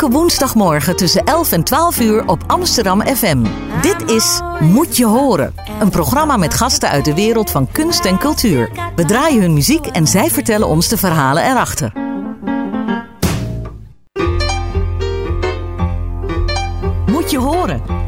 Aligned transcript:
Elke 0.00 0.14
woensdagmorgen 0.14 0.96
tussen 0.96 1.24
11 1.24 1.52
en 1.52 1.64
12 1.64 2.00
uur 2.00 2.28
op 2.28 2.42
Amsterdam 2.46 3.06
FM. 3.06 3.46
Dit 3.80 4.10
is 4.10 4.40
Moet 4.60 4.96
je 4.96 5.06
horen. 5.06 5.54
Een 5.80 5.90
programma 5.90 6.36
met 6.36 6.54
gasten 6.54 6.88
uit 6.88 7.04
de 7.04 7.14
wereld 7.14 7.50
van 7.50 7.72
kunst 7.72 8.04
en 8.04 8.18
cultuur. 8.18 8.70
We 8.96 9.04
draaien 9.04 9.40
hun 9.40 9.52
muziek 9.52 9.86
en 9.86 10.06
zij 10.06 10.30
vertellen 10.30 10.68
ons 10.68 10.88
de 10.88 10.96
verhalen 10.96 11.50
erachter. 11.50 12.09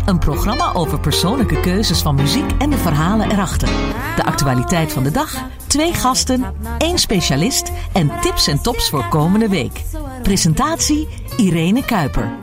Een 0.07 0.19
programma 0.19 0.73
over 0.73 1.01
persoonlijke 1.01 1.61
keuzes 1.61 2.03
van 2.03 2.15
muziek 2.15 2.51
en 2.59 2.71
de 2.71 2.77
verhalen 2.77 3.31
erachter. 3.31 3.69
De 4.17 4.25
actualiteit 4.25 4.93
van 4.93 5.03
de 5.03 5.11
dag, 5.11 5.35
twee 5.67 5.93
gasten, 5.95 6.45
één 6.79 6.99
specialist 6.99 7.73
en 7.93 8.21
tips 8.21 8.47
en 8.47 8.63
tops 8.63 8.91
voor 8.91 9.09
komende 9.09 9.49
week. 9.49 9.83
Presentatie 10.23 11.09
Irene 11.37 11.85
Kuiper. 11.85 12.42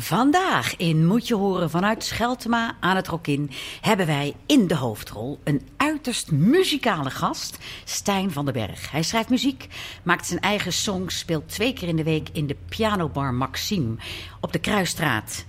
Vandaag 0.00 0.76
in 0.76 1.06
Moet 1.06 1.28
je 1.28 1.34
horen 1.34 1.70
vanuit 1.70 2.04
Scheltema 2.04 2.76
aan 2.80 2.96
het 2.96 3.08
Rokin 3.08 3.50
hebben 3.80 4.06
wij 4.06 4.34
in 4.46 4.66
de 4.66 4.74
hoofdrol 4.74 5.40
een 5.44 5.68
uiterst 5.76 6.30
muzikale 6.30 7.10
gast, 7.10 7.58
Stijn 7.84 8.30
van 8.30 8.44
den 8.44 8.54
Berg. 8.54 8.90
Hij 8.90 9.02
schrijft 9.02 9.28
muziek, 9.28 9.66
maakt 10.02 10.26
zijn 10.26 10.40
eigen 10.40 10.72
songs, 10.72 11.18
speelt 11.18 11.48
twee 11.48 11.72
keer 11.72 11.88
in 11.88 11.96
de 11.96 12.02
week 12.02 12.28
in 12.32 12.46
de 12.46 12.56
pianobar 12.68 13.34
Maxime 13.34 13.96
op 14.40 14.52
de 14.52 14.58
Kruisstraat. 14.58 15.44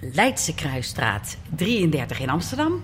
Leidse 0.00 0.54
Kruisstraat 0.54 1.36
33 1.56 2.20
in 2.20 2.30
Amsterdam. 2.30 2.82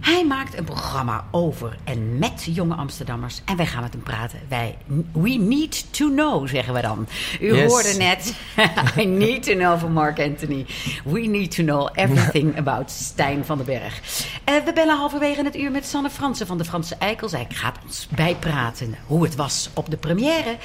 Hij 0.00 0.24
maakt 0.26 0.58
een 0.58 0.64
programma 0.64 1.24
over 1.30 1.76
en 1.84 2.18
met 2.18 2.46
jonge 2.50 2.74
Amsterdammers. 2.74 3.40
En 3.44 3.56
wij 3.56 3.66
gaan 3.66 3.82
met 3.82 3.92
hem 3.92 4.02
praten. 4.02 4.38
Wij, 4.48 4.76
we 5.12 5.28
need 5.30 5.92
to 5.92 6.08
know, 6.08 6.48
zeggen 6.48 6.74
we 6.74 6.80
dan. 6.80 7.06
U 7.40 7.54
Yes. 7.54 7.70
hoorde 7.70 7.94
net, 7.98 8.34
I 8.98 9.04
need 9.06 9.42
to 9.42 9.52
know 9.54 9.78
van 9.78 9.92
Mark 9.92 10.18
Anthony. 10.20 10.66
We 11.04 11.20
need 11.20 11.54
to 11.54 11.62
know 11.64 11.88
everything 11.92 12.58
about 12.58 12.90
Stijn 12.90 13.44
van 13.44 13.56
den 13.56 13.66
Berg. 13.66 14.00
Eh, 14.44 14.54
we 14.64 14.72
bellen 14.72 14.96
halverwege 14.96 15.42
het 15.44 15.56
uur 15.56 15.70
met 15.70 15.86
Sanne 15.86 16.10
Fransen 16.10 16.46
van 16.46 16.58
de 16.58 16.64
Franse 16.64 16.94
Eikel. 16.98 17.28
Zij 17.28 17.46
gaat 17.48 17.76
ons 17.86 18.08
bijpraten 18.14 18.94
hoe 19.06 19.22
het 19.24 19.34
was 19.36 19.70
op 19.74 19.90
de 19.90 19.96
première. 19.96 20.56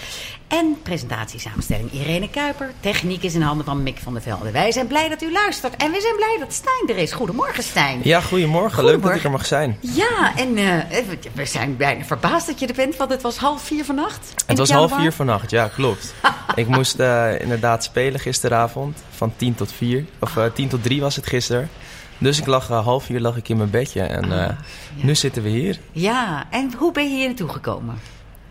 En 0.47 0.77
presentatiesamenstelling 0.83 1.91
Irene 1.91 2.30
Kuiper. 2.30 2.71
Techniek 2.80 3.23
is 3.23 3.33
in 3.36 3.41
handen 3.41 3.65
van 3.65 3.83
Mick 3.83 3.97
van 3.99 4.13
der 4.13 4.21
Velde. 4.21 4.52
Wij 4.52 4.71
zijn 4.71 4.88
blij 4.88 5.09
dat 5.09 5.21
u 5.21 5.31
luistert. 5.31 5.75
En 5.75 5.91
we 5.91 6.02
zijn 6.02 6.15
blij 6.15 6.38
dat 6.39 6.53
Stijn 6.53 6.97
er 6.97 6.97
is. 6.97 7.11
Goedemorgen, 7.11 7.63
Stijn. 7.63 7.99
Ja, 8.03 8.21
goedemorgen. 8.21 8.83
Leuk 8.86 9.02
dat 9.02 9.21
ik 9.23 9.29
er 9.29 9.38
mag 9.38 9.45
zijn. 9.45 9.77
Ja, 9.79 10.35
en 10.35 10.57
eh, 10.57 11.03
we 11.33 11.45
zijn 11.45 11.77
bijna 11.77 12.03
verbaasd 12.03 12.47
dat 12.47 12.59
je 12.59 12.67
er 12.67 12.73
bent, 12.73 12.95
want 12.95 13.11
het 13.11 13.21
was 13.21 13.38
half 13.38 13.61
vier 13.61 13.85
vannacht. 13.85 14.33
Het 14.45 14.57
was 14.57 14.71
half 14.71 14.95
vier 14.95 15.11
vannacht, 15.11 15.52
ja, 15.52 15.67
klopt. 15.67 16.13
ik 16.55 16.67
moest 16.67 16.99
eh, 16.99 17.39
inderdaad 17.39 17.83
spelen 17.83 18.19
gisteravond, 18.19 19.03
van 19.09 19.33
tien 19.35 19.55
tot 19.55 19.71
vier. 19.71 20.05
Of 20.19 20.38
eh, 20.38 20.45
tien 20.53 20.67
tot 20.69 20.83
drie 20.83 21.02
was 21.02 21.15
het 21.15 21.27
gisteren. 21.27 21.69
Dus 22.17 22.39
ik 22.39 22.45
lag 22.45 22.67
half 22.67 23.03
vier 23.03 23.19
lag 23.19 23.35
ik 23.38 23.49
in 23.49 23.57
mijn 23.57 23.69
bedje 23.69 24.02
en 24.02 24.23
Ah, 24.23 24.30
ja. 24.30 24.57
nu 24.95 25.15
zitten 25.15 25.43
we 25.43 25.49
hier. 25.49 25.80
Ja, 25.91 26.45
en 26.49 26.73
hoe 26.77 26.91
ben 26.91 27.03
je 27.09 27.15
hier 27.15 27.27
naartoe 27.27 27.49
gekomen? 27.49 27.99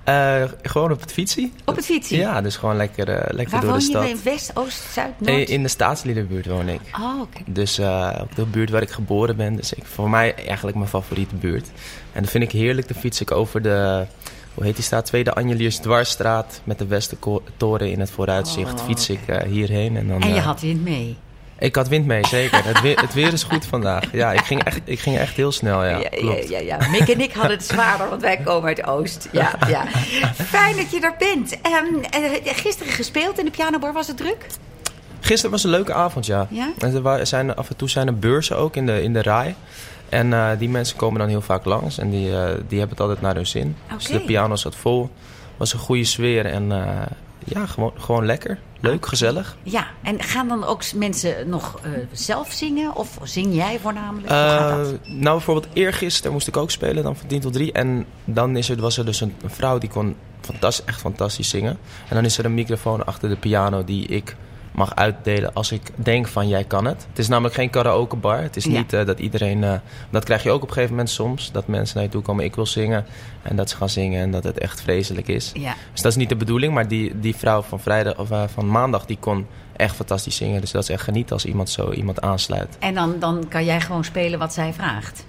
Eh, 0.05 0.43
gewoon 0.63 0.93
op 0.93 1.01
het 1.01 1.13
fietsie. 1.13 1.53
Op 1.65 1.77
het 1.77 1.85
fietsie? 1.85 2.19
Ja, 2.19 2.41
dus 2.41 2.57
gewoon 2.57 2.77
lekker, 2.77 3.09
eh, 3.09 3.35
lekker 3.35 3.53
Waar 3.53 3.61
door 3.61 3.71
woon 3.71 3.79
de 3.79 3.85
je? 3.85 3.91
stad. 3.91 4.05
In 4.05 4.19
West, 4.25 4.51
Oost, 4.55 4.83
Zuid, 4.93 5.21
Noord? 5.21 5.49
Eh, 5.49 5.49
in 5.49 5.63
de 5.63 5.69
staatsliedenbuurt 5.69 6.47
woon 6.47 6.69
ik. 6.69 6.81
Oh, 7.01 7.21
oké. 7.21 7.41
Dus 7.47 7.79
eh, 7.79 8.19
op 8.21 8.35
de 8.35 8.45
buurt 8.47 8.71
waar 8.71 8.83
ik 8.83 8.91
geboren 8.91 9.37
ben. 9.37 9.57
Dus 9.57 9.73
ik, 9.73 9.85
voor 9.85 10.11
mij 10.11 10.35
eigenlijk 10.47 10.77
mijn 10.77 10.89
favoriete 10.89 11.35
buurt. 11.35 11.69
En 12.13 12.23
dat 12.23 12.31
vind 12.31 12.45
ik 12.45 12.53
heerlijk. 12.53 12.89
Dan 12.89 13.01
fiets 13.01 13.21
ik 13.21 13.31
over 13.31 13.63
de, 13.63 14.07
hoe 14.55 14.65
heet 14.65 14.75
die 14.75 14.85
straat? 14.85 15.05
Tweede 15.07 15.35
Anjeliers 15.35 15.77
Dwarsstraat. 15.77 16.61
Met 16.65 16.79
de 16.79 16.87
Westertoren 16.87 17.91
in 17.91 18.01
het 18.01 18.11
vooruitzicht. 18.11 18.81
Oh, 18.81 18.85
fiets 18.87 19.09
ik 19.09 19.21
eh, 19.27 19.43
hierheen. 19.51 19.97
En, 19.97 20.09
dan, 20.09 20.21
En 20.23 20.29
je 20.29 20.35
eh, 20.35 20.45
had 20.45 20.61
wind 20.61 20.83
mee. 20.83 21.17
Ik 21.63 21.75
had 21.75 21.89
wind 21.89 22.07
mee, 22.07 22.27
zeker. 22.27 22.65
het, 22.65 22.81
weer, 22.81 23.01
het 23.01 23.15
weer 23.15 23.33
is 23.33 23.43
goed 23.43 23.67
vandaag. 23.67 24.05
Ja, 24.13 24.33
ik 24.33 24.41
ging 24.41 24.65
echt, 24.65 24.81
ik 24.85 25.01
ging 25.01 25.19
echt 25.19 25.37
heel 25.37 25.53
snel, 25.53 25.85
ja. 25.85 25.99
ja, 25.99 26.09
klopt. 26.09 26.49
ja, 26.49 26.59
ja. 26.59 26.89
Mick 26.91 27.09
en 27.09 27.21
ik 27.21 27.33
hadden 27.33 27.57
het 27.57 27.67
zwaarder, 27.67 28.09
want 28.09 28.23
wij 28.23 28.37
komen 28.37 28.69
uit 28.69 28.87
Oost. 28.87 29.29
Ja, 29.33 29.55
ja. 29.69 29.87
Fijn 30.35 30.77
dat 30.77 30.91
je 30.91 31.01
er 31.01 31.15
bent. 31.19 31.61
Eh, 31.61 32.55
gisteren 32.55 32.93
gespeeld 32.93 33.39
in 33.39 33.45
de 33.45 33.51
pianobar, 33.51 33.93
was 33.93 34.07
het 34.07 34.17
druk? 34.17 34.47
Gisteren 35.21 35.51
was 35.51 35.65
een 35.65 35.71
leuke 35.71 35.93
avond, 35.93 36.27
ja. 36.27 36.47
Ja? 36.51 36.73
En 36.79 37.05
er 37.05 37.27
zijn, 37.27 37.55
af 37.55 37.69
en 37.69 37.77
toe 37.77 37.91
zijn 37.91 38.07
er 38.07 38.19
beurzen 38.19 38.57
ook 38.57 38.77
in 38.77 38.87
de, 38.87 39.03
in 39.03 39.13
de 39.13 39.23
rij. 39.23 39.55
En 40.09 40.33
eh, 40.33 40.49
die 40.59 40.69
mensen 40.69 40.97
komen 40.97 41.19
dan 41.19 41.29
heel 41.29 41.41
vaak 41.41 41.65
langs. 41.65 41.99
En 41.99 42.11
die, 42.11 42.37
eh, 42.37 42.45
die 42.69 42.79
hebben 42.79 42.97
het 42.97 43.01
altijd 43.01 43.21
naar 43.21 43.35
hun 43.35 43.47
zin. 43.47 43.77
Dus 43.97 44.07
de 44.07 44.21
piano 44.21 44.57
zat 44.57 44.77
vol. 44.77 45.11
was 45.57 45.73
een 45.73 45.79
goede 45.79 46.05
sfeer. 46.05 46.47
En 46.47 46.73
ja, 47.45 47.67
gewoon, 47.67 47.93
gewoon 47.97 48.27
lekker. 48.27 48.59
Leuk, 48.81 49.07
gezellig. 49.07 49.57
Ja, 49.63 49.87
en 50.03 50.23
gaan 50.23 50.49
dan 50.49 50.65
ook 50.65 50.93
mensen 50.93 51.49
nog 51.49 51.81
eh, 51.83 51.91
zelf 52.13 52.53
zingen? 52.53 52.95
Of 52.97 53.19
zing 53.23 53.55
jij 53.55 53.79
voornamelijk? 53.81 54.29
Dat? 54.29 54.99
nou, 55.07 55.37
bijvoorbeeld 55.37 55.69
eergisteren 55.73 56.33
moest 56.33 56.49
ik 56.49 56.57
ook 56.57 56.71
spelen. 56.71 57.03
Dan 57.03 57.17
van 57.17 57.29
10 57.29 57.41
tot 57.41 57.53
3. 57.53 57.73
En 57.73 58.07
dan 58.25 58.57
is 58.57 58.69
er, 58.69 58.81
was 58.81 58.99
er 58.99 59.05
dus 59.05 59.21
een, 59.21 59.35
een 59.43 59.51
vrouw 59.51 59.79
die 59.79 59.89
kon 59.89 60.17
fantastisch, 60.41 60.87
echt 60.87 61.01
fantastisch 61.01 61.49
zingen. 61.49 61.79
En 62.09 62.15
dan 62.15 62.25
is 62.25 62.39
er 62.39 62.45
een 62.45 62.55
microfoon 62.55 63.07
achter 63.07 63.29
de 63.29 63.37
piano 63.37 63.85
die 63.85 64.07
ik 64.07 64.37
mag 64.73 64.95
uitdelen 64.95 65.55
als 65.55 65.73
ik 65.73 65.83
denk 65.95 66.29
van 66.29 66.49
jij 66.49 66.65
kan 66.65 66.85
het. 66.85 67.07
Het 67.09 67.19
is 67.19 67.29
namelijk 67.29 67.55
geen 67.55 67.71
karaokebar. 67.71 68.43
Het 68.43 68.57
is 68.57 68.65
Ja. 68.65 68.71
niet 68.71 68.93
eh, 68.93 69.07
dat 69.07 69.19
iedereen... 69.19 69.65
eh, 69.65 69.75
dat 70.11 70.25
krijg 70.25 70.43
je 70.43 70.51
ook 70.51 70.63
op 70.63 70.69
een 70.69 70.73
gegeven 70.75 70.95
moment 70.95 71.11
soms. 71.11 71.53
Dat 71.53 71.67
mensen 71.67 71.97
naar 71.97 72.05
je 72.05 72.11
toe 72.11 72.23
komen, 72.23 72.45
ik 72.45 72.55
wil 72.55 72.67
zingen. 72.67 73.07
En 73.43 73.57
dat 73.57 73.71
ze 73.71 73.77
gaan 73.77 73.89
zingen 73.89 74.23
en 74.23 74.31
dat 74.31 74.45
het 74.45 74.59
echt 74.59 74.81
vreselijk 74.83 75.29
is. 75.29 75.51
Ja. 75.55 75.75
Dus 75.93 76.03
dat 76.03 76.11
is 76.13 76.17
niet 76.19 76.29
de 76.29 76.37
bedoeling. 76.37 76.75
Maar 76.75 76.89
die, 76.89 77.21
die 77.21 77.37
vrouw 77.37 77.63
van, 77.63 77.81
vrijdag, 77.81 78.19
of, 78.19 78.31
eh, 78.31 78.43
van 78.55 78.71
maandag 78.71 79.07
die 79.07 79.17
kon 79.21 79.47
echt 79.77 79.95
fantastisch 79.97 80.37
zingen. 80.37 80.61
Dus 80.61 80.71
dat 80.71 80.83
is 80.83 80.89
echt 80.89 81.03
genieten 81.05 81.33
als 81.35 81.45
iemand 81.45 81.71
zo 81.71 81.91
iemand 81.93 82.21
aansluit. 82.21 82.77
En 82.79 82.95
dan, 82.95 83.15
dan 83.19 83.45
kan 83.49 83.65
jij 83.65 83.81
gewoon 83.81 84.05
spelen 84.05 84.39
wat 84.39 84.53
zij 84.53 84.73
vraagt. 84.73 85.25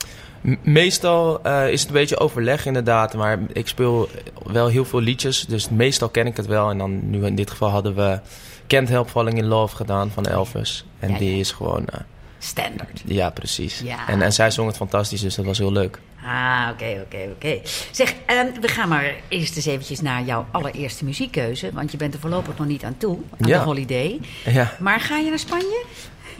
Meestal 0.62 1.42
is 1.48 1.80
het 1.80 1.90
een 1.90 1.96
beetje 1.96 2.20
overleg 2.20 2.66
inderdaad, 2.66 3.14
maar 3.14 3.40
ik 3.54 3.68
speel 3.68 4.10
wel 4.46 4.68
heel 4.68 4.86
veel 4.86 5.00
liedjes, 5.02 5.46
dus 5.46 5.70
meestal 5.70 6.10
ken 6.10 6.26
ik 6.28 6.38
het 6.38 6.46
wel. 6.46 6.70
En 6.70 6.78
dan 6.78 7.10
nu 7.10 7.26
in 7.26 7.36
dit 7.36 7.52
geval 7.52 7.70
hadden 7.70 7.96
we 7.96 8.20
Can't 8.68 8.90
Help 8.90 9.10
Falling 9.10 9.38
in 9.38 9.46
Love 9.46 9.76
gedaan 9.76 10.12
van 10.12 10.26
Elvis. 10.26 10.86
En 11.00 11.12
Ja, 11.12 11.18
die 11.18 11.32
ja. 11.34 11.40
is 11.40 11.52
gewoon, 11.52 11.86
eh, 11.88 12.00
Standard. 12.40 13.02
ja 13.06 13.30
precies. 13.30 13.80
Ja. 13.84 14.08
En, 14.08 14.22
en 14.22 14.34
zij 14.34 14.52
zong 14.52 14.68
het 14.68 14.78
fantastisch, 14.78 15.22
dus 15.22 15.36
dat 15.36 15.46
was 15.46 15.58
heel 15.58 15.72
leuk. 15.72 16.00
Ah, 16.26 16.68
oké, 16.72 17.02
oké, 17.06 17.18
oké. 17.32 17.60
Zeg, 17.92 18.14
ehm, 18.26 18.46
we 18.62 18.68
gaan 18.68 18.90
maar 18.90 19.14
eerst 19.28 19.56
eens 19.56 19.66
eventjes 19.66 20.02
naar 20.02 20.24
jouw 20.24 20.46
allereerste 20.52 21.06
muziekkeuze. 21.06 21.70
Want 21.74 21.92
je 21.92 21.98
bent 21.98 22.14
er 22.14 22.20
voorlopig 22.20 22.58
nog 22.58 22.68
niet 22.68 22.84
aan 22.84 22.96
toe, 22.98 23.18
aan 23.42 23.48
Ja. 23.48 23.58
de 23.60 23.64
holiday. 23.66 24.20
Ja. 24.46 24.72
Maar 24.80 25.00
ga 25.00 25.18
je 25.18 25.30
naar 25.30 25.40
Spanje? 25.40 25.84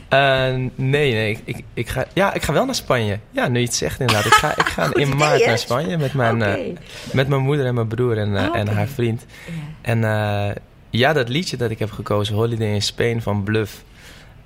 Eh, 0.10 0.54
nee, 0.76 1.14
nee, 1.14 1.40
ik, 1.44 1.64
ik, 1.74 1.90
ga, 1.90 2.06
ja, 2.14 2.34
ik 2.34 2.42
ga 2.44 2.54
wel 2.54 2.66
naar 2.66 2.76
Spanje. 2.76 3.20
Ja, 3.32 3.48
nu 3.48 3.60
je 3.60 3.66
het 3.66 3.76
zegt 3.76 4.00
inderdaad. 4.00 4.26
Ik 4.26 4.34
ga, 4.34 4.58
ik 4.58 4.66
ga 4.66 4.84
in 4.94 5.02
idee, 5.02 5.16
maart 5.16 5.46
naar 5.46 5.58
Spanje 5.58 5.98
met 5.98 6.14
mijn, 6.14 6.42
eh, 6.42 6.76
met 7.14 7.28
mijn 7.28 7.42
moeder 7.42 7.66
en 7.66 7.74
mijn 7.74 7.88
broer 7.88 8.18
en, 8.18 8.38
Oh, 8.50 8.58
en 8.58 8.68
haar 8.68 8.88
vriend. 8.88 9.26
Ja. 9.46 9.52
En 9.82 10.04
ja, 10.98 11.14
dat 11.14 11.30
liedje 11.30 11.58
dat 11.58 11.72
ik 11.72 11.80
heb 11.80 11.92
gekozen, 11.92 12.36
Holiday 12.36 12.74
in 12.74 12.82
Spain 12.82 13.22
van 13.22 13.44
Bluff. 13.44 13.84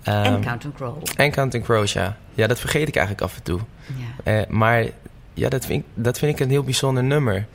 en 0.03 0.23
Ehm, 0.23 0.41
Count 0.41 0.65
Crow. 0.75 1.03
En 1.15 1.31
Counting 1.31 1.63
Crows, 1.63 1.93
ja. 1.93 2.17
Ja, 2.33 2.47
dat 2.47 2.59
vergeet 2.59 2.87
ik 2.87 2.95
eigenlijk 2.95 3.25
af 3.25 3.35
en 3.35 3.43
toe. 3.43 3.59
Ja. 3.85 4.31
Eh, 4.31 4.47
maar 4.49 4.85
ja, 5.33 5.49
dat 5.49 5.65
vind, 5.65 5.83
ik, 5.83 5.89
dat 5.93 6.17
vind 6.17 6.33
ik 6.33 6.39
een 6.39 6.49
heel 6.49 6.63
bijzonder 6.63 7.03
nummer. 7.03 7.45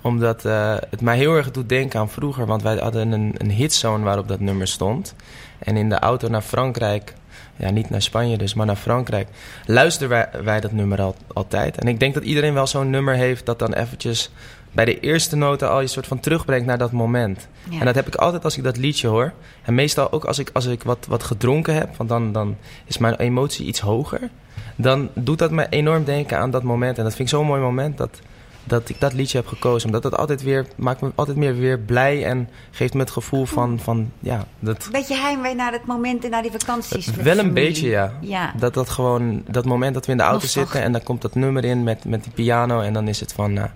Omdat 0.00 0.44
eh, 0.44 0.76
het 0.90 1.00
mij 1.00 1.16
heel 1.16 1.36
erg 1.36 1.50
doet 1.50 1.68
denken 1.68 2.00
aan 2.00 2.10
vroeger. 2.10 2.46
Want 2.46 2.62
wij 2.62 2.76
hadden 2.76 3.12
een, 3.12 3.34
een 3.36 3.50
hitzone 3.50 4.04
waarop 4.04 4.28
dat 4.28 4.40
nummer 4.40 4.68
stond. 4.68 5.14
En 5.58 5.76
in 5.76 5.88
de 5.88 5.98
auto 5.98 6.28
naar 6.28 6.42
Frankrijk... 6.42 7.14
Ja, 7.56 7.70
niet 7.70 7.90
naar 7.90 8.02
Spanje 8.02 8.38
dus, 8.38 8.54
maar 8.54 8.66
naar 8.66 8.76
Frankrijk... 8.76 9.28
luisteren 9.66 10.08
wij, 10.08 10.28
wij 10.42 10.60
dat 10.60 10.72
nummer 10.72 11.00
al, 11.00 11.16
altijd. 11.32 11.78
En 11.78 11.88
ik 11.88 12.00
denk 12.00 12.14
dat 12.14 12.22
iedereen 12.22 12.54
wel 12.54 12.66
zo'n 12.66 12.90
nummer 12.90 13.14
heeft... 13.14 13.46
dat 13.46 13.58
dan 13.58 13.72
eventjes 13.72 14.30
bij 14.72 14.84
de 14.84 15.00
eerste 15.00 15.36
noten 15.36 15.70
al 15.70 15.80
je 15.80 15.86
soort 15.86 16.06
van 16.06 16.20
terugbrengt 16.20 16.66
naar 16.66 16.78
dat 16.78 16.92
moment. 16.92 17.48
Ja. 17.70 17.78
En 17.78 17.86
dat 17.86 17.94
heb 17.94 18.06
ik 18.06 18.14
altijd 18.14 18.44
als 18.44 18.56
ik 18.56 18.64
dat 18.64 18.76
liedje 18.76 19.08
hoor. 19.08 19.32
En 19.62 19.74
meestal 19.74 20.12
ook 20.12 20.24
als 20.24 20.38
ik, 20.38 20.50
als 20.52 20.66
ik 20.66 20.82
wat, 20.82 21.06
wat 21.08 21.22
gedronken 21.22 21.74
heb, 21.74 21.96
want 21.96 22.08
dan, 22.08 22.32
dan 22.32 22.56
is 22.84 22.98
mijn 22.98 23.14
emotie 23.14 23.66
iets 23.66 23.80
hoger. 23.80 24.20
Dan 24.76 25.08
doet 25.14 25.38
dat 25.38 25.50
me 25.50 25.66
enorm 25.68 26.04
denken 26.04 26.38
aan 26.38 26.50
dat 26.50 26.62
moment. 26.62 26.98
En 26.98 27.04
dat 27.04 27.14
vind 27.14 27.28
ik 27.28 27.34
zo'n 27.34 27.46
mooi 27.46 27.60
moment 27.60 27.98
dat, 27.98 28.20
dat 28.64 28.88
ik 28.88 29.00
dat 29.00 29.12
liedje 29.12 29.38
heb 29.38 29.46
gekozen. 29.46 29.86
Omdat 29.86 30.02
dat 30.02 30.16
altijd 30.16 30.42
weer, 30.42 30.66
maakt 30.76 31.00
me 31.00 31.10
altijd 31.14 31.36
meer 31.36 31.56
weer 31.56 31.78
blij 31.78 32.24
en 32.24 32.48
geeft 32.70 32.94
me 32.94 33.00
het 33.00 33.10
gevoel 33.10 33.44
van, 33.44 33.78
van 33.80 34.10
ja, 34.20 34.44
dat... 34.58 34.88
Beetje 34.92 35.16
heimwee 35.16 35.54
naar 35.54 35.72
het 35.72 35.86
moment 35.86 36.24
en 36.24 36.30
naar 36.30 36.42
die 36.42 36.50
vakanties. 36.58 37.06
Wel 37.06 37.38
een 37.38 37.38
familie. 37.38 37.52
beetje, 37.52 37.88
ja. 37.88 38.12
Ja. 38.20 38.52
Dat 38.58 38.74
dat 38.74 38.88
gewoon, 38.88 39.42
dat 39.50 39.64
moment 39.64 39.94
dat 39.94 40.06
we 40.06 40.12
in 40.12 40.18
de 40.18 40.22
auto 40.22 40.40
Nostalgie. 40.40 40.70
zitten 40.72 40.86
en 40.86 40.92
dan 40.92 41.02
komt 41.02 41.22
dat 41.22 41.34
nummer 41.34 41.64
in 41.64 41.82
met, 41.82 42.04
met 42.04 42.22
die 42.22 42.32
piano. 42.32 42.80
En 42.80 42.92
dan 42.92 43.08
is 43.08 43.20
het 43.20 43.32
van, 43.32 43.52
nou, 43.52 43.68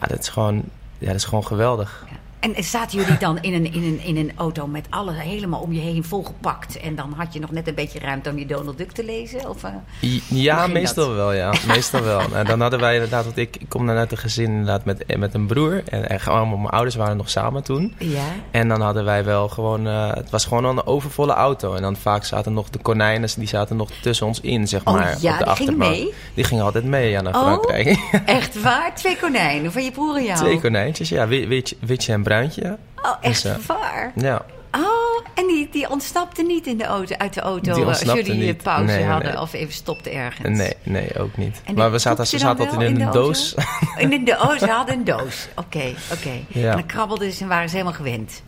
ja, 0.00 0.06
dat 0.06 0.18
is 0.18 0.28
gewoon, 0.28 0.62
ja, 0.98 1.06
dat 1.06 1.14
is 1.14 1.24
gewoon 1.24 1.46
geweldig. 1.46 2.06
En 2.42 2.64
zaten 2.64 2.98
jullie 2.98 3.18
dan 3.18 3.38
in 3.40 3.54
een, 3.54 3.72
in, 3.72 3.82
een, 3.82 4.00
in 4.04 4.16
een 4.16 4.32
auto 4.36 4.66
met 4.66 4.86
alles 4.90 5.16
helemaal 5.18 5.60
om 5.60 5.72
je 5.72 5.80
heen 5.80 6.04
volgepakt? 6.04 6.80
En 6.80 6.94
dan 6.94 7.12
had 7.16 7.32
je 7.32 7.40
nog 7.40 7.50
net 7.50 7.68
een 7.68 7.74
beetje 7.74 7.98
ruimte 7.98 8.30
om 8.30 8.38
je 8.38 8.46
Donald 8.46 8.78
Duck 8.78 8.92
te 8.92 9.04
lezen? 9.04 9.48
Of, 9.48 9.62
uh, 9.64 10.20
ja, 10.28 10.66
meestal 10.66 11.06
dat? 11.06 11.16
wel, 11.16 11.32
ja. 11.32 11.52
meestal 11.74 12.02
wel. 12.02 12.20
Nou, 12.32 12.44
dan 12.44 12.60
hadden 12.60 12.80
wij 12.80 12.94
inderdaad, 12.94 13.24
want 13.24 13.36
ik, 13.36 13.56
ik 13.56 13.68
kom 13.68 13.86
dan 13.86 13.96
uit 13.96 14.12
een 14.12 14.18
gezin 14.18 14.44
inderdaad 14.44 14.84
met, 14.84 15.16
met 15.16 15.34
een 15.34 15.46
broer. 15.46 15.82
En, 15.88 16.08
en 16.08 16.20
gewoon, 16.20 16.48
mijn 16.48 16.66
ouders 16.66 16.94
waren 16.94 17.16
nog 17.16 17.30
samen 17.30 17.62
toen. 17.62 17.94
Ja. 17.98 18.24
En 18.50 18.68
dan 18.68 18.80
hadden 18.80 19.04
wij 19.04 19.24
wel 19.24 19.48
gewoon, 19.48 19.86
uh, 19.86 20.12
het 20.14 20.30
was 20.30 20.44
gewoon 20.44 20.64
een 20.64 20.86
overvolle 20.86 21.32
auto. 21.32 21.74
En 21.74 21.82
dan 21.82 21.96
vaak 21.96 22.24
zaten 22.24 22.52
nog 22.52 22.70
de 22.70 22.78
konijnen, 22.78 23.28
die 23.36 23.48
zaten 23.48 23.76
nog 23.76 23.90
tussen 23.90 24.26
ons 24.26 24.40
in, 24.40 24.68
zeg 24.68 24.84
oh, 24.84 24.94
maar. 24.94 25.16
ja, 25.20 25.32
op 25.32 25.38
de 25.38 25.44
die 25.44 25.54
gingen 25.54 25.76
mee? 25.76 26.14
Die 26.34 26.44
gingen 26.44 26.64
altijd 26.64 26.84
mee, 26.84 27.10
ja, 27.10 27.20
naar 27.20 27.34
Frankrijk. 27.34 27.86
Oh, 27.88 28.14
echt 28.24 28.62
waar? 28.62 28.94
Twee 28.94 29.16
konijnen 29.16 29.72
van 29.72 29.84
je 29.84 29.90
broer 29.90 30.16
en 30.16 30.24
jou? 30.32 30.38
Twee 30.38 30.60
konijntjes, 30.60 31.08
ja. 31.08 31.28
Witje, 31.28 31.76
witje 31.80 32.12
en 32.12 32.22
bruintje. 32.32 32.78
Oh, 33.02 33.16
echt 33.20 33.42
dus, 33.42 33.66
waar? 33.66 34.12
Ja. 34.14 34.42
Oh, 34.70 35.26
en 35.34 35.46
die, 35.46 35.68
die 35.70 35.90
ontsnapte 35.90 36.42
niet 36.42 36.66
in 36.66 36.78
de 36.78 36.84
auto, 36.84 37.16
uit 37.16 37.34
de 37.34 37.40
auto 37.40 37.74
die 37.74 37.84
als 37.84 38.00
jullie 38.00 38.34
niet. 38.34 38.62
pauze 38.62 38.84
nee, 38.84 39.04
hadden 39.04 39.32
nee. 39.32 39.40
of 39.40 39.52
even 39.52 39.72
stopte 39.72 40.10
ergens? 40.10 40.58
Nee, 40.58 40.74
nee, 40.82 41.18
ook 41.18 41.36
niet. 41.36 41.60
En 41.64 41.74
maar 41.74 41.90
we 41.90 41.98
zaten, 41.98 42.26
ze 42.26 42.38
zaten 42.38 42.64
altijd 42.64 42.82
in, 42.82 42.94
in 42.94 43.00
een 43.00 43.06
de 43.06 43.12
doos. 43.12 43.54
In 43.96 44.12
een 44.12 44.24
doos, 44.24 44.58
ze 44.58 44.66
hadden 44.66 44.94
een 44.94 45.04
doos. 45.04 45.48
Oké, 45.56 45.76
okay, 45.76 45.94
oké. 46.12 46.20
Okay. 46.20 46.44
Ja. 46.48 46.70
En 46.70 46.76
dan 46.76 46.86
krabbelden 46.86 47.32
ze 47.32 47.42
en 47.42 47.48
waren 47.48 47.68
ze 47.68 47.76
helemaal 47.76 47.96
gewend. 47.96 48.42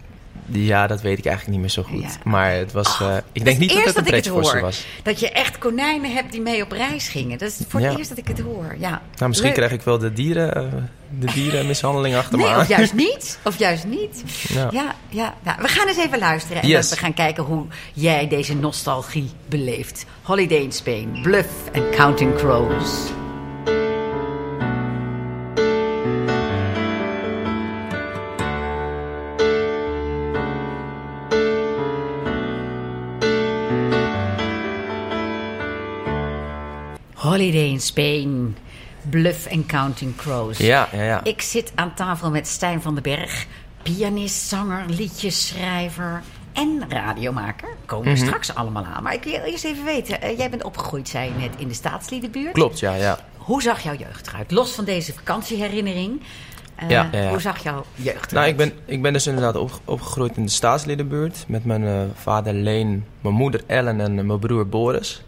Ja, 0.47 0.87
dat 0.87 1.01
weet 1.01 1.19
ik 1.19 1.25
eigenlijk 1.27 1.57
niet 1.59 1.61
meer 1.67 1.75
zo 1.75 1.83
goed. 1.83 2.03
Ja. 2.03 2.31
Maar 2.31 2.53
het 2.53 2.73
was. 2.73 3.01
Oh, 3.01 3.09
uh, 3.09 3.17
ik 3.33 3.45
denk 3.45 3.59
niet 3.59 3.73
dat 3.75 3.85
het 3.85 3.97
een 3.97 4.05
pretje 4.05 4.31
voor 4.31 4.45
ze 4.45 4.61
was. 4.61 4.87
Dat 5.03 5.21
je 5.21 5.31
echt 5.31 5.59
konijnen 5.59 6.13
hebt 6.13 6.33
die 6.33 6.41
mee 6.41 6.63
op 6.63 6.73
reis 6.73 7.09
gingen. 7.09 7.39
Dat 7.39 7.49
is 7.49 7.59
voor 7.69 7.81
Ja. 7.81 7.89
het 7.89 7.99
eerst 7.99 8.09
dat 8.09 8.19
ik 8.19 8.29
het 8.29 8.41
hoor. 8.41 8.77
Ja. 8.79 9.03
Nou, 9.17 9.29
misschien 9.29 9.49
Leuk. 9.51 9.57
krijg 9.59 9.73
ik 9.73 9.83
wel 9.83 9.99
de 9.99 10.13
dieren, 10.13 10.65
uh, 10.65 10.73
de 11.21 11.33
dierenmishandeling 11.33 12.17
achter 12.17 12.39
me 12.39 12.45
Nee, 12.45 12.53
aan. 12.53 12.61
of 12.61 12.69
juist 12.69 12.93
niet. 12.95 13.39
Of 13.45 13.59
juist 13.59 13.85
niet. 13.85 14.23
Ja. 14.49 14.69
Ja, 14.73 14.95
ja. 15.09 15.35
Nou, 15.43 15.59
we 15.63 15.69
gaan 15.69 15.89
eens 15.89 15.99
even 15.99 16.19
luisteren. 16.19 16.63
En 16.63 16.69
Yes. 16.69 16.91
we 16.91 16.97
gaan 16.97 17.15
kijken 17.15 17.45
hoe 17.45 17.67
jij 17.93 18.29
deze 18.29 18.55
nostalgie 18.57 19.31
beleeft. 19.49 20.05
Holiday 20.23 20.59
in 20.59 20.73
Spain, 20.73 21.19
Bluff 21.23 21.49
en 21.73 21.91
Counting 21.91 22.35
Crows. 22.37 22.89
Holiday 37.25 37.69
in 37.69 37.81
Spain, 37.81 38.57
Bluff 39.11 39.47
en 39.47 39.67
Counting 39.67 40.17
Crows. 40.17 40.59
Ja, 40.59 40.89
ja, 40.93 41.03
ja. 41.03 41.25
Ik 41.25 41.43
zit 41.43 41.73
aan 41.75 41.95
tafel 41.95 42.31
met 42.31 42.47
Stijn 42.47 42.83
van 42.83 42.95
den 42.95 43.03
Berg, 43.03 43.47
pianist, 43.83 44.49
zanger, 44.49 44.85
liedjesschrijver 44.89 46.23
en 46.53 46.85
radiomaker. 46.89 47.69
Komen 47.87 48.05
we 48.05 48.11
Mhm. 48.19 48.25
straks 48.27 48.55
allemaal 48.55 48.85
aan. 48.85 49.03
Maar 49.03 49.15
ik 49.15 49.25
wil 49.25 49.33
eerst 49.33 49.65
even 49.65 49.85
weten, 49.85 50.23
eh, 50.23 50.39
jij 50.39 50.51
bent 50.51 50.65
opgegroeid, 50.65 51.09
zei 51.09 51.29
je 51.29 51.35
net, 51.41 51.51
in 51.57 51.69
de 51.69 51.75
staatsliedenbuurt. 51.75 52.53
Klopt, 52.53 52.79
ja, 52.79 52.95
ja. 52.95 53.19
Hoe 53.37 53.63
zag 53.63 53.81
jouw 53.83 53.95
jeugd 53.97 54.27
eruit? 54.27 54.51
Los 54.51 54.71
van 54.73 54.85
deze 54.85 55.13
vakantieherinnering. 55.13 56.21
eh, 56.77 56.89
Ja, 56.91 57.09
ja, 57.13 57.19
ja. 57.23 57.29
Hoe 57.29 57.41
zag 57.41 57.63
jouw 57.63 57.85
jeugd 57.95 58.17
eruit? 58.17 58.31
Nou, 58.33 58.47
ik 58.49 58.57
ben, 58.57 58.73
ik 58.85 59.03
ben 59.03 59.13
dus 59.13 59.27
inderdaad 59.27 59.57
op, 59.57 59.81
opgegroeid 59.85 60.37
in 60.37 60.43
de 60.45 60.51
staatsliedenbuurt. 60.51 61.45
Met 61.49 61.65
mijn 61.65 61.87
eh, 61.87 62.01
vader 62.15 62.53
Leen, 62.55 63.05
mijn 63.21 63.35
moeder 63.35 63.61
Ellen 63.67 64.01
en 64.01 64.27
mijn 64.27 64.39
broer 64.39 64.67
Boris. 64.69 65.23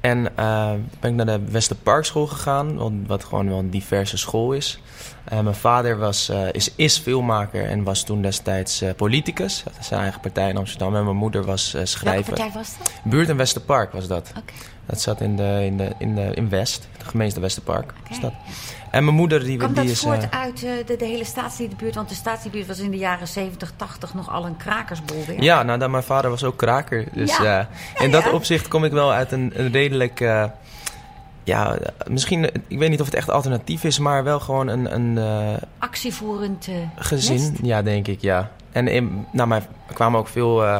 En 0.00 0.36
eh, 0.36 0.70
ben 1.00 1.10
ik 1.10 1.16
naar 1.16 1.26
de 1.26 1.50
Westerparkschool 1.50 2.26
gegaan, 2.26 2.76
wat, 2.76 2.92
wat 3.06 3.24
gewoon 3.24 3.48
wel 3.48 3.58
een 3.58 3.70
diverse 3.70 4.16
school 4.16 4.52
is. 4.52 4.80
Eh, 5.24 5.40
mijn 5.40 5.54
vader 5.54 5.98
was, 5.98 6.28
eh, 6.28 6.52
is, 6.52 6.72
is 6.74 6.98
filmmaker 6.98 7.64
en 7.68 7.82
was 7.82 8.04
toen 8.04 8.22
destijds 8.22 8.84
politicus. 8.96 9.62
Dat 9.64 9.72
is 9.80 9.86
zijn 9.86 10.00
eigen 10.00 10.20
partij 10.20 10.48
in 10.48 10.56
Amsterdam. 10.56 10.96
En 10.96 11.04
mijn 11.04 11.16
moeder 11.16 11.44
was 11.44 11.66
eh, 11.66 11.72
Welke 11.72 11.88
schrijver. 11.88 12.34
partij 12.34 12.50
was 12.54 12.78
dat? 12.78 12.92
Buurt 13.04 13.28
en 13.28 13.36
Westerpark 13.36 13.92
was 13.92 14.06
dat. 14.06 14.32
Oké. 14.36 14.52
Dat 14.86 15.00
zat 15.00 15.20
in, 15.20 15.36
de, 15.36 15.62
in, 15.64 15.76
de, 15.76 15.92
in, 15.98 16.14
de, 16.14 16.30
in 16.34 16.48
West, 16.48 16.88
de 16.98 17.04
gemeente 17.04 17.40
Westerpark. 17.40 17.92
Was 18.08 18.20
dat. 18.20 18.32
En 18.90 19.04
mijn 19.04 19.16
moeder 19.16 19.44
die, 19.44 19.56
Kwam 19.56 19.72
die 19.72 19.82
dat 19.82 19.92
is... 19.92 20.00
voort 20.00 20.28
eh, 20.28 20.40
uit 20.40 20.64
eh, 20.64 20.70
de, 20.86 20.96
de 20.96 21.04
hele 21.04 21.24
staatsliedenbuurt? 21.24 21.94
Want 21.94 22.08
de 22.08 22.14
staatsliedenbuurt 22.14 22.76
was 22.76 22.84
in 22.86 22.90
de 22.90 22.96
jaren 22.96 23.28
70, 23.28 23.72
80 23.76 24.14
nog 24.14 24.30
al 24.30 24.46
een 24.46 24.56
krakersbol. 24.56 25.24
Ja, 25.38 25.62
nou, 25.62 25.78
dat, 25.78 25.90
mijn 25.90 26.02
vader 26.02 26.30
was 26.30 26.44
ook 26.44 26.56
kraker. 26.56 27.04
Dus 27.12 27.36
Ja. 27.36 27.68
eh, 27.96 28.04
in 28.04 28.10
dat 28.10 28.24
ja. 28.24 28.30
opzicht 28.32 28.68
kom 28.68 28.84
ik 28.84 28.92
wel 28.92 29.12
uit 29.12 29.32
een, 29.32 29.52
een 29.54 29.72
redelijk... 29.72 30.18
ja, 31.44 31.78
misschien... 32.06 32.44
Ik 32.68 32.78
weet 32.78 32.90
niet 32.90 33.00
of 33.00 33.06
het 33.06 33.14
echt 33.14 33.30
alternatief 33.30 33.84
is, 33.84 33.98
maar 33.98 34.24
wel 34.24 34.40
gewoon 34.40 34.68
een, 34.68 34.94
een 34.94 35.18
Actievoerend 35.78 36.68
gezin. 36.96 37.36
nest. 37.36 37.52
Ja, 37.62 37.82
denk 37.82 38.06
ik, 38.08 38.20
ja. 38.20 38.50
En 38.72 38.88
in, 38.88 39.26
nou, 39.32 39.48
maar 39.48 39.62
er 39.88 39.94
kwamen 39.94 40.18
ook 40.20 40.28
veel... 40.28 40.64
eh, 40.64 40.78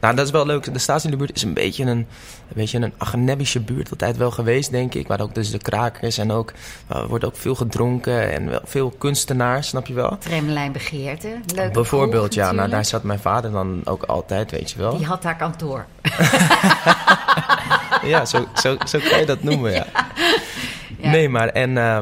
nou, 0.00 0.14
dat 0.16 0.26
is 0.26 0.32
wel 0.32 0.46
leuk. 0.46 0.72
De 0.72 0.78
staatsliedenbuurt 0.78 1.36
is 1.36 1.42
een 1.42 1.54
beetje 1.54 1.82
een, 1.84 1.88
een, 1.88 2.06
beetje 2.54 2.78
een 2.78 2.92
agenebische 2.98 3.60
buurt. 3.60 3.90
Altijd 3.90 4.16
wel 4.16 4.30
geweest, 4.30 4.70
denk 4.70 4.94
ik. 4.94 5.08
Waar 5.08 5.20
ook 5.20 5.34
dus 5.34 5.50
de 5.50 5.58
krakers 5.58 6.18
en 6.18 6.30
ook... 6.30 6.52
eh, 6.86 7.04
wordt 7.04 7.24
ook 7.24 7.36
veel 7.36 7.54
gedronken 7.54 8.32
en 8.32 8.50
wel 8.50 8.60
veel 8.64 8.90
kunstenaars, 8.98 9.68
snap 9.68 9.86
je 9.86 9.94
wel? 9.94 10.18
Tramlijn 10.18 10.72
begeerte. 10.72 11.28
Leuk. 11.54 11.72
Bijvoorbeeld, 11.72 12.34
ja. 12.34 12.52
Nou, 12.52 12.68
daar 12.70 12.84
zat 12.84 13.02
mijn 13.02 13.18
vader 13.18 13.50
dan 13.50 13.80
ook 13.84 14.02
altijd, 14.02 14.50
weet 14.50 14.70
je 14.70 14.78
wel. 14.78 14.96
Die 14.96 15.06
had 15.06 15.22
daar 15.22 15.36
kantoor. 15.36 15.86
Ja, 18.04 18.24
zo, 18.24 18.46
zo, 18.54 18.76
zo 18.86 18.98
kan 19.10 19.18
je 19.18 19.26
dat 19.26 19.42
noemen, 19.42 19.72
ja. 19.72 19.86
Ja. 20.98 21.10
Nee, 21.10 21.28
maar 21.28 21.48
en 21.48 21.78
eh, 21.78 22.00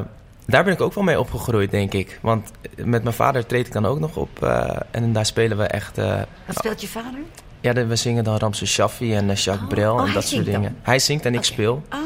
daar 0.51 0.65
ben 0.65 0.73
ik 0.73 0.81
ook 0.81 0.95
wel 0.95 1.05
mee 1.05 1.21
opgegroeid, 1.21 1.71
denk 1.71 1.93
ik. 1.93 2.19
Want 2.23 2.51
met 2.77 3.03
mijn 3.03 3.15
vader 3.15 3.47
treed 3.47 3.67
ik 3.67 3.73
dan 3.73 3.87
ook 3.87 3.99
nog 4.01 4.17
op. 4.17 4.43
eh, 4.43 4.77
en 4.91 5.13
daar 5.13 5.27
spelen 5.27 5.57
we 5.59 5.65
echt... 5.65 5.99
eh, 5.99 6.21
Wat 6.47 6.57
speelt 6.57 6.81
je 6.81 6.89
vader? 6.89 7.21
ja, 7.61 7.73
de- 7.73 7.87
we 7.87 7.97
zingen 7.97 8.25
dan 8.25 8.37
Ramses 8.37 8.73
Shaffi 8.73 9.15
en 9.15 9.31
eh, 9.31 9.37
Jacques 9.37 9.63
Oh, 9.63 9.69
Brel 9.69 9.93
oh, 9.95 9.99
en 9.99 10.05
hij 10.05 10.15
dat 10.15 10.25
soort 10.29 10.45
dan? 10.45 10.55
dingen. 10.55 10.77
Hij 10.83 10.99
zingt 10.99 11.27
en 11.27 11.35
ik 11.35 11.45
speel. 11.45 11.83
Oh, 11.93 11.99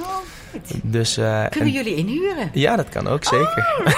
goed. 0.50 0.80
Dus, 0.82 1.14
Kunnen 1.14 1.48
en- 1.60 1.70
jullie 1.70 1.94
inhuren? 1.94 2.50
Ja, 2.52 2.76
dat 2.76 2.88
kan 2.88 3.06
ook, 3.08 3.24
zeker. 3.24 3.82
Oh. 3.86 3.92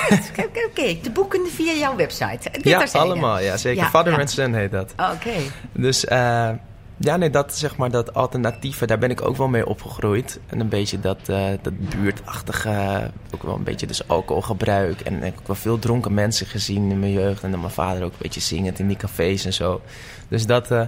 Oké, 0.46 0.60
oké. 0.70 0.96
Te 1.02 1.10
boeken 1.10 1.46
via 1.54 1.72
jouw 1.72 1.96
website. 1.96 2.50
Dit 2.52 2.64
ja, 2.64 2.86
allemaal, 2.92 3.40
ja, 3.40 3.56
zeker. 3.56 3.82
Ja, 3.82 3.88
Father 3.88 4.12
ja. 4.12 4.18
and 4.18 4.30
Son 4.30 4.54
heet 4.54 4.70
dat. 4.70 4.92
Oké. 5.14 5.30
Dus 5.72 6.04
eh, 6.04 6.48
ja, 6.98 7.16
nee, 7.16 7.30
dat 7.30 7.56
zeg 7.56 7.76
maar 7.76 7.90
dat 7.90 8.14
alternatieve, 8.14 8.86
daar 8.86 8.98
ben 8.98 9.10
ik 9.10 9.22
ook 9.22 9.36
wel 9.36 9.48
mee 9.48 9.66
opgegroeid. 9.66 10.40
En 10.46 10.60
een 10.60 10.68
beetje 10.68 11.00
dat, 11.00 11.28
eh, 11.28 11.46
dat 11.62 11.78
buurtachtige, 11.78 13.10
ook 13.34 13.42
wel 13.42 13.54
een 13.54 13.64
beetje 13.64 13.86
dus 13.86 14.08
alcoholgebruik. 14.08 15.00
En 15.00 15.16
ik 15.16 15.22
heb 15.22 15.38
ook 15.38 15.46
wel 15.46 15.56
veel 15.56 15.78
dronken 15.78 16.14
mensen 16.14 16.46
gezien 16.46 16.90
in 16.90 16.98
mijn 16.98 17.12
jeugd. 17.12 17.42
En 17.42 17.50
dan 17.50 17.60
mijn 17.60 17.72
vader 17.72 18.04
ook 18.04 18.12
een 18.12 18.18
beetje 18.18 18.40
zingend 18.40 18.78
in 18.78 18.88
die 18.88 18.96
cafés 18.96 19.44
en 19.44 19.52
zo. 19.52 19.80
Dus 20.28 20.46
dat, 20.46 20.70
eh, 20.70 20.78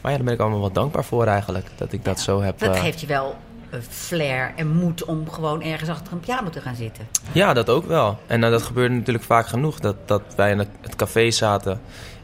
maar 0.00 0.10
ja, 0.10 0.16
daar 0.16 0.24
ben 0.24 0.34
ik 0.34 0.40
allemaal 0.40 0.60
wat 0.60 0.74
dankbaar 0.74 1.04
voor 1.04 1.26
eigenlijk. 1.26 1.66
Dat 1.76 1.92
ik 1.92 2.04
dat 2.04 2.20
zo 2.20 2.42
heb. 2.42 2.58
Dat 2.58 2.74
eh, 2.74 2.80
geeft 2.80 3.00
je 3.00 3.06
wel 3.06 3.36
flair 3.88 4.52
en 4.56 4.68
moed 4.68 5.04
om 5.04 5.30
gewoon 5.30 5.62
ergens 5.62 5.90
achter 5.90 6.12
een 6.12 6.20
piano 6.20 6.50
te 6.50 6.60
gaan 6.60 6.74
zitten. 6.74 7.08
Ja, 7.32 7.52
dat 7.52 7.68
ook 7.68 7.86
wel. 7.86 8.18
En 8.26 8.40
dat 8.40 8.62
gebeurde 8.62 8.94
natuurlijk 8.94 9.24
vaak 9.24 9.46
genoeg. 9.46 9.80
Dat, 9.80 9.96
dat 10.04 10.22
wij 10.36 10.50
in 10.50 10.58
het 10.58 10.96
café 10.96 11.30
zaten. 11.30 11.80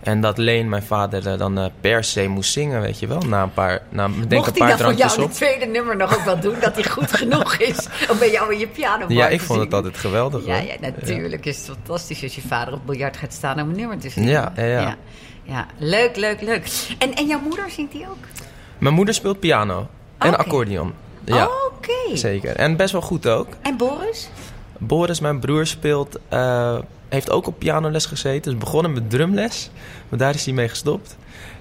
En 0.07 0.21
dat 0.21 0.39
Leen, 0.39 0.69
mijn 0.69 0.83
vader, 0.83 1.27
eh, 1.33 1.39
dan 1.39 1.59
eh, 1.59 1.65
per 1.81 2.05
se 2.05 2.27
moest 2.29 2.53
zingen, 2.53 2.81
weet 2.81 2.99
je 2.99 3.07
wel. 3.07 3.21
Na 3.21 3.43
een 3.43 3.53
paar, 3.53 3.83
na, 3.89 4.09
denk 4.09 4.31
Mocht 4.31 4.47
een 4.47 4.53
hij 4.53 4.69
paar 4.69 4.69
dat 4.79 4.81
voor 4.87 4.95
jou 4.95 5.13
op. 5.23 5.29
het 5.29 5.35
tweede 5.37 5.67
nummer 5.67 5.97
nog 5.97 6.15
ook 6.19 6.25
wel 6.25 6.41
doen? 6.41 6.55
Dat 6.61 6.75
hij 6.75 6.85
goed 6.85 7.13
genoeg 7.13 7.57
is 7.57 7.89
om 8.11 8.19
bij 8.19 8.31
jou 8.31 8.53
in 8.53 8.59
je 8.59 8.67
piano 8.69 9.05
Ja, 9.09 9.27
te 9.27 9.33
ik 9.33 9.41
vond 9.41 9.59
het 9.61 9.69
zingen? 9.71 9.73
altijd 9.85 9.97
geweldig. 9.97 10.47
Ja, 10.47 10.57
ja, 10.57 10.75
natuurlijk 10.81 11.47
is 11.47 11.57
het 11.57 11.67
fantastisch 11.67 12.23
als 12.23 12.35
je 12.35 12.41
vader 12.49 12.75
op 12.75 12.81
biljart 12.87 13.17
gaat 13.17 13.33
staan 13.33 13.61
om 13.61 13.69
een 13.69 13.77
nummer 13.77 13.99
te 13.99 14.09
zingen. 14.09 14.29
Ja, 14.29 14.53
ja, 14.57 14.65
ja. 14.65 14.81
ja. 14.81 14.97
Ja, 15.43 15.67
leuk, 15.79 16.17
leuk, 16.17 16.41
leuk. 16.41 16.69
En, 16.99 17.15
en 17.15 17.27
jouw 17.27 17.41
moeder 17.41 17.71
zingt 17.71 17.93
die 17.93 18.07
ook? 18.09 18.17
Mijn 18.79 18.95
moeder 18.95 19.15
speelt 19.15 19.41
piano 19.41 19.87
en 20.19 20.39
accordeon. 20.39 20.93
Ja, 21.25 21.49
Oké. 21.73 22.17
zeker. 22.17 22.57
En 22.57 22.77
best 22.77 22.93
wel 22.93 23.01
goed 23.03 23.27
ook. 23.29 23.47
En 23.63 23.77
Boris? 23.77 24.29
Boris, 24.79 25.21
mijn 25.21 25.41
broer, 25.41 25.67
speelt, 25.67 26.19
eh, 26.29 26.79
heeft 27.09 27.31
ook 27.31 27.47
op 27.47 27.59
pianoles 27.59 28.07
gezeten. 28.07 28.51
Dus 28.53 28.61
begonnen 28.61 28.93
met 28.93 29.11
drumles, 29.11 29.71
maar 30.09 30.19
daar 30.19 30.35
is 30.35 30.45
hij 30.45 30.55
mee 30.55 30.69
gestopt. 30.69 31.17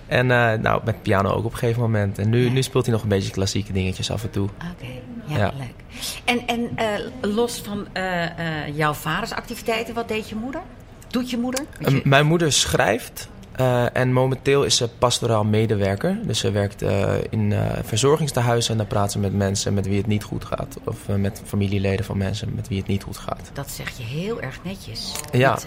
En 0.08 0.32
eh, 0.32 0.60
nou, 0.60 0.82
met 0.86 1.02
piano 1.02 1.30
ook 1.30 1.46
op 1.46 1.52
een 1.52 1.58
gegeven 1.58 1.82
moment. 1.82 2.20
En 2.20 2.30
nu, 2.30 2.46
Ja. 2.46 2.52
nu 2.52 2.64
speelt 2.64 2.86
hij 2.86 2.94
nog 2.94 3.04
een 3.04 3.10
beetje 3.10 3.32
klassieke 3.32 3.74
dingetjes 3.74 4.12
af 4.12 4.24
en 4.24 4.30
toe. 4.30 4.48
Oké, 4.48 4.92
ja, 5.26 5.38
Ja. 5.38 5.54
leuk. 5.58 6.00
En, 6.26 6.48
en 6.48 6.70
eh, 6.76 6.88
los 7.22 7.62
van 7.66 7.88
eh, 7.94 8.78
jouw 8.78 8.94
vaders 8.94 9.32
activiteiten, 9.32 9.94
wat 9.94 10.08
deed 10.08 10.30
je 10.30 10.36
moeder? 10.36 10.62
Doet 11.08 11.30
je 11.30 11.38
moeder? 11.38 11.66
Want 11.80 11.92
je- 11.96 12.00
Eh, 12.02 12.06
mijn 12.06 12.26
moeder 12.26 12.52
schrijft 12.54 13.30
eh, 13.56 13.96
en 13.96 14.14
momenteel 14.14 14.64
is 14.64 14.76
ze 14.76 14.88
pastoraal 14.88 15.44
medewerker. 15.44 16.18
Dus 16.24 16.40
ze 16.40 16.52
werkt 16.52 16.82
eh, 16.82 17.14
in 17.30 17.54
eh 17.54 17.60
verzorgingstehuizen 17.84 18.72
en 18.72 18.78
daar 18.78 18.88
praat 18.88 19.12
ze 19.12 19.20
met 19.20 19.34
mensen 19.34 19.74
met 19.74 19.88
wie 19.88 19.98
het 19.98 20.08
niet 20.08 20.24
goed 20.24 20.46
gaat. 20.46 20.78
Of 20.84 21.08
met 21.08 21.42
familieleden 21.46 22.06
van 22.06 22.18
mensen 22.18 22.52
met 22.56 22.68
wie 22.68 22.78
het 22.78 22.88
niet 22.88 23.04
goed 23.04 23.18
gaat. 23.18 23.50
dat 23.54 23.72
zeg 23.72 23.98
je 23.98 24.04
heel 24.04 24.42
erg 24.42 24.60
netjes. 24.64 25.12
Ja. 25.32 25.58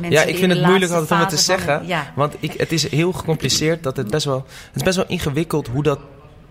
Met, 0.00 0.12
Ja, 0.12 0.22
ik 0.22 0.28
in 0.28 0.36
vind 0.36 0.52
het 0.52 0.66
moeilijk 0.66 0.92
altijd 0.92 1.10
om 1.10 1.18
het 1.18 1.28
te 1.28 1.36
zeggen. 1.36 1.86
ja. 1.86 2.12
Want 2.14 2.34
ik, 2.40 2.52
het 2.52 2.72
is 2.72 2.90
heel 2.90 3.12
gecompliceerd. 3.12 3.82
Dat 3.82 3.96
het, 3.96 4.10
best 4.10 4.24
wel, 4.24 4.44
het 4.66 4.76
is 4.76 4.82
best 4.82 4.96
wel 4.96 5.06
ingewikkeld 5.06 5.68
hoe 5.68 5.82
dat 5.82 5.98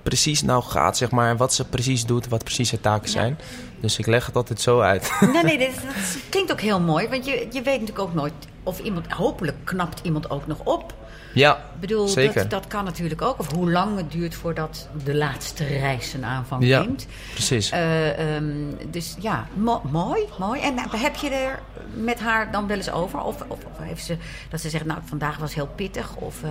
precies 0.03 0.41
nou 0.41 0.63
gaat. 0.63 0.97
Zeg 0.97 1.11
maar, 1.11 1.37
wat 1.37 1.53
ze 1.53 1.65
precies 1.65 2.05
doet, 2.05 2.27
wat 2.27 2.43
precies 2.43 2.71
haar 2.71 2.79
taken 2.79 3.09
zijn. 3.09 3.37
Dus 3.81 3.97
ik 3.97 4.05
leg 4.05 4.25
het 4.25 4.35
altijd 4.35 4.61
zo 4.61 4.79
uit. 4.79 5.11
Nee, 5.33 5.43
nee, 5.43 5.57
dat, 5.67 5.75
dat 5.75 6.17
klinkt 6.29 6.51
ook 6.51 6.61
heel 6.61 6.79
mooi. 6.79 7.07
Want 7.07 7.25
je, 7.25 7.31
je 7.31 7.61
weet 7.61 7.79
natuurlijk 7.79 7.99
ook 7.99 8.13
nooit 8.13 8.33
of 8.65 8.79
iemand, 8.79 9.11
hopelijk 9.11 9.57
knapt 9.63 9.99
iemand 10.03 10.29
ook 10.29 10.47
nog 10.47 10.59
op. 10.63 10.93
Ja, 11.33 11.55
Ik 11.55 11.79
bedoel, 11.79 12.07
zeker. 12.07 12.33
Dat, 12.41 12.49
dat 12.49 12.67
kan 12.67 12.83
natuurlijk 12.83 13.21
ook. 13.21 13.39
Of 13.39 13.51
hoe 13.51 13.71
lang 13.71 13.97
het 13.97 14.11
duurt 14.11 14.35
voordat 14.35 14.87
de 15.03 15.15
laatste 15.15 15.65
reis 15.65 16.13
een 16.13 16.25
aanvang 16.25 16.65
Ja. 16.65 16.79
neemt. 16.81 17.07
precies. 17.33 17.69
Eh, 17.69 18.35
ehm, 18.35 18.45
dus 18.91 19.15
ja, 19.19 19.47
mo- 19.53 19.81
mooi, 19.91 20.21
mooi. 20.39 20.61
En 20.61 20.77
eh, 20.77 20.83
heb 20.93 21.15
je 21.15 21.29
er 21.29 21.59
met 21.93 22.19
haar 22.19 22.51
dan 22.51 22.67
wel 22.67 22.77
eens 22.77 22.91
over? 22.91 23.19
Of, 23.19 23.35
of, 23.47 23.57
of 23.65 23.77
heeft 23.79 24.05
ze 24.05 24.17
dat 24.49 24.61
ze 24.61 24.69
zegt, 24.69 24.85
nou, 24.85 24.99
vandaag 25.05 25.37
was 25.37 25.53
heel 25.55 25.69
pittig? 25.75 26.15
Of, 26.15 26.43
eh, 26.43 26.49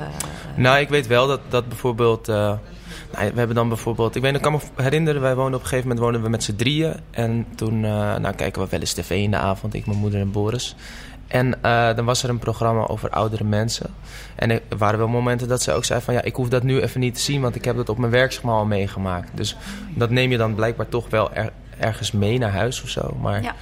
Nou, 0.57 0.79
ik 0.79 0.89
weet 0.89 1.07
wel 1.07 1.27
dat, 1.27 1.41
dat 1.49 1.69
bijvoorbeeld... 1.69 2.27
nou, 2.27 2.59
we 3.13 3.21
hebben 3.39 3.55
dan 3.55 3.69
bijvoorbeeld... 3.69 4.17
Ik 4.17 4.23
weet, 4.23 4.35
ik 4.35 4.41
kan 4.43 4.53
me 4.53 4.59
herinneren, 4.83 5.21
wij 5.21 5.35
woonden 5.35 5.55
op 5.55 5.61
een 5.61 5.69
gegeven 5.69 5.89
moment 5.89 6.05
wonen 6.07 6.23
we 6.23 6.29
met 6.29 6.43
z'n 6.43 6.57
drieën. 6.57 6.95
En 7.11 7.47
toen 7.57 7.81
nou, 7.81 8.33
kijken 8.35 8.63
we 8.63 8.69
wel 8.71 8.81
eens 8.81 8.93
tv 8.93 9.11
in 9.11 9.31
de 9.31 9.37
avond. 9.37 9.75
Ik, 9.75 9.87
mijn 9.87 9.99
moeder 9.99 10.21
en 10.21 10.31
Boris. 10.31 10.75
En 11.27 11.63
eh, 11.63 11.95
dan 11.97 12.05
was 12.05 12.23
er 12.23 12.29
een 12.29 12.39
programma 12.39 12.87
over 12.87 13.11
oudere 13.11 13.45
mensen. 13.45 13.87
En 14.35 14.51
er 14.51 14.61
waren 14.79 14.99
wel 14.99 15.09
momenten 15.09 15.49
dat 15.49 15.63
ze 15.63 15.73
ook 15.73 15.85
zei 15.85 16.01
van... 16.01 16.15
Ja, 16.15 16.23
ik 16.23 16.35
hoef 16.35 16.49
dat 16.49 16.63
nu 16.63 16.81
even 16.81 17.01
niet 17.01 17.15
te 17.15 17.21
zien, 17.21 17.41
want 17.41 17.55
ik 17.55 17.65
heb 17.65 17.77
dat 17.77 17.89
op 17.89 17.99
mijn 17.99 18.13
werk 18.13 18.33
zeg 18.33 18.43
maar, 18.43 18.55
al 18.55 18.65
meegemaakt. 18.65 19.29
Dus 19.35 19.57
dat 19.95 20.11
neem 20.11 20.31
je 20.31 20.37
dan 20.37 20.55
blijkbaar 20.55 20.89
toch 20.89 21.11
wel 21.11 21.33
er- 21.33 21.53
ergens 21.79 22.13
mee 22.13 22.39
naar 22.39 22.53
huis 22.53 22.83
of 22.83 22.89
zo. 22.89 23.17
Maar 23.21 23.43
Ja. 23.43 23.55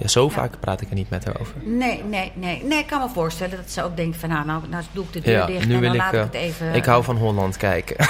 Ja. 0.00 0.08
zo 0.08 0.28
vaak 0.28 0.60
praat 0.60 0.80
ik 0.80 0.88
er 0.88 0.94
niet 0.94 1.10
met 1.10 1.24
haar 1.24 1.40
over. 1.40 1.54
Nee, 1.62 2.04
nee, 2.04 2.32
nee. 2.34 2.62
Nee, 2.64 2.78
ik 2.78 2.86
kan 2.86 3.00
me 3.00 3.08
voorstellen 3.08 3.56
dat 3.56 3.70
ze 3.70 3.82
ook 3.82 3.96
denkt 3.96 4.16
van... 4.16 4.28
nou, 4.28 4.46
nou, 4.46 4.62
nou 4.68 4.84
doe 4.92 5.04
ik 5.04 5.12
de 5.12 5.20
deur 5.20 5.38
Ja, 5.38 5.46
dicht 5.46 5.66
nu 5.66 5.74
en 5.74 5.80
wil 5.80 5.88
dan 5.92 5.98
ik... 5.98 6.02
laat 6.02 6.12
ik 6.12 6.18
eh, 6.18 6.24
het 6.24 6.34
even... 6.34 6.74
Ik 6.74 6.84
hou 6.84 7.04
van 7.04 7.16
Holland 7.16 7.56
kijken. 7.56 7.96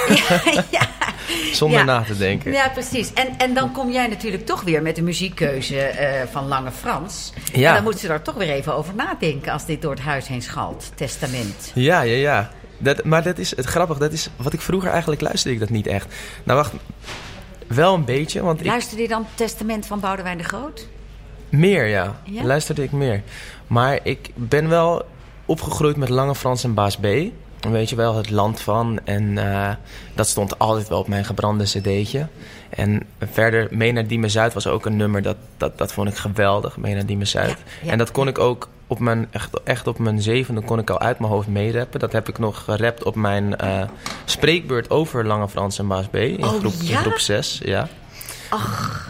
ja, 0.70 0.88
Zonder 1.52 1.78
Ja. 1.78 1.84
na 1.84 2.02
te 2.02 2.16
denken. 2.16 2.52
ja, 2.52 2.68
precies. 2.68 3.12
En, 3.12 3.28
en 3.38 3.54
dan 3.54 3.72
kom 3.72 3.90
jij 3.90 4.06
natuurlijk 4.06 4.46
toch 4.46 4.62
weer 4.62 4.82
met 4.82 4.96
de 4.96 5.02
muziekkeuze 5.02 5.78
eh, 5.80 6.26
van 6.30 6.48
Lange 6.48 6.70
Frans. 6.70 7.32
Ja. 7.52 7.68
En 7.68 7.74
dan 7.74 7.82
moet 7.82 7.98
ze 7.98 8.06
daar 8.06 8.22
toch 8.22 8.34
weer 8.34 8.50
even 8.50 8.74
over 8.74 8.94
nadenken... 8.94 9.52
als 9.52 9.66
dit 9.66 9.82
door 9.82 9.90
het 9.90 10.00
huis 10.00 10.28
heen 10.28 10.42
schalt. 10.42 10.92
Testament. 10.94 11.70
Ja, 11.74 12.00
ja, 12.00 12.16
ja. 12.16 12.50
Dat, 12.78 13.04
maar 13.04 13.22
dat 13.22 13.38
is 13.38 13.56
het 13.56 13.66
grappige. 13.66 13.98
Dat 13.98 14.12
is 14.12 14.28
wat 14.36 14.52
ik 14.52 14.60
vroeger 14.60 14.90
eigenlijk 14.90 15.20
luisterde 15.20 15.54
ik 15.54 15.60
dat 15.60 15.70
niet 15.70 15.86
echt. 15.86 16.14
Nou, 16.44 16.58
wacht. 16.58 16.72
Wel 17.66 17.94
een 17.94 18.04
beetje, 18.04 18.42
want 18.42 18.60
ik, 18.60 18.66
Luisterde 18.66 19.02
je 19.02 19.08
dan 19.08 19.26
Testament 19.34 19.86
van 19.86 20.00
Boudewijn 20.00 20.38
de 20.38 20.44
Groot? 20.44 20.88
Meer, 21.50 21.86
ja. 21.86 22.20
Ja? 22.24 22.44
Luisterde 22.44 22.82
ik 22.82 22.92
meer. 22.92 23.22
Maar 23.66 23.98
ik 24.02 24.30
ben 24.34 24.68
wel 24.68 25.02
opgegroeid 25.44 25.96
met 25.96 26.08
Lange 26.08 26.34
Frans 26.34 26.64
en 26.64 26.74
Baas 26.74 26.96
B. 26.96 27.06
Weet 27.60 27.88
je 27.90 27.96
wel, 27.96 28.16
het 28.16 28.30
land 28.30 28.60
van. 28.60 29.00
En 29.04 29.38
eh, 29.38 29.74
dat 30.14 30.28
stond 30.28 30.58
altijd 30.58 30.88
wel 30.88 30.98
op 30.98 31.08
mijn 31.08 31.24
gebrande 31.24 31.64
cd'tje. 31.64 32.26
En 32.68 33.02
verder, 33.18 33.68
Mee 33.70 33.92
naar 33.92 34.06
Diemen 34.06 34.30
Zuid 34.30 34.54
was 34.54 34.66
ook 34.66 34.86
een 34.86 34.96
nummer. 34.96 35.22
Dat, 35.22 35.36
dat, 35.56 35.78
dat 35.78 35.92
vond 35.92 36.08
ik 36.08 36.16
geweldig, 36.16 36.76
Mee 36.76 36.94
naar 36.94 37.06
Diemen 37.06 37.26
Zuid. 37.26 37.48
Ja, 37.48 37.56
ja. 37.82 37.90
En 37.90 37.98
dat 37.98 38.10
kon 38.10 38.28
ik 38.28 38.38
ook 38.38 38.68
op 38.86 38.98
mijn, 38.98 39.28
echt, 39.30 39.62
echt 39.64 39.86
op 39.86 39.98
mijn 39.98 40.22
zevende 40.22 40.60
kon 40.60 40.78
ik 40.78 40.90
al 40.90 41.00
uit 41.00 41.18
mijn 41.18 41.32
hoofd 41.32 41.48
meerappen. 41.48 42.00
Dat 42.00 42.12
heb 42.12 42.28
ik 42.28 42.38
nog 42.38 42.64
gerapt 42.64 43.04
op 43.04 43.14
mijn 43.14 43.56
eh, 43.56 43.82
spreekbeurt 44.24 44.90
over 44.90 45.26
Lange 45.26 45.48
Frans 45.48 45.78
en 45.78 45.86
Baas 45.88 46.06
B. 46.06 46.14
In, 46.14 46.44
Oh, 46.44 46.48
groep, 46.48 46.72
in 46.72 46.96
groep 46.96 47.18
6, 47.18 47.60
ja. 47.64 47.88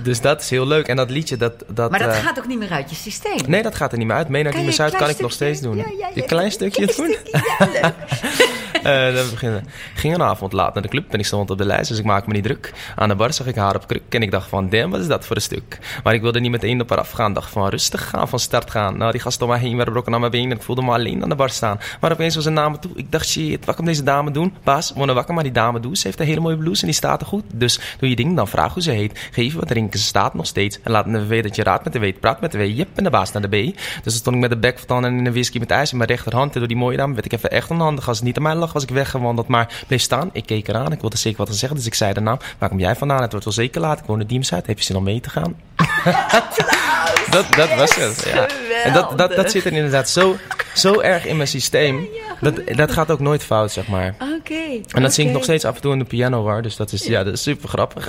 Dus 0.02 0.20
dat 0.20 0.40
is 0.40 0.50
heel 0.50 0.66
leuk. 0.66 0.88
En 0.88 0.96
dat 0.96 1.10
liedje, 1.10 1.36
dat... 1.36 1.52
dat 1.66 1.90
Maar 1.90 1.98
dat 1.98 2.08
eh, 2.14 2.24
gaat 2.24 2.38
ook 2.38 2.46
niet 2.46 2.58
meer 2.58 2.70
uit 2.70 2.90
je 2.90 2.96
systeem. 2.96 3.38
Nee, 3.46 3.62
dat 3.62 3.74
gaat 3.74 3.92
er 3.92 3.98
niet 3.98 4.06
meer 4.06 4.16
uit. 4.16 4.28
Mee 4.28 4.42
naar 4.42 4.52
Kan 4.52 4.60
Diemen 4.60 4.76
je 4.76 4.82
een 4.82 4.90
Zuid 4.90 5.02
kan 5.02 5.14
ik 5.14 5.20
nog 5.20 5.32
steeds 5.32 5.60
doen. 5.60 5.76
Ja, 5.76 5.84
ja, 5.98 6.08
ja. 6.14 6.22
Een 6.22 6.28
klein 6.28 6.50
stukje 6.50 6.86
Klein 6.86 6.96
doen? 6.96 7.16
stukje, 7.32 7.68
ja, 7.80 7.94
leuk. 8.82 9.08
Eh, 9.08 9.14
dan 9.14 9.30
beginnen. 9.30 9.64
Ging 9.94 10.14
een 10.14 10.22
avond 10.22 10.52
laat 10.52 10.74
naar 10.74 10.82
de 10.82 10.88
club 10.88 11.12
en 11.12 11.18
ik 11.18 11.26
stond 11.26 11.50
op 11.50 11.58
de 11.58 11.64
lijst, 11.64 11.88
dus 11.88 11.98
ik 11.98 12.04
maakte 12.04 12.28
me 12.28 12.34
niet 12.34 12.44
druk. 12.44 12.72
Aan 12.96 13.08
de 13.08 13.14
bar 13.14 13.32
zag 13.32 13.46
ik 13.46 13.54
haar 13.54 13.74
op 13.74 13.86
kruk 13.86 14.02
en 14.08 14.22
ik 14.22 14.30
dacht 14.30 14.48
van, 14.48 14.68
damn, 14.68 14.90
wat 14.90 15.00
is 15.00 15.06
dat 15.06 15.26
voor 15.26 15.36
een 15.36 15.42
stuk? 15.42 15.78
Maar 16.04 16.14
ik 16.14 16.22
wilde 16.22 16.40
niet 16.40 16.50
meteen 16.50 16.80
op 16.80 16.88
haar 16.88 16.98
afgaan, 16.98 17.32
dacht 17.32 17.50
van, 17.50 17.68
rustig 17.68 18.08
gaan, 18.08 18.28
van 18.28 18.38
start 18.38 18.70
gaan. 18.70 18.98
Nou, 18.98 19.12
die 19.12 19.20
gasten 19.20 19.46
om 19.46 19.52
mij 19.52 19.60
heen 19.60 19.74
werden 19.74 19.92
brokken 19.92 20.14
aan 20.14 20.20
mijn 20.20 20.32
benen 20.32 20.50
en 20.50 20.56
ik 20.56 20.62
voelde 20.62 20.82
me 20.82 20.92
alleen 20.92 21.22
aan 21.22 21.28
de 21.28 21.34
bar 21.34 21.50
staan. 21.50 21.80
Maar 22.00 22.12
opeens 22.12 22.34
was 22.34 22.44
een 22.44 22.52
naam 22.52 22.80
toe, 22.80 22.90
ik 22.94 23.12
dacht, 23.12 23.26
shit, 23.28 23.64
wat 23.64 23.74
kan 23.74 23.84
deze 23.84 24.02
dame 24.02 24.30
doen? 24.30 24.54
Baas, 24.64 24.92
word 24.92 25.12
wakker, 25.12 25.34
maar 25.34 25.42
die 25.42 25.52
dame 25.52 25.80
doet, 25.80 25.98
ze 25.98 26.06
heeft 26.06 26.20
een 26.20 26.26
hele 26.26 26.40
mooie 26.40 26.56
blouse 26.56 26.80
en 26.80 26.86
die 26.86 26.96
staat 26.96 27.20
er 27.20 27.26
goed. 27.26 27.44
Dus 27.54 27.80
doe 27.98 28.08
je 28.08 28.16
ding, 28.16 28.36
dan 28.36 28.48
vraag 28.48 28.72
hoe 28.72 28.82
ze 28.82 28.90
heet. 28.90 29.28
Geef 29.30 29.54
wat 29.54 29.68
drinken, 29.68 29.98
ze 29.98 30.04
staat 30.04 30.34
nog 30.34 30.46
steeds. 30.46 30.80
En 30.82 30.90
laat 30.90 31.06
me 31.06 31.26
weten 31.26 31.46
dat 31.46 31.56
je 31.56 31.62
raad 31.62 31.84
met 31.84 31.92
de 31.92 31.98
weet, 31.98 32.20
praat 32.20 32.40
met 32.40 32.52
de 32.52 32.58
W, 32.58 32.76
jip 32.76 32.88
en 32.94 33.04
de 33.04 33.10
baas 33.10 33.32
naar 33.32 33.42
de 33.42 33.48
B. 33.48 33.76
Dus 33.76 34.02
dan 34.02 34.12
stond 34.12 34.36
ik 34.36 34.42
met 34.42 34.50
de 34.50 34.56
bek 34.56 34.78
van 34.86 35.04
en 35.04 35.26
een 35.26 35.32
whisky 35.32 35.58
met 35.58 35.70
ijs 35.70 35.90
in 35.90 35.96
mijn 35.96 36.08
rechterhand. 36.08 36.52
En 36.52 36.58
door 36.58 36.68
die 36.68 36.76
mooie 36.76 36.96
dame 36.96 37.14
werd 37.14 37.26
ik 37.26 37.32
even 37.32 37.50
echt 37.50 37.70
onhandig. 37.70 38.08
Als 38.08 38.22
niet 38.22 38.36
aan 38.36 38.42
mij 38.42 38.54
lag, 38.54 38.69
was 38.72 38.82
ik 38.82 38.90
weggewandeld. 38.90 39.48
Maar 39.48 39.84
bleef 39.86 40.00
staan, 40.00 40.30
ik 40.32 40.46
keek 40.46 40.68
eraan. 40.68 40.92
Ik 40.92 41.00
wilde 41.00 41.16
zeker 41.16 41.38
wat 41.38 41.56
zeggen, 41.56 41.78
dus 41.78 41.86
ik 41.86 41.94
zei 41.94 42.12
de 42.12 42.20
naam. 42.20 42.38
Waar 42.58 42.68
kom 42.68 42.78
jij 42.78 42.96
vandaan? 42.96 43.22
Het 43.22 43.30
wordt 43.30 43.44
wel 43.44 43.54
zeker 43.54 43.80
laat. 43.80 43.98
Ik 43.98 44.04
woon 44.04 44.20
in 44.20 44.26
Diemzuid. 44.26 44.66
Heb 44.66 44.78
je 44.78 44.84
zin 44.84 44.96
om 44.96 45.02
mee 45.02 45.20
te 45.20 45.30
gaan? 45.30 45.56
dat, 47.30 47.46
dat 47.54 47.74
was 47.74 47.94
het, 47.94 48.24
ja. 48.34 48.48
En 48.84 48.92
dat, 48.92 49.18
dat, 49.18 49.34
dat 49.34 49.50
zit 49.50 49.64
er 49.64 49.72
inderdaad 49.72 50.08
zo, 50.08 50.36
zo 50.74 51.00
erg 51.00 51.26
in 51.26 51.36
mijn 51.36 51.48
systeem. 51.48 52.08
Dat, 52.40 52.54
dat 52.66 52.92
gaat 52.92 53.10
ook 53.10 53.20
nooit 53.20 53.44
fout, 53.44 53.72
zeg 53.72 53.88
maar. 53.88 54.14
Oké. 54.38 54.80
En 54.88 55.02
dat 55.02 55.14
zing 55.14 55.28
ik 55.28 55.34
nog 55.34 55.42
steeds 55.42 55.64
af 55.64 55.74
en 55.74 55.80
toe 55.80 55.92
in 55.92 55.98
de 55.98 56.04
piano 56.04 56.42
war. 56.42 56.62
Dus 56.62 56.76
dat 56.76 56.92
is, 56.92 57.04
ja, 57.04 57.24
dat 57.24 57.32
is 57.32 57.42
super 57.42 57.68
grappig. 57.68 58.06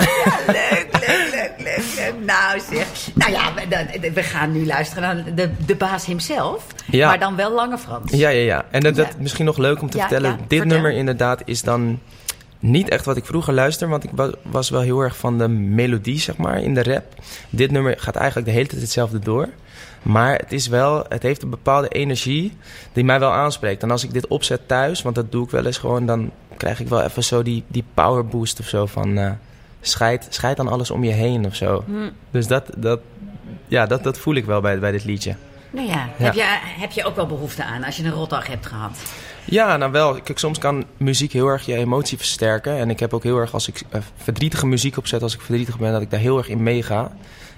Leuk. 0.47 1.00
Nou 2.25 2.59
zeg. 2.71 2.87
Nou 3.13 3.31
ja, 3.31 3.53
we, 3.53 4.11
we 4.13 4.23
gaan 4.23 4.51
nu 4.51 4.65
luisteren 4.65 5.03
naar 5.03 5.35
de, 5.35 5.49
de 5.65 5.75
baas 5.75 6.05
hemzelf. 6.05 6.65
Ja. 6.85 7.07
Maar 7.07 7.19
dan 7.19 7.35
wel 7.35 7.51
Lange 7.53 7.77
Frans. 7.77 8.11
Ja, 8.11 8.29
ja, 8.29 8.43
ja. 8.43 8.65
En 8.71 8.81
dat, 8.93 9.17
misschien 9.19 9.45
nog 9.45 9.57
leuk 9.57 9.81
om 9.81 9.89
te 9.89 9.97
vertellen. 9.97 10.37
Dit 10.37 10.59
vertel. 10.59 10.65
nummer 10.65 10.91
inderdaad 10.91 11.41
is 11.45 11.61
dan 11.61 11.99
niet 12.59 12.89
echt 12.89 13.05
wat 13.05 13.17
ik 13.17 13.25
vroeger 13.25 13.53
luisterde. 13.53 13.91
Want 13.91 14.03
ik 14.03 14.09
wa- 14.13 14.33
was 14.41 14.69
wel 14.69 14.81
heel 14.81 14.99
erg 14.99 15.17
van 15.17 15.37
de 15.37 15.47
melodie, 15.47 16.19
zeg 16.19 16.37
maar, 16.37 16.61
in 16.61 16.73
de 16.73 16.83
rap. 16.83 17.05
Dit 17.49 17.71
nummer 17.71 17.95
gaat 17.97 18.15
eigenlijk 18.15 18.47
de 18.47 18.53
hele 18.53 18.67
tijd 18.67 18.81
hetzelfde 18.81 19.19
door. 19.19 19.49
Maar 20.01 20.35
het 20.35 20.51
is 20.51 20.67
wel, 20.67 21.05
het 21.09 21.23
heeft 21.23 21.43
een 21.43 21.49
bepaalde 21.49 21.87
energie 21.87 22.57
die 22.93 23.03
mij 23.03 23.19
wel 23.19 23.31
aanspreekt. 23.31 23.83
En 23.83 23.91
als 23.91 24.03
ik 24.03 24.13
dit 24.13 24.27
opzet 24.27 24.67
thuis, 24.67 25.01
want 25.01 25.15
dat 25.15 25.31
doe 25.31 25.43
ik 25.45 25.51
wel 25.51 25.65
eens 25.65 25.77
gewoon, 25.77 26.05
dan 26.05 26.31
krijg 26.57 26.79
ik 26.79 26.87
wel 26.87 27.01
even 27.01 27.23
zo 27.23 27.43
die, 27.43 27.63
die 27.67 27.83
power 27.93 28.25
boost 28.25 28.59
of 28.59 28.67
zo 28.67 28.85
van 28.85 29.17
eh 29.17 29.31
scheid, 29.81 30.27
scheid 30.29 30.59
aan 30.59 30.67
alles 30.67 30.91
om 30.91 31.03
je 31.03 31.11
heen 31.11 31.45
of 31.45 31.55
zo. 31.55 31.83
Hm. 31.85 32.09
Dus 32.31 32.47
dat, 32.47 32.69
dat, 32.77 32.99
ja, 33.67 33.85
dat, 33.85 34.03
dat 34.03 34.17
voel 34.17 34.35
ik 34.35 34.45
wel 34.45 34.61
bij, 34.61 34.79
bij 34.79 34.91
dit 34.91 35.03
liedje. 35.03 35.35
Nou 35.71 35.87
ja, 35.87 36.09
Ja. 36.17 36.25
Heb, 36.25 36.33
je, 36.33 36.43
heb 36.79 36.91
je 36.91 37.03
ook 37.03 37.15
wel 37.15 37.25
behoefte 37.25 37.63
aan 37.63 37.83
als 37.83 37.97
je 37.97 38.03
een 38.03 38.11
rotdag 38.11 38.47
hebt 38.47 38.65
gehad? 38.65 38.99
Ja, 39.45 39.77
nou 39.77 39.91
wel. 39.91 40.21
Kijk, 40.21 40.39
soms 40.39 40.57
kan 40.57 40.85
muziek 40.97 41.31
heel 41.33 41.47
erg 41.47 41.65
je 41.65 41.75
emotie 41.75 42.17
versterken. 42.17 42.77
En 42.77 42.89
ik 42.89 42.99
heb 42.99 43.13
ook 43.13 43.23
heel 43.23 43.37
erg, 43.37 43.53
als 43.53 43.67
ik 43.67 43.81
eh, 43.89 44.01
verdrietige 44.15 44.65
muziek 44.67 44.97
opzet, 44.97 45.21
als 45.23 45.33
ik 45.33 45.41
verdrietig 45.41 45.77
ben, 45.77 45.91
dat 45.91 46.01
ik 46.01 46.11
daar 46.11 46.19
heel 46.19 46.37
erg 46.37 46.47
in 46.49 46.63
meega. 46.63 47.11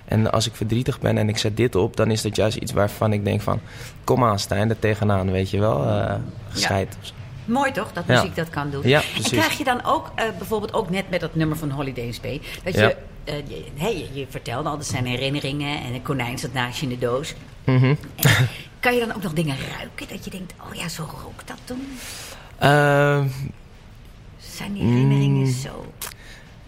En 0.06 0.32
als 0.32 0.48
ik 0.48 0.56
verdrietig 0.56 1.00
ben 1.00 1.18
en 1.18 1.30
ik 1.30 1.38
zet 1.38 1.58
dit 1.58 1.75
op, 1.75 1.96
dan 1.96 2.12
is 2.12 2.22
dat 2.22 2.36
juist 2.36 2.58
iets 2.58 2.72
waarvan 2.72 3.13
ik 3.13 3.25
denk 3.25 3.42
van... 3.42 3.60
Kom 4.03 4.24
aan, 4.24 4.39
Stijn, 4.39 4.70
er 4.70 4.80
tegenaan, 4.80 5.32
weet 5.32 5.50
je 5.50 5.60
wel. 5.60 5.88
eh 5.88 6.15
gescheid. 6.50 6.98
of 7.01 7.08
zo. 7.08 7.13
Mooi 7.46 7.72
toch, 7.72 7.94
dat 7.94 8.06
muziek 8.08 8.36
dat 8.36 8.50
kan 8.50 8.70
doen. 8.70 8.82
Ja, 8.88 9.02
en 9.16 9.22
krijg 9.24 9.58
je 9.58 9.64
dan 9.64 9.84
ook, 9.86 10.12
eh, 10.16 10.26
bijvoorbeeld 10.38 10.74
ook 10.74 10.90
net 10.90 11.10
met 11.10 11.20
dat 11.20 11.36
nummer 11.36 11.58
van 11.58 11.70
Holiday 11.70 12.06
in 12.06 12.14
Spain... 12.14 12.42
dat 12.64 12.74
je, 12.74 12.96
eh, 13.24 13.36
je, 13.48 13.64
hey, 13.76 13.98
je, 13.98 14.20
je 14.20 14.26
vertelde 14.30 14.70
al, 14.70 14.78
dat 14.78 14.86
zijn 14.86 15.06
herinneringen 15.06 15.82
en 15.84 15.94
een 15.94 16.02
konijn 16.02 16.38
zat 16.40 16.54
naast 16.54 16.80
je 16.80 16.84
in 16.86 16.90
de 16.92 16.98
doos. 17.06 17.34
Mhm. 17.64 17.96
Kan 18.80 18.94
je 18.94 19.00
dan 19.00 19.16
ook 19.16 19.24
nog 19.24 19.34
dingen 19.34 19.56
ruiken 19.78 20.08
dat 20.10 20.24
je 20.26 20.30
denkt, 20.32 20.54
oh 20.70 20.76
ja, 20.76 20.88
zo 20.88 21.04
rook 21.24 21.48
dat 21.48 21.58
toen? 21.64 21.88
Ehm, 22.58 23.28
Zijn 24.38 24.74
die 24.74 24.84
herinneringen 24.84 25.46
Mm. 25.48 25.52
zo? 25.54 25.86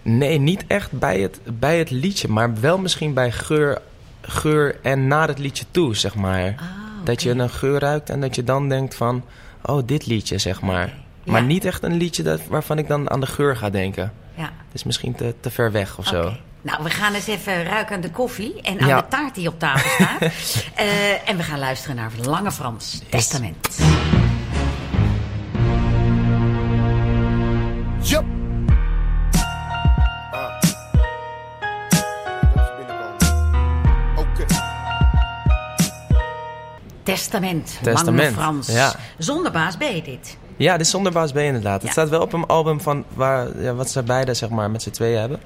nee, 0.02 0.38
niet 0.40 0.64
echt 0.68 0.92
bij 0.92 1.20
het, 1.20 1.40
bij 1.60 1.78
het 1.78 1.90
liedje, 1.92 2.28
maar 2.28 2.60
wel 2.60 2.78
misschien 2.78 3.14
bij 3.14 3.32
geur, 3.32 3.82
geur 4.22 4.80
en 4.82 5.08
naar 5.08 5.28
het 5.28 5.40
liedje 5.40 5.66
toe, 5.72 5.96
zeg 5.96 6.16
maar. 6.16 6.56
Ah, 6.58 6.66
Dat 7.04 7.24
je 7.24 7.30
een 7.30 7.50
geur 7.50 7.80
ruikt 7.80 8.10
en 8.10 8.22
dat 8.22 8.36
je 8.36 8.44
dan 8.44 8.70
denkt 8.70 8.96
van... 8.96 9.24
Oh, 9.66 9.82
dit 9.86 10.06
liedje, 10.06 10.38
zeg 10.38 10.62
maar. 10.62 10.94
Maar 11.24 11.44
niet 11.44 11.66
echt 11.66 11.84
een 11.84 11.94
liedje 11.98 12.24
dat, 12.24 12.42
waarvan 12.48 12.78
ik 12.78 12.88
dan 12.88 13.10
aan 13.12 13.20
de 13.20 13.26
geur 13.26 13.56
ga 13.58 13.70
denken. 13.70 14.14
Ja. 14.36 14.44
Het 14.44 14.74
is 14.74 14.84
misschien 14.84 15.16
te, 15.16 15.36
te 15.40 15.50
ver 15.52 15.72
weg 15.72 15.98
of 15.98 16.06
zo. 16.08 16.34
Nou, 16.62 16.84
we 16.84 16.90
gaan 16.90 17.14
eens 17.14 17.28
even 17.28 17.64
ruiken 17.64 17.96
aan 17.96 18.02
de 18.02 18.12
koffie 18.12 18.62
en 18.62 18.80
aan 18.80 18.88
Ja. 18.88 19.02
de 19.02 19.08
taart 19.08 19.36
die 19.36 19.48
op 19.48 19.60
tafel 19.60 19.90
staat. 19.90 20.32
Eh, 20.76 21.30
en 21.30 21.38
we 21.38 21.44
gaan 21.44 21.60
luisteren 21.60 21.96
naar 21.96 22.12
Lange 22.24 22.52
Frans, 22.52 23.02
Testament. 23.10 23.78
Testament, 37.06 37.78
Testament, 37.82 38.34
Frans. 38.34 38.68
ja. 38.68 38.96
Zonder 39.18 39.52
baas 39.52 39.76
B 39.78 39.80
dit. 40.04 40.38
Ja, 40.58 40.72
dit 40.72 40.82
is 40.86 40.90
zonder 40.92 41.12
Baas 41.12 41.32
B 41.32 41.38
inderdaad. 41.38 41.80
Ja. 41.80 41.84
Het 41.84 41.92
staat 41.92 42.10
wel 42.10 42.22
op 42.22 42.34
een 42.34 42.46
album 42.46 42.82
van 42.82 43.04
waar, 43.14 43.62
ja, 43.62 43.74
wat 43.74 43.90
ze 43.90 44.04
beide 44.04 44.34
zeg 44.34 44.50
maar, 44.50 44.72
met 44.72 44.82
z'n 44.82 44.90
tweeën 44.90 45.20
hebben. 45.20 45.40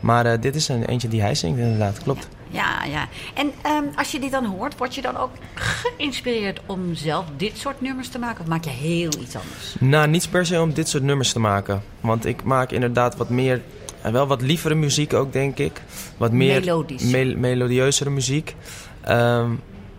Maar 0.00 0.26
eh, 0.26 0.40
dit 0.40 0.54
is 0.54 0.68
een 0.68 0.84
eentje 0.84 1.08
die 1.08 1.20
hij 1.20 1.34
zingt 1.34 1.58
inderdaad, 1.58 2.02
klopt. 2.02 2.28
Ja, 2.50 2.84
ja. 2.84 3.08
En 3.34 3.52
ehm, 3.62 3.84
als 3.96 4.10
je 4.10 4.18
dit 4.20 4.30
dan 4.30 4.44
hoort, 4.44 4.76
word 4.78 4.94
je 4.94 5.02
dan 5.02 5.16
ook 5.16 5.30
geïnspireerd 5.54 6.60
om 6.66 6.94
zelf 6.94 7.24
dit 7.36 7.58
soort 7.58 7.80
nummers 7.80 8.08
te 8.08 8.18
maken? 8.18 8.40
Of 8.40 8.46
maak 8.46 8.64
je 8.64 8.70
heel 8.70 9.10
iets 9.20 9.36
anders? 9.36 9.76
Nou, 9.80 10.08
niet 10.08 10.30
per 10.30 10.46
se 10.46 10.60
om 10.60 10.72
dit 10.72 10.88
soort 10.88 11.02
nummers 11.02 11.32
te 11.32 11.40
maken. 11.40 11.82
Want 12.00 12.24
ik 12.26 12.42
maak 12.44 12.70
inderdaad 12.70 13.16
wat 13.16 13.28
meer, 13.28 13.62
en 14.02 14.12
wel 14.12 14.26
wat 14.26 14.42
lievere 14.42 14.74
muziek 14.74 15.14
ook 15.14 15.32
denk 15.32 15.58
ik. 15.58 15.82
Wat 16.16 16.32
meer 16.32 16.60
Melodisch. 16.60 17.02
mel- 17.02 17.36
melodieuzere 17.36 18.10
muziek. 18.10 18.54
Ehm, 19.00 19.50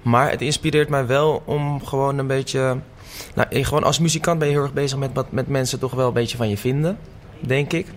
Maar 0.02 0.30
het 0.30 0.42
inspireert 0.42 0.90
mij 0.90 1.06
wel 1.06 1.42
om 1.46 1.86
gewoon 1.86 2.18
een 2.18 2.28
beetje... 2.28 2.78
Nou, 3.36 3.64
gewoon 3.64 3.84
als 3.84 4.00
muzikant 4.00 4.40
ben 4.40 4.48
je 4.48 4.54
heel 4.54 4.64
erg 4.64 4.74
bezig 4.74 4.98
met 4.98 5.10
wat 5.14 5.32
met 5.32 5.48
mensen 5.48 5.80
toch 5.80 5.94
wel 5.94 6.08
een 6.08 6.14
beetje 6.14 6.38
van 6.38 6.50
je 6.50 6.58
vinden, 6.58 6.98
denk 7.40 7.74
ik. 7.74 7.88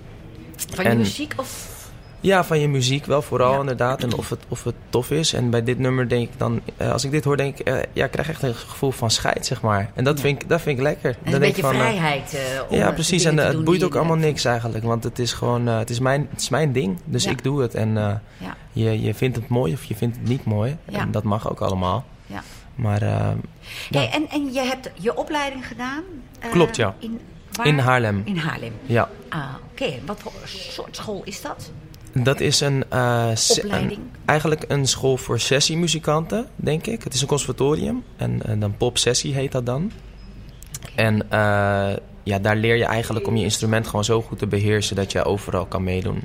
Van 0.57 0.85
je 0.85 0.91
En- 0.91 0.97
muziek 0.97 1.35
of... 1.37 1.71
Ja, 2.23 2.45
van 2.45 2.61
je 2.61 2.69
muziek 2.69 3.07
wel 3.07 3.23
vooral 3.23 3.53
Ja. 3.53 3.59
inderdaad. 3.61 4.03
En 4.03 4.15
of 4.17 4.29
het, 4.31 4.39
of 4.49 4.65
het 4.65 4.75
tof 4.91 5.11
is. 5.11 5.33
En 5.33 5.51
bij 5.51 5.63
dit 5.63 5.79
nummer 5.79 6.09
denk 6.09 6.29
ik 6.29 6.39
dan... 6.39 6.61
eh, 6.77 6.93
als 6.93 7.05
ik 7.05 7.11
dit 7.11 7.25
hoor, 7.25 7.37
denk 7.37 7.59
ik... 7.59 7.67
eh, 7.67 7.75
ja, 7.93 8.05
ik 8.05 8.11
krijg 8.11 8.29
echt 8.29 8.43
een 8.43 8.55
gevoel 8.55 8.91
van 8.91 9.11
scheid, 9.11 9.47
zeg 9.47 9.61
maar. 9.63 9.91
En 9.95 10.05
dat, 10.05 10.21
vind, 10.21 10.43
ik, 10.43 10.49
dat 10.49 10.61
vind 10.61 10.77
ik 10.79 10.83
lekker. 10.85 11.11
En 11.11 11.17
Dan 11.25 11.35
een 11.35 11.41
beetje 11.41 11.63
van, 11.63 11.75
eh, 11.75 11.79
vrijheid. 11.81 12.39
ja, 12.71 12.91
precies. 12.93 13.25
En 13.25 13.37
het 13.39 13.65
boeit 13.65 13.83
ook 13.83 13.95
allemaal 13.95 14.17
niks 14.17 14.45
eigenlijk. 14.45 14.85
Want 14.85 15.05
het 15.05 15.19
is 15.19 15.33
gewoon... 15.33 15.67
het, 15.67 15.91
is 15.91 15.99
mijn, 15.99 16.27
het 16.31 16.41
is 16.41 16.49
mijn 16.49 16.73
ding. 16.73 16.99
Dus 17.05 17.25
Ja. 17.25 17.31
ik 17.31 17.43
doe 17.43 17.61
het. 17.63 17.75
En 17.75 18.21
je, 18.73 19.01
je 19.03 19.15
vindt 19.15 19.37
het 19.37 19.49
mooi 19.49 19.73
of 19.73 19.85
je 19.85 19.95
vindt 19.95 20.17
het 20.17 20.29
niet 20.29 20.45
mooi. 20.45 20.77
En 20.85 21.11
dat 21.11 21.23
mag 21.23 21.51
ook 21.51 21.61
allemaal. 21.61 22.05
Ja. 22.27 22.43
Maar. 22.75 23.01
Hey, 23.91 24.11
en, 24.13 24.29
en 24.31 24.53
je 24.53 24.61
hebt 24.61 24.91
je 24.95 25.17
opleiding 25.17 25.67
gedaan? 25.67 26.03
Klopt, 26.51 26.77
ja. 26.77 26.95
In, 26.99 27.21
waar? 27.53 27.67
in 27.67 27.79
Haarlem. 27.79 28.23
In 28.25 28.37
Haarlem. 28.37 28.73
Ja. 28.87 29.09
Ah, 29.29 29.45
oké. 29.73 29.93
Wat 30.07 30.21
voor 30.21 30.33
soort 30.45 30.97
school 30.97 31.23
is 31.25 31.43
dat? 31.43 31.71
Dat 32.13 32.41
is 32.41 32.61
een, 32.61 32.85
eh, 32.89 33.31
een- 33.63 34.11
eigenlijk 34.25 34.65
een 34.69 34.87
school 34.87 35.17
voor 35.17 35.41
sessiemuzikanten, 35.41 36.47
denk 36.57 36.87
ik. 36.87 37.03
Het 37.05 37.15
is 37.15 37.21
een 37.21 37.27
conservatorium. 37.27 38.03
En, 38.17 38.43
en 38.47 38.61
dan 38.61 38.77
popsessie 38.77 39.35
heet 39.35 39.53
dat 39.53 39.67
dan. 39.67 39.93
En 40.95 41.31
eh, 41.31 41.91
ja, 42.23 42.39
daar 42.39 42.57
leer 42.57 42.77
je 42.77 42.85
eigenlijk 42.85 43.27
om 43.27 43.37
je 43.37 43.45
instrument 43.45 43.87
gewoon 43.87 44.05
zo 44.05 44.23
goed 44.23 44.39
te 44.39 44.47
beheersen... 44.47 44.97
dat 44.97 45.13
je 45.13 45.25
overal 45.25 45.67
kan 45.67 45.85
meedoen 45.85 46.23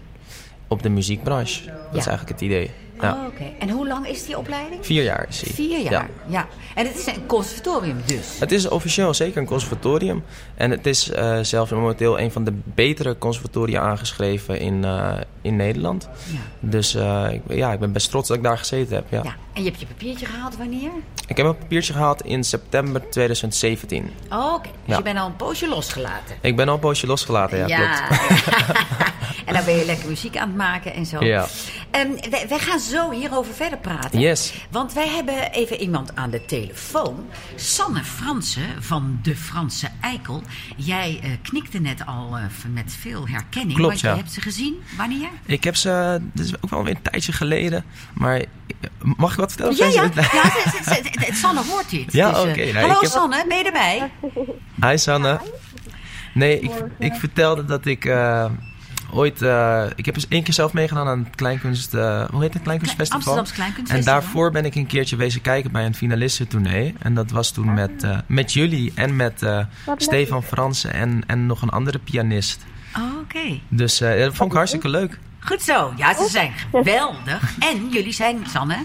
op 0.67 0.84
de 0.84 0.89
muziekbranche. 0.89 1.65
Dat 1.65 1.75
is 2.00 2.06
eigenlijk 2.08 2.29
het 2.29 2.41
idee. 2.41 2.72
Ja. 3.01 3.13
Oh, 3.13 3.25
oké. 3.25 3.44
En 3.60 3.70
hoe 3.70 3.88
lang 3.88 4.08
is 4.08 4.25
die 4.25 4.38
opleiding? 4.38 4.86
Vier 4.86 5.04
jaar 5.04 5.25
is. 5.30 5.44
Vier 5.46 5.80
jaar. 5.80 5.92
Ja. 5.92 6.08
Ja. 6.27 6.48
En 6.75 6.86
het 6.88 6.98
is 6.98 7.06
een 7.06 7.25
conservatorium 7.25 8.01
dus. 8.06 8.39
Het 8.39 8.51
is 8.51 8.68
officieel 8.68 9.13
zeker 9.13 9.38
een 9.42 9.48
conservatorium. 9.48 10.24
En 10.56 10.72
het 10.72 10.86
is 10.86 11.10
eh, 11.12 11.38
zelfs 11.42 11.72
momenteel 11.72 12.20
een 12.20 12.32
van 12.32 12.44
de 12.44 12.54
betere 12.63 13.18
conservatoria 13.18 13.82
aangeschreven 13.82 14.60
in, 14.60 14.84
eh, 14.84 15.13
in 15.42 15.56
Nederland. 15.56 16.10
Ja. 16.32 16.38
Dus 16.60 16.96
eh, 16.96 17.25
ik, 17.32 17.42
ja, 17.50 17.72
ik 17.74 17.80
ben 17.80 17.92
best 17.92 18.10
trots 18.10 18.27
dat 18.27 18.38
ik 18.38 18.44
daar 18.44 18.58
gezeten 18.58 18.96
heb. 18.96 19.06
Ja. 19.10 19.22
ja. 19.24 19.36
En 19.54 19.63
je 19.63 19.70
hebt 19.70 19.80
je 19.82 19.86
papiertje 19.88 20.25
gehaald 20.25 20.58
wanneer? 20.58 20.92
Ik 21.27 21.38
heb 21.38 21.46
een 21.46 21.58
papiertje 21.58 21.94
gehaald 21.94 22.22
in 22.22 22.44
september 22.44 23.10
2017. 23.10 24.12
Oh, 24.32 24.54
oké. 24.54 24.70
Dus 24.70 24.72
Ja. 24.86 24.98
je 24.98 25.04
bent 25.04 25.20
al 25.20 25.25
een 25.25 25.36
poosje 25.36 25.68
losgelaten. 25.68 26.36
Ik 26.42 26.56
ben 26.56 26.68
al 26.68 26.74
een 26.74 26.80
poosje 26.80 27.08
losgelaten, 27.08 27.68
ja, 27.68 27.77
klopt. 27.77 28.22
en 29.46 29.54
dan 29.54 29.66
ben 29.66 29.75
je 29.75 29.86
lekker 29.86 30.10
muziek 30.10 30.38
aan 30.38 30.48
het 30.48 30.58
maken 30.58 30.94
en 30.94 31.06
zo. 31.06 31.24
Ja. 31.25 31.46
Ehm, 31.92 32.08
wij, 32.30 32.46
wij 32.50 32.60
gaan 32.60 32.80
zo 32.89 33.12
hierover 33.12 33.53
verder 33.53 33.77
praten. 33.79 34.20
Yes. 34.20 34.53
Want 34.72 34.94
wij 34.94 35.08
hebben 35.08 35.51
even 35.51 35.79
iemand 35.79 36.15
aan 36.15 36.29
de 36.29 36.46
telefoon. 36.46 37.25
Sanne 37.56 38.03
Fransen 38.03 38.84
van 38.84 39.20
de 39.22 39.36
Franse 39.36 39.88
Eikel. 40.01 40.41
Jij 40.75 41.20
eh, 41.24 41.29
knikte 41.41 41.79
net 41.79 42.06
al 42.06 42.38
eh, 42.38 42.44
met 42.74 42.96
veel 43.00 43.27
herkenning. 43.27 43.74
Klopt, 43.77 43.88
want 43.89 44.00
je 44.00 44.08
ja. 44.08 44.15
hebt 44.15 44.32
ze 44.32 44.41
gezien. 44.41 44.75
Wanneer? 44.98 45.29
Ik 45.46 45.63
heb 45.63 45.75
ze, 45.75 46.20
dit 46.34 46.46
is 46.46 46.56
ook 46.62 46.70
wel 46.70 46.84
weer 46.84 46.96
een 46.96 47.01
tijdje 47.01 47.32
geleden, 47.32 47.86
maar 48.13 48.44
mag 49.00 49.32
ik 49.32 49.38
wat 49.38 49.53
vertellen? 49.53 49.91
Ja, 49.94 50.01
ja. 50.01 51.34
Sanne 51.34 51.62
hoort 51.63 51.89
dit. 51.89 52.13
Ja, 52.13 52.29
Dus, 52.32 52.44
eh, 52.44 52.50
oké, 52.50 52.65
nou, 52.72 52.77
hallo 52.88 53.00
heb- 53.01 53.10
Sanne, 53.10 53.46
ben 53.48 53.58
je 53.58 53.63
erbij? 53.63 54.12
Hi 54.91 54.98
Sanne. 54.98 55.39
Nee, 56.34 56.60
ik, 56.60 56.72
ik 57.00 57.13
vertelde 57.13 57.65
dat 57.65 57.86
ik 57.86 58.06
eh, 58.06 58.46
ooit... 59.14 59.42
eh, 59.42 59.84
ik 59.96 60.06
heb 60.06 60.16
eens 60.16 60.28
één 60.28 60.44
keer 60.44 60.54
zelf 60.54 60.74
meegedaan 60.74 61.08
aan 61.08 61.24
het 61.24 61.36
Kleinkunst... 61.36 61.94
eh, 61.94 62.30
hoe 62.30 62.42
heet 62.42 62.54
het? 62.54 62.64
Kleinkunstfestival? 62.64 63.38
Amsterdamse 63.38 63.94
En 63.94 64.04
daarvoor 64.04 64.52
ben 64.52 64.66
ik 64.66 64.76
een 64.76 64.88
keertje 64.88 65.16
wezen 65.16 65.42
kijken 65.42 65.72
bij 65.72 65.86
een 65.86 65.96
finalistentournee. 65.96 66.96
En 67.00 67.14
dat 67.14 67.32
was 67.32 67.52
toen 67.52 67.74
met, 67.74 68.04
eh, 68.04 68.18
met 68.26 68.54
jullie 68.54 68.92
en 68.96 69.16
met 69.16 69.42
eh, 69.44 69.66
Stefan 69.98 70.44
Fransen 70.44 70.94
en, 70.94 71.24
en 71.28 71.46
nog 71.46 71.62
een 71.62 71.70
andere 71.70 72.00
pianist. 72.00 72.66
Oh, 72.98 73.18
Oké. 73.20 73.60
Dus 73.68 74.02
eh, 74.02 74.20
dat 74.20 74.34
vond 74.36 74.50
ik 74.52 74.58
hartstikke 74.58 74.90
leuk. 74.90 75.20
Goed 75.40 75.62
zo. 75.62 75.94
Ja, 75.96 76.14
ze 76.14 76.30
zijn 76.30 76.52
geweldig. 76.72 77.58
En 77.72 77.90
jullie 77.90 78.12
zijn, 78.12 78.46
Sanne, 78.46 78.78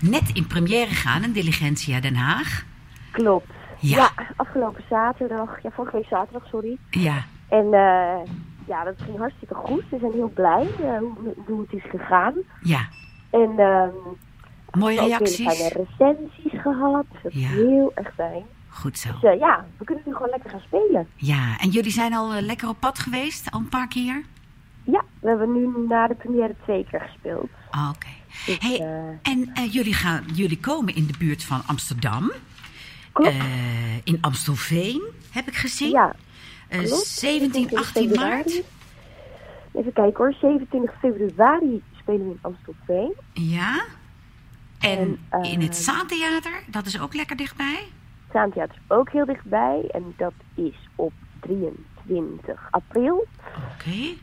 net 0.00 0.30
in 0.32 0.46
première 0.46 0.86
gegaan 0.86 1.22
in 1.24 1.32
Diligentia 1.32 2.00
Den 2.00 2.14
Haag. 2.16 2.64
Klopt. 3.10 3.46
Ja. 3.80 3.96
Ja. 3.96 4.10
afgelopen 4.36 4.84
zaterdag. 4.90 5.62
Ja, 5.62 5.70
vorige 5.74 5.96
week 5.96 6.06
zaterdag, 6.10 6.48
sorry. 6.48 6.76
Ja. 6.90 7.24
En 7.48 7.72
eh, 7.72 8.30
ja, 8.68 8.84
dat 8.84 8.94
ging 9.04 9.18
hartstikke 9.18 9.54
goed. 9.54 9.82
We 9.90 9.98
zijn 10.00 10.12
heel 10.12 10.30
blij 10.34 10.66
eh, 10.82 10.98
hoe, 10.98 11.34
hoe 11.46 11.60
het 11.60 11.72
is 11.72 11.90
gegaan. 11.90 12.34
Ja. 12.62 12.88
En 13.30 13.52
ehm 13.58 13.90
Mooie 14.70 15.00
reacties. 15.00 15.46
fijne 15.58 15.86
recensies 15.98 16.60
gehad. 16.60 17.04
Dat 17.22 17.32
is 17.32 17.40
Ja. 17.40 17.48
heel 17.48 17.92
erg 17.94 18.14
fijn. 18.14 18.42
Goed 18.68 18.98
zo. 18.98 19.08
Dus 19.20 19.22
eh, 19.32 19.38
ja, 19.38 19.64
we 19.78 19.84
kunnen 19.84 20.04
nu 20.06 20.12
gewoon 20.12 20.28
lekker 20.30 20.50
gaan 20.50 20.60
spelen. 20.60 21.08
Ja, 21.16 21.58
en 21.58 21.68
jullie 21.68 21.90
zijn 21.90 22.14
al 22.14 22.32
eh, 22.32 22.42
lekker 22.42 22.68
op 22.68 22.80
pad 22.80 22.98
geweest, 22.98 23.50
al 23.50 23.60
een 23.60 23.68
paar 23.68 23.88
keer? 23.88 24.22
Ja, 24.84 25.04
we 25.20 25.28
hebben 25.28 25.52
nu 25.52 25.86
na 25.88 26.06
de 26.06 26.14
première 26.14 26.54
twee 26.62 26.86
keer 26.90 27.00
gespeeld. 27.00 27.48
Ah, 27.70 27.90
Oké. 27.94 28.06
Dus, 28.46 28.58
Hey, 28.58 28.78
en 29.22 29.52
jullie, 29.70 29.94
gaan, 29.94 30.24
jullie 30.34 30.60
komen 30.60 30.94
in 30.94 31.06
de 31.06 31.14
buurt 31.18 31.44
van 31.44 31.60
Amsterdam. 31.66 32.32
Klopt. 33.12 33.36
In 34.04 34.18
Amstelveen, 34.20 35.02
heb 35.30 35.46
ik 35.48 35.54
gezien. 35.54 35.90
ja, 35.90 36.14
Eh, 36.68 36.78
klopt. 36.78 37.06
17, 37.06 37.76
18 37.76 38.10
maart. 38.14 38.62
Even 39.72 39.92
kijken 39.92 40.16
hoor. 40.16 40.34
27 40.40 40.94
februari 40.98 41.82
spelen 42.00 42.26
we 42.26 42.30
in 42.32 42.38
Amstelveen. 42.40 43.12
Ja. 43.32 43.84
En 44.78 44.98
En, 44.98 45.18
eh, 45.28 45.52
in 45.52 45.60
het 45.60 45.76
Zaantheater, 45.76 46.62
dat 46.66 46.86
is 46.86 47.00
ook 47.00 47.14
lekker 47.14 47.36
dichtbij. 47.36 47.78
Zaantheater 48.32 48.74
is 48.74 48.96
ook 48.96 49.10
heel 49.10 49.24
dichtbij. 49.24 49.88
En 49.90 50.14
dat 50.16 50.32
is 50.54 50.88
op 50.94 51.12
23 51.40 52.68
april. 52.70 53.26
Oké. 53.74 54.14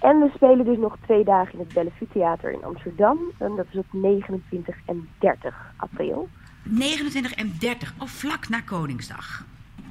En 0.00 0.18
we 0.18 0.30
spelen 0.34 0.64
dus 0.64 0.78
nog 0.78 0.96
twee 1.02 1.24
dagen 1.24 1.52
in 1.52 1.58
het 1.58 1.72
Bellevue 1.74 2.08
Theater 2.12 2.52
in 2.52 2.64
Amsterdam. 2.64 3.18
En 3.38 3.56
dat 3.56 3.66
is 3.70 3.78
op 3.78 3.86
29 3.90 4.76
en 4.86 5.08
30 5.18 5.54
april. 5.76 6.28
29 6.62 7.32
en 7.32 7.56
30, 7.58 7.94
of 7.98 8.10
vlak 8.10 8.48
na 8.48 8.60
Koningsdag. 8.60 9.44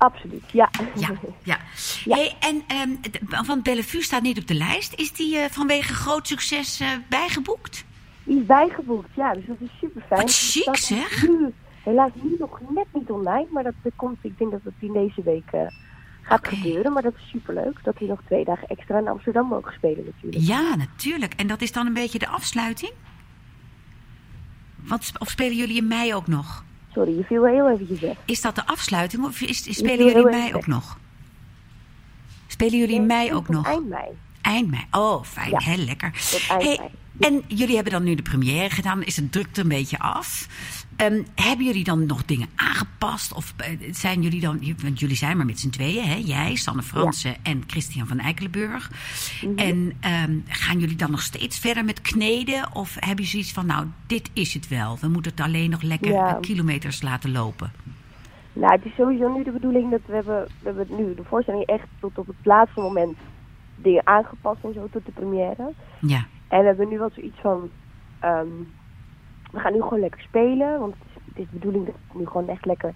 Absoluut, 0.04 0.44
ja. 0.52 0.70
Ja, 0.96 1.10
ja. 1.44 1.58
Ja. 2.04 2.16
Hey, 2.16 2.36
en 2.40 2.64
ehm, 2.68 2.90
d- 3.02 3.46
want 3.48 3.64
Bellevue 3.64 4.02
staat 4.04 4.22
niet 4.22 4.38
op 4.40 4.48
de 4.48 4.54
lijst. 4.54 4.94
Is 4.94 5.12
die 5.12 5.38
eh, 5.38 5.50
vanwege 5.50 5.94
groot 5.94 6.28
succes 6.28 6.80
eh, 6.80 6.88
bijgeboekt? 7.10 7.86
Die 8.24 8.40
is 8.40 8.46
bijgeboekt, 8.46 9.10
ja. 9.16 9.34
Dus 9.34 9.46
dat 9.46 9.56
is 9.60 9.70
super 9.80 10.02
fijn. 10.08 10.22
Wat 10.22 10.32
chic, 10.34 10.76
zeg. 10.78 11.28
Nu, 11.28 11.54
helaas 11.84 12.12
nu 12.22 12.36
nog 12.40 12.60
net 12.70 12.86
niet 12.94 13.10
online. 13.10 13.48
Maar 13.52 13.64
dat 13.64 13.74
komt, 13.96 14.18
ik 14.22 14.38
denk 14.38 14.52
dat 14.52 14.62
het 14.64 14.74
in 14.80 14.94
deze 14.94 15.22
week 15.24 15.52
eh, 15.52 15.62
gaat 16.22 16.48
gebeuren. 16.48 16.94
Maar 16.94 17.02
dat 17.02 17.14
is 17.18 17.30
super 17.30 17.54
leuk. 17.54 17.80
Dat 17.84 18.00
we 18.00 18.06
nog 18.06 18.20
twee 18.26 18.46
dagen 18.46 18.68
extra 18.68 18.98
in 19.00 19.08
Amsterdam 19.08 19.48
mogen 19.48 19.74
spelen 19.74 20.06
natuurlijk. 20.06 20.44
Ja, 20.44 20.76
natuurlijk. 20.76 21.34
En 21.34 21.48
dat 21.48 21.62
is 21.62 21.72
dan 21.72 21.86
een 21.86 21.94
beetje 21.94 22.20
de 22.20 22.28
afsluiting? 22.28 22.92
Wat, 24.76 25.12
of 25.18 25.30
spelen 25.30 25.58
jullie 25.58 25.78
in 25.78 25.88
mei 25.88 26.14
ook 26.16 26.28
nog? 26.28 26.64
Sorry, 26.94 27.18
je 27.18 27.24
viel 27.24 27.46
heel 27.46 27.78
weg. 28.00 28.18
Is 28.26 28.42
dat 28.42 28.56
de 28.56 28.66
afsluiting 28.66 29.24
of 29.24 29.42
is, 29.42 29.58
spelen 29.58 29.98
jullie 29.98 30.12
in 30.12 30.16
heel 30.16 30.30
mei 30.30 30.54
ook 30.54 30.68
nog? 30.68 30.98
Spelen 32.48 32.78
jullie 32.78 32.96
in 32.96 33.06
mei 33.06 33.34
ook 33.34 33.50
nog? 33.50 33.66
Eind 33.66 33.90
mei. 33.90 34.08
Eind 34.44 34.70
mei. 34.70 34.86
Oh, 34.92 35.24
fijn. 35.24 35.50
Ja. 35.50 35.60
Heel 35.60 35.86
lekker. 35.86 36.12
Hey, 36.48 36.80
en 37.20 37.42
jullie 37.48 37.76
hebben 37.76 37.94
dan 37.94 38.04
nu 38.04 38.16
de 38.16 38.22
première 38.22 38.70
gedaan. 38.70 39.04
Is 39.04 39.16
het 39.16 39.32
drukte 39.32 39.62
een 39.62 39.68
beetje 39.68 40.00
af? 40.00 40.48
Ehm, 40.96 41.22
hebben 41.36 41.66
jullie 41.66 41.84
dan 41.84 42.06
nog 42.06 42.26
dingen 42.26 42.48
aangepast? 42.56 43.34
Of 43.34 43.54
eh, 43.58 43.68
zijn 43.92 44.22
jullie 44.22 44.42
dan... 44.42 44.76
Want 44.84 45.00
jullie 45.00 45.16
zijn 45.16 45.38
maar 45.38 45.46
met 45.46 45.60
z'n 45.60 45.70
tweeën, 45.70 46.04
hè? 46.04 46.16
Jij, 46.16 46.56
Sanne 46.56 46.82
Fransen 46.82 47.36
en 47.44 47.64
Christian 47.68 48.08
van 48.08 48.20
Eikelenburg. 48.20 48.92
Mhm. 49.42 49.58
En 49.58 49.94
ehm, 50.00 50.38
gaan 50.48 50.80
jullie 50.80 50.96
dan 50.96 51.12
nog 51.12 51.22
steeds 51.22 51.60
verder 51.60 51.86
met 51.86 52.02
kneden? 52.02 52.76
Of 52.76 52.96
hebben 53.00 53.24
je 53.24 53.30
zoiets 53.32 53.52
van, 53.52 53.66
nou, 53.66 53.88
dit 54.08 54.30
is 54.34 54.54
het 54.54 54.68
wel. 54.68 54.98
We 55.02 55.08
moeten 55.08 55.32
het 55.32 55.42
alleen 55.42 55.70
nog 55.70 55.82
lekker 55.82 56.12
Ja. 56.12 56.38
kilometers 56.42 57.02
laten 57.02 57.32
lopen. 57.32 57.72
Nou, 58.54 58.74
het 58.74 58.86
is 58.86 58.96
sowieso 58.96 59.34
nu 59.38 59.44
de 59.44 59.52
bedoeling 59.52 59.92
dat 59.92 60.02
we 60.06 60.14
hebben, 60.14 60.48
we 60.60 60.72
hebben 60.76 60.88
nu 60.98 61.16
de 61.16 61.24
voorstelling 61.24 61.66
echt 61.66 61.88
tot 62.00 62.18
op 62.18 62.28
het 62.28 62.36
laatste 62.44 62.82
moment 62.82 63.18
dingen 63.84 64.08
aangepast 64.08 64.64
en 64.64 64.74
zo 64.74 64.88
tot 64.92 65.06
de 65.06 65.12
première. 65.12 65.72
Ja, 66.00 66.26
En 66.48 66.60
we 66.60 66.66
hebben 66.66 66.90
nu 66.90 66.98
wel 66.98 67.10
zoiets 67.14 67.40
van, 67.42 67.70
ehm, 68.20 68.48
we 69.52 69.60
gaan 69.60 69.74
nu 69.74 69.82
gewoon 69.82 70.00
lekker 70.00 70.22
spelen, 70.22 70.80
want 70.80 70.94
het 70.94 71.04
is, 71.16 71.22
het 71.26 71.38
is 71.38 71.46
de 71.46 71.58
bedoeling 71.58 71.86
dat 71.86 71.96
het 72.08 72.18
nu 72.20 72.26
gewoon 72.26 72.48
echt 72.48 72.66
lekker 72.66 72.94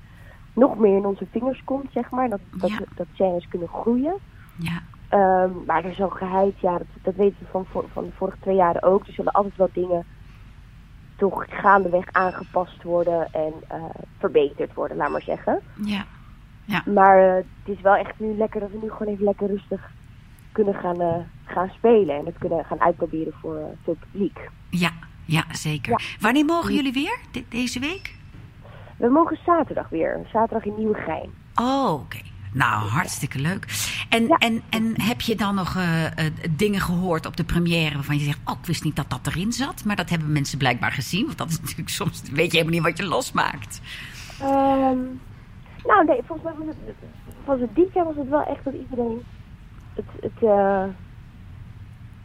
nog 0.54 0.78
meer 0.78 0.98
in 0.98 1.06
onze 1.06 1.26
vingers 1.32 1.64
komt, 1.64 1.92
zeg 1.92 2.10
maar. 2.10 2.30
Dat, 2.30 2.40
dat, 2.52 2.70
Ja. 2.70 2.80
dat 2.96 3.08
scènes 3.14 3.48
kunnen 3.48 3.68
groeien. 3.68 4.16
ja, 4.56 4.82
Ehm, 5.10 5.50
maar 5.66 5.84
er 5.84 5.90
is 5.90 5.96
zo'n 5.96 6.12
geheid, 6.12 6.60
ja, 6.60 6.78
dat, 6.78 6.88
dat 7.02 7.16
weten 7.16 7.38
we 7.40 7.46
van, 7.52 7.66
van 7.94 8.04
de 8.04 8.12
vorige 8.12 8.38
twee 8.40 8.56
jaren 8.56 8.84
ook. 8.84 9.08
Er 9.08 9.14
zullen 9.14 9.32
altijd 9.32 9.56
wel 9.56 9.70
dingen 9.74 10.06
toch 11.16 11.46
gaandeweg 11.50 12.06
aangepast 12.12 12.84
worden 12.84 13.28
en 13.34 13.54
eh, 13.68 13.84
verbeterd 14.18 14.74
worden, 14.74 14.98
laat 14.98 15.10
maar 15.12 15.22
zeggen. 15.22 15.60
ja. 15.84 16.06
Maar 16.86 17.18
eh, 17.30 17.34
het 17.36 17.76
is 17.78 17.82
wel 17.82 17.96
echt 17.96 18.20
nu 18.20 18.38
lekker 18.38 18.60
dat 18.60 18.72
we 18.72 18.78
nu 18.82 18.90
gewoon 18.92 19.14
even 19.14 19.24
lekker 19.26 19.48
rustig 19.48 19.92
kunnen 20.64 20.74
gaan, 20.74 21.02
eh, 21.02 21.16
gaan 21.46 21.70
spelen. 21.76 22.16
En 22.16 22.26
het 22.26 22.38
kunnen 22.38 22.66
gaan 22.66 22.82
uitproberen 22.82 23.34
voor, 23.42 23.56
eh, 23.56 23.64
voor 23.84 23.96
het 24.00 24.12
publiek. 24.12 24.40
Ja, 24.70 24.92
ja 25.26 25.44
zeker. 25.52 25.92
Ja. 25.92 26.06
Wanneer 26.20 26.46
mogen 26.46 26.74
jullie 26.74 26.94
weer? 26.94 27.18
De- 27.32 27.44
deze 27.50 27.80
week? 27.80 28.16
We 28.98 29.08
mogen 29.10 29.38
zaterdag 29.46 29.90
weer. 29.90 30.20
Zaterdag 30.32 30.66
in 30.66 30.74
Nieuwegein. 30.78 31.30
Oh, 31.56 31.94
oké. 31.94 32.18
Nou, 32.54 32.88
hartstikke 32.90 33.40
leuk. 33.40 33.66
En, 34.10 34.28
Ja. 34.28 34.36
en, 34.38 34.62
en 34.70 35.02
heb 35.02 35.22
je 35.22 35.36
dan 35.36 35.56
nog 35.56 35.76
eh, 35.76 36.04
dingen 36.52 36.80
gehoord 36.80 37.26
op 37.26 37.38
de 37.38 37.44
première 37.44 37.94
waarvan 37.96 38.18
je 38.18 38.24
zegt: 38.24 38.40
Oh, 38.46 38.58
ik 38.60 38.66
wist 38.66 38.84
niet 38.84 38.96
dat 38.96 39.10
dat 39.10 39.28
erin 39.28 39.52
zat. 39.52 39.84
Maar 39.86 39.96
dat 39.96 40.10
hebben 40.10 40.32
mensen 40.32 40.58
blijkbaar 40.58 40.92
gezien. 40.92 41.26
Want 41.26 41.38
dat 41.38 41.50
is 41.50 41.60
natuurlijk 41.62 41.90
soms. 42.02 42.22
weet 42.22 42.52
je 42.52 42.58
helemaal 42.58 42.80
niet 42.80 42.90
wat 42.90 42.98
je 42.98 43.06
losmaakt. 43.06 43.82
Ehm, 44.42 44.98
nou, 45.84 46.06
nee, 46.06 46.22
volgens 46.26 46.44
mij 46.44 46.66
was 46.66 46.76
het, 46.86 46.96
was 47.46 47.60
het 47.60 47.76
dit 47.76 47.94
jaar 47.94 48.06
was 48.06 48.16
het 48.16 48.30
wel 48.30 48.44
echt 48.46 48.64
dat 48.64 48.74
iedereen 48.74 49.22
het, 49.98 50.06
het, 50.22 50.44
eh, 50.50 50.84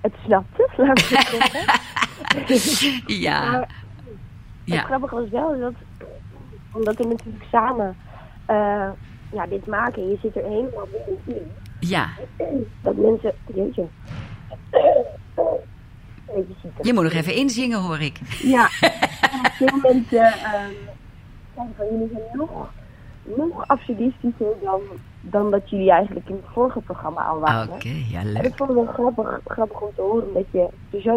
het 0.01 0.13
snapte, 0.25 0.69
laat 0.77 0.99
ik 0.99 1.05
het 1.09 2.59
zeggen. 2.61 3.03
Ja. 3.21 3.51
Maar 3.51 3.61
Het 3.61 4.75
Ja. 4.75 4.83
grappige 4.83 5.15
was 5.15 5.29
wel 5.29 5.59
dat, 5.61 5.73
omdat 6.73 6.97
we 6.97 7.05
natuurlijk 7.05 7.45
samen 7.51 7.97
eh, 8.47 8.89
ja, 9.33 9.47
dit 9.47 9.67
maken 9.67 10.03
en 10.03 10.09
je 10.09 10.19
zit 10.23 10.37
er 10.37 10.43
helemaal 10.43 10.89
in, 11.27 11.51
Ja. 11.81 12.09
dat 12.83 12.97
mensen, 12.97 13.33
jeetje. 13.55 13.87
Je 16.83 16.93
moet 16.93 17.03
nog 17.03 17.13
even 17.13 17.35
inzingen, 17.35 17.81
hoor 17.81 18.01
ik. 18.01 18.19
Ja, 18.43 18.69
en 18.81 19.51
veel 19.53 19.79
mensen 19.83 20.09
zeggen 20.09 21.75
van 21.77 21.87
jullie 21.91 22.09
zijn 22.13 22.23
nog, 22.33 22.71
nog 23.37 23.67
absurdistischer 23.69 24.55
dan, 24.63 24.81
dan 25.23 25.51
dat 25.51 25.71
jullie 25.71 25.91
eigenlijk 25.91 26.29
in 26.29 26.35
het 26.35 26.45
vorige 26.53 26.81
programma 26.81 27.25
al 27.25 27.39
waren. 27.39 27.75
Oké, 27.75 27.89
ja, 28.11 28.21
En 28.21 28.33
leuk. 28.33 28.43
dat 28.43 28.53
vond 28.57 28.71
ik 28.71 28.77
wel 28.77 28.87
grappig, 28.87 29.41
grappig 29.45 29.81
om 29.81 29.91
te 29.95 30.03
horen, 30.03 30.27
omdat 30.27 30.47
je 30.51 30.69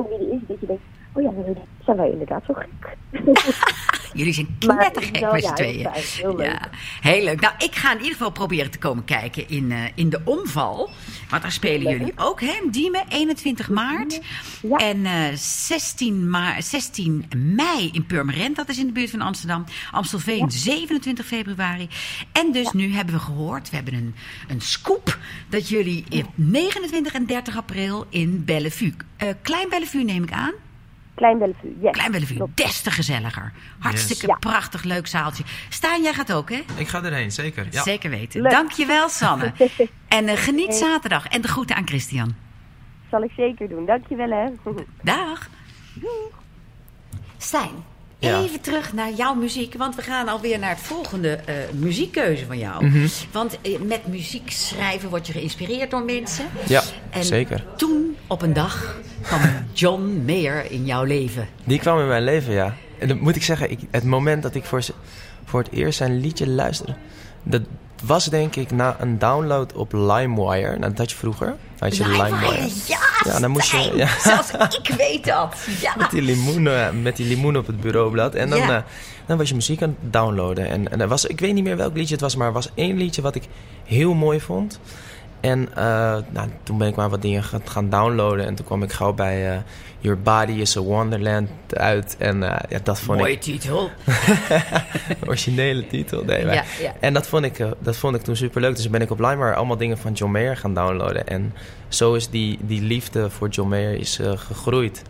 wie 0.10 0.18
die 0.20 0.32
is, 0.32 0.40
dat 0.48 0.60
je 0.60 0.66
denkt, 0.66 0.84
oh 1.16 1.24
ja, 1.24 1.30
dan 1.32 1.58
zijn 1.86 1.98
wij 1.98 2.10
inderdaad 2.12 2.44
zo 2.48 2.54
gek. 2.54 2.98
Jullie 4.14 4.34
zijn 4.34 4.56
knettergek 4.60 5.18
wel, 5.20 5.32
met 5.32 5.42
z'n 5.44 5.48
ja, 5.48 5.54
tweeën. 5.54 5.90
heel 5.94 6.36
leuk. 6.36 6.46
Ja, 6.46 6.70
heel 7.02 7.24
leuk. 7.24 7.40
Nou, 7.40 7.54
ik 7.58 7.76
ga 7.76 7.92
in 7.92 7.98
ieder 7.98 8.12
geval 8.12 8.32
proberen 8.32 8.72
te 8.72 8.78
komen 8.78 9.04
kijken 9.06 9.50
in, 9.50 9.72
eh, 9.72 9.84
in 9.96 10.10
de 10.10 10.22
omval. 10.24 10.90
Want 11.30 11.42
daar 11.42 11.52
spelen 11.52 11.84
Leuk. 11.84 11.98
jullie 11.98 12.14
ook, 12.16 12.42
hè? 12.42 12.54
Diemen, 12.72 13.04
21 13.10 13.70
maart. 13.70 14.22
Ja. 14.62 14.78
En 14.78 15.06
eh 15.06 15.36
16, 15.36 16.30
ma 16.30 16.62
16 16.62 17.26
mei 17.38 17.90
in 17.94 18.06
Purmerend, 18.06 18.56
dat 18.56 18.70
is 18.70 18.80
in 18.80 18.86
de 18.86 18.92
buurt 18.92 19.10
van 19.10 19.22
Amsterdam. 19.22 19.64
Amstelveen, 19.92 20.52
27 20.52 21.26
februari. 21.26 21.88
En 22.32 22.52
dus 22.52 22.72
nu 22.72 22.94
hebben 22.94 23.14
we 23.14 23.20
gehoord, 23.20 23.70
we 23.70 23.76
hebben 23.76 23.94
een, 23.94 24.16
een 24.48 24.62
scoop... 24.62 25.18
dat 25.50 25.70
jullie 25.70 26.04
in 26.10 26.26
29 26.36 27.14
en 27.14 27.26
30 27.26 27.58
april 27.58 28.06
in 28.10 28.46
Bellevue... 28.46 28.94
eh, 29.18 29.30
Klein 29.42 29.70
Bellevue 29.70 30.04
neem 30.04 30.24
ik 30.24 30.32
aan? 30.32 30.54
Klein 31.16 31.40
Bellevue, 31.40 31.76
yes. 31.82 31.92
Klein 31.92 32.12
Bellevue, 32.12 32.36
Klopt. 32.38 32.58
des 32.58 32.82
te 32.82 32.92
gezelliger. 32.92 33.52
Hartstikke 33.80 34.26
Yes. 34.26 34.36
Ja. 34.42 34.50
prachtig, 34.50 34.84
leuk 34.84 35.08
zaaltje. 35.08 35.44
Stijn, 35.70 36.02
jij 36.04 36.14
gaat 36.14 36.34
ook, 36.34 36.50
hè? 36.50 36.62
Ik 36.78 36.88
ga 36.88 37.04
erheen, 37.04 37.32
zeker. 37.32 37.68
Ja. 37.72 37.82
Zeker 37.82 38.10
weten. 38.10 38.42
Leuk. 38.42 38.52
Dankjewel, 38.52 39.10
Sanne. 39.10 39.52
en 40.08 40.28
eh, 40.28 40.38
geniet 40.38 40.76
zaterdag. 40.76 41.28
En 41.28 41.42
de 41.42 41.48
groeten 41.48 41.76
aan 41.76 41.88
Christian. 41.88 42.36
Zal 43.12 43.24
ik 43.24 43.32
zeker 43.38 43.70
doen. 43.70 43.86
Dankjewel 43.86 44.30
hè. 44.30 44.74
Dag. 45.04 45.50
Stijn, 47.38 47.72
Ja. 48.20 48.42
even 48.42 48.62
terug 48.62 48.94
naar 48.94 49.12
jouw 49.12 49.34
muziek. 49.34 49.74
Want 49.74 49.96
we 49.96 50.02
gaan 50.02 50.28
alweer 50.28 50.60
naar 50.60 50.70
het 50.70 50.80
volgende 50.80 51.30
eh, 51.30 51.56
muziekkeuze 51.74 52.46
van 52.46 52.58
jou. 52.58 52.86
Mhm. 52.86 53.08
Want 53.32 53.58
eh, 53.62 53.80
met 53.80 54.08
muziek 54.08 54.52
schrijven 54.52 55.10
word 55.10 55.28
je 55.28 55.34
geïnspireerd 55.34 55.92
door 55.92 56.04
mensen. 56.04 56.46
Ja, 56.68 56.84
En 57.10 57.24
zeker. 57.24 57.64
toen, 57.78 58.16
op 58.28 58.42
een 58.42 58.54
dag, 58.54 58.96
kwam 59.22 59.42
John 59.74 60.24
Mayer 60.26 60.72
in 60.72 60.86
jouw 60.86 61.04
leven. 61.04 61.48
Die 61.64 61.80
kwam 61.80 62.00
in 62.00 62.08
mijn 62.08 62.24
leven, 62.24 62.54
ja. 62.54 62.76
En 63.00 63.08
dan 63.08 63.18
moet 63.20 63.36
ik 63.36 63.44
zeggen, 63.44 63.72
ik, 63.72 63.80
het 63.92 64.04
moment 64.04 64.44
dat 64.44 64.56
ik 64.56 64.64
voor, 64.66 64.82
voor 65.46 65.60
het 65.60 65.72
eerst 65.72 65.98
zijn 65.98 66.20
liedje 66.20 66.48
luisterde... 66.48 66.96
dat 67.44 67.62
was 68.06 68.26
denk 68.26 68.56
ik 68.56 68.72
na 68.72 68.96
een 69.00 69.20
download 69.20 69.74
op 69.74 69.94
LimeWire. 69.94 70.70
Nou, 70.70 70.80
dat 70.90 70.98
had 70.98 71.12
je 71.12 71.18
vroeger. 71.18 71.56
Had 71.80 71.98
je 71.98 72.08
LimeWire. 72.08 72.70
Ja, 72.88 72.98
Ja, 73.24 73.40
dan 73.40 73.52
moest 73.52 73.72
je- 73.72 73.92
ja. 73.96 74.08
Zelfs 74.20 74.52
ik 74.82 74.96
weet 74.98 75.26
dat. 75.26 75.56
Ja. 75.82 75.94
Met 75.98 76.12
die 76.12 76.22
limoen, 76.22 76.70
met 77.02 77.16
die 77.16 77.28
limoen 77.28 77.58
op 77.58 77.68
het 77.68 77.82
bureaublad. 77.82 78.36
En 78.36 78.50
dan, 78.50 78.60
Ja. 78.60 78.76
eh, 78.78 78.84
dan 79.26 79.38
was 79.38 79.50
je 79.50 79.56
muziek 79.56 79.82
aan 79.84 79.96
het 80.02 80.14
downloaden. 80.14 80.68
En, 80.70 80.92
en 80.92 81.02
er 81.02 81.08
was, 81.08 81.26
ik 81.26 81.40
weet 81.40 81.54
niet 81.54 81.64
meer 81.64 81.78
welk 81.78 81.96
liedje 81.96 82.14
het 82.14 82.22
was, 82.24 82.36
maar 82.36 82.48
er 82.48 82.54
was 82.54 82.70
één 82.76 82.98
liedje 82.98 83.22
wat 83.22 83.36
ik 83.36 83.44
heel 83.84 84.14
mooi 84.14 84.40
vond. 84.42 84.80
En 85.40 85.70
eh, 85.76 85.86
nou, 86.30 86.50
toen 86.64 86.78
ben 86.78 86.88
ik 86.88 86.96
maar 86.96 87.10
wat 87.10 87.22
dingen 87.22 87.44
gaan, 87.44 87.62
gaan 87.66 87.90
downloaden. 87.90 88.46
En 88.46 88.56
toen 88.56 88.66
kwam 88.66 88.84
ik 88.84 88.92
gauw 88.92 89.14
bij 89.14 89.52
eh, 89.52 89.58
Your 90.06 90.20
Body 90.22 90.52
is 90.62 90.78
a 90.78 90.82
Wonderland 90.82 91.50
uit. 91.70 92.16
En 92.18 92.44
eh, 92.44 92.60
ja, 92.70 92.80
dat 92.84 93.00
vond 93.00 93.18
Mooie 93.20 93.32
ik 93.32 93.42
titel. 93.42 93.90
originele 95.28 95.88
titel. 95.88 96.24
Nee, 96.24 96.46
maar- 96.46 96.54
Ja, 96.54 96.64
ja. 96.82 96.94
En 97.00 97.14
dat 97.14 97.28
vond, 97.28 97.46
ik, 97.46 97.60
eh, 97.60 97.72
dat 97.80 97.98
vond 97.98 98.16
ik 98.16 98.22
toen 98.22 98.36
super 98.36 98.62
leuk. 98.62 98.74
Dus 98.74 98.82
toen 98.84 98.92
ben 98.92 99.02
ik 99.02 99.12
op 99.12 99.20
LimeWire 99.20 99.54
allemaal 99.56 99.78
dingen 99.78 99.98
van 99.98 100.14
John 100.14 100.32
Mayer 100.32 100.58
gaan 100.58 100.74
downloaden. 100.74 101.28
En 101.28 101.54
zo 101.88 102.14
is 102.14 102.30
die, 102.30 102.58
die 102.62 102.82
liefde 102.82 103.30
voor 103.30 103.50
John 103.50 103.70
Mayer 103.70 104.00
is, 104.00 104.20
eh, 104.20 104.32
gegroeid. 104.36 105.02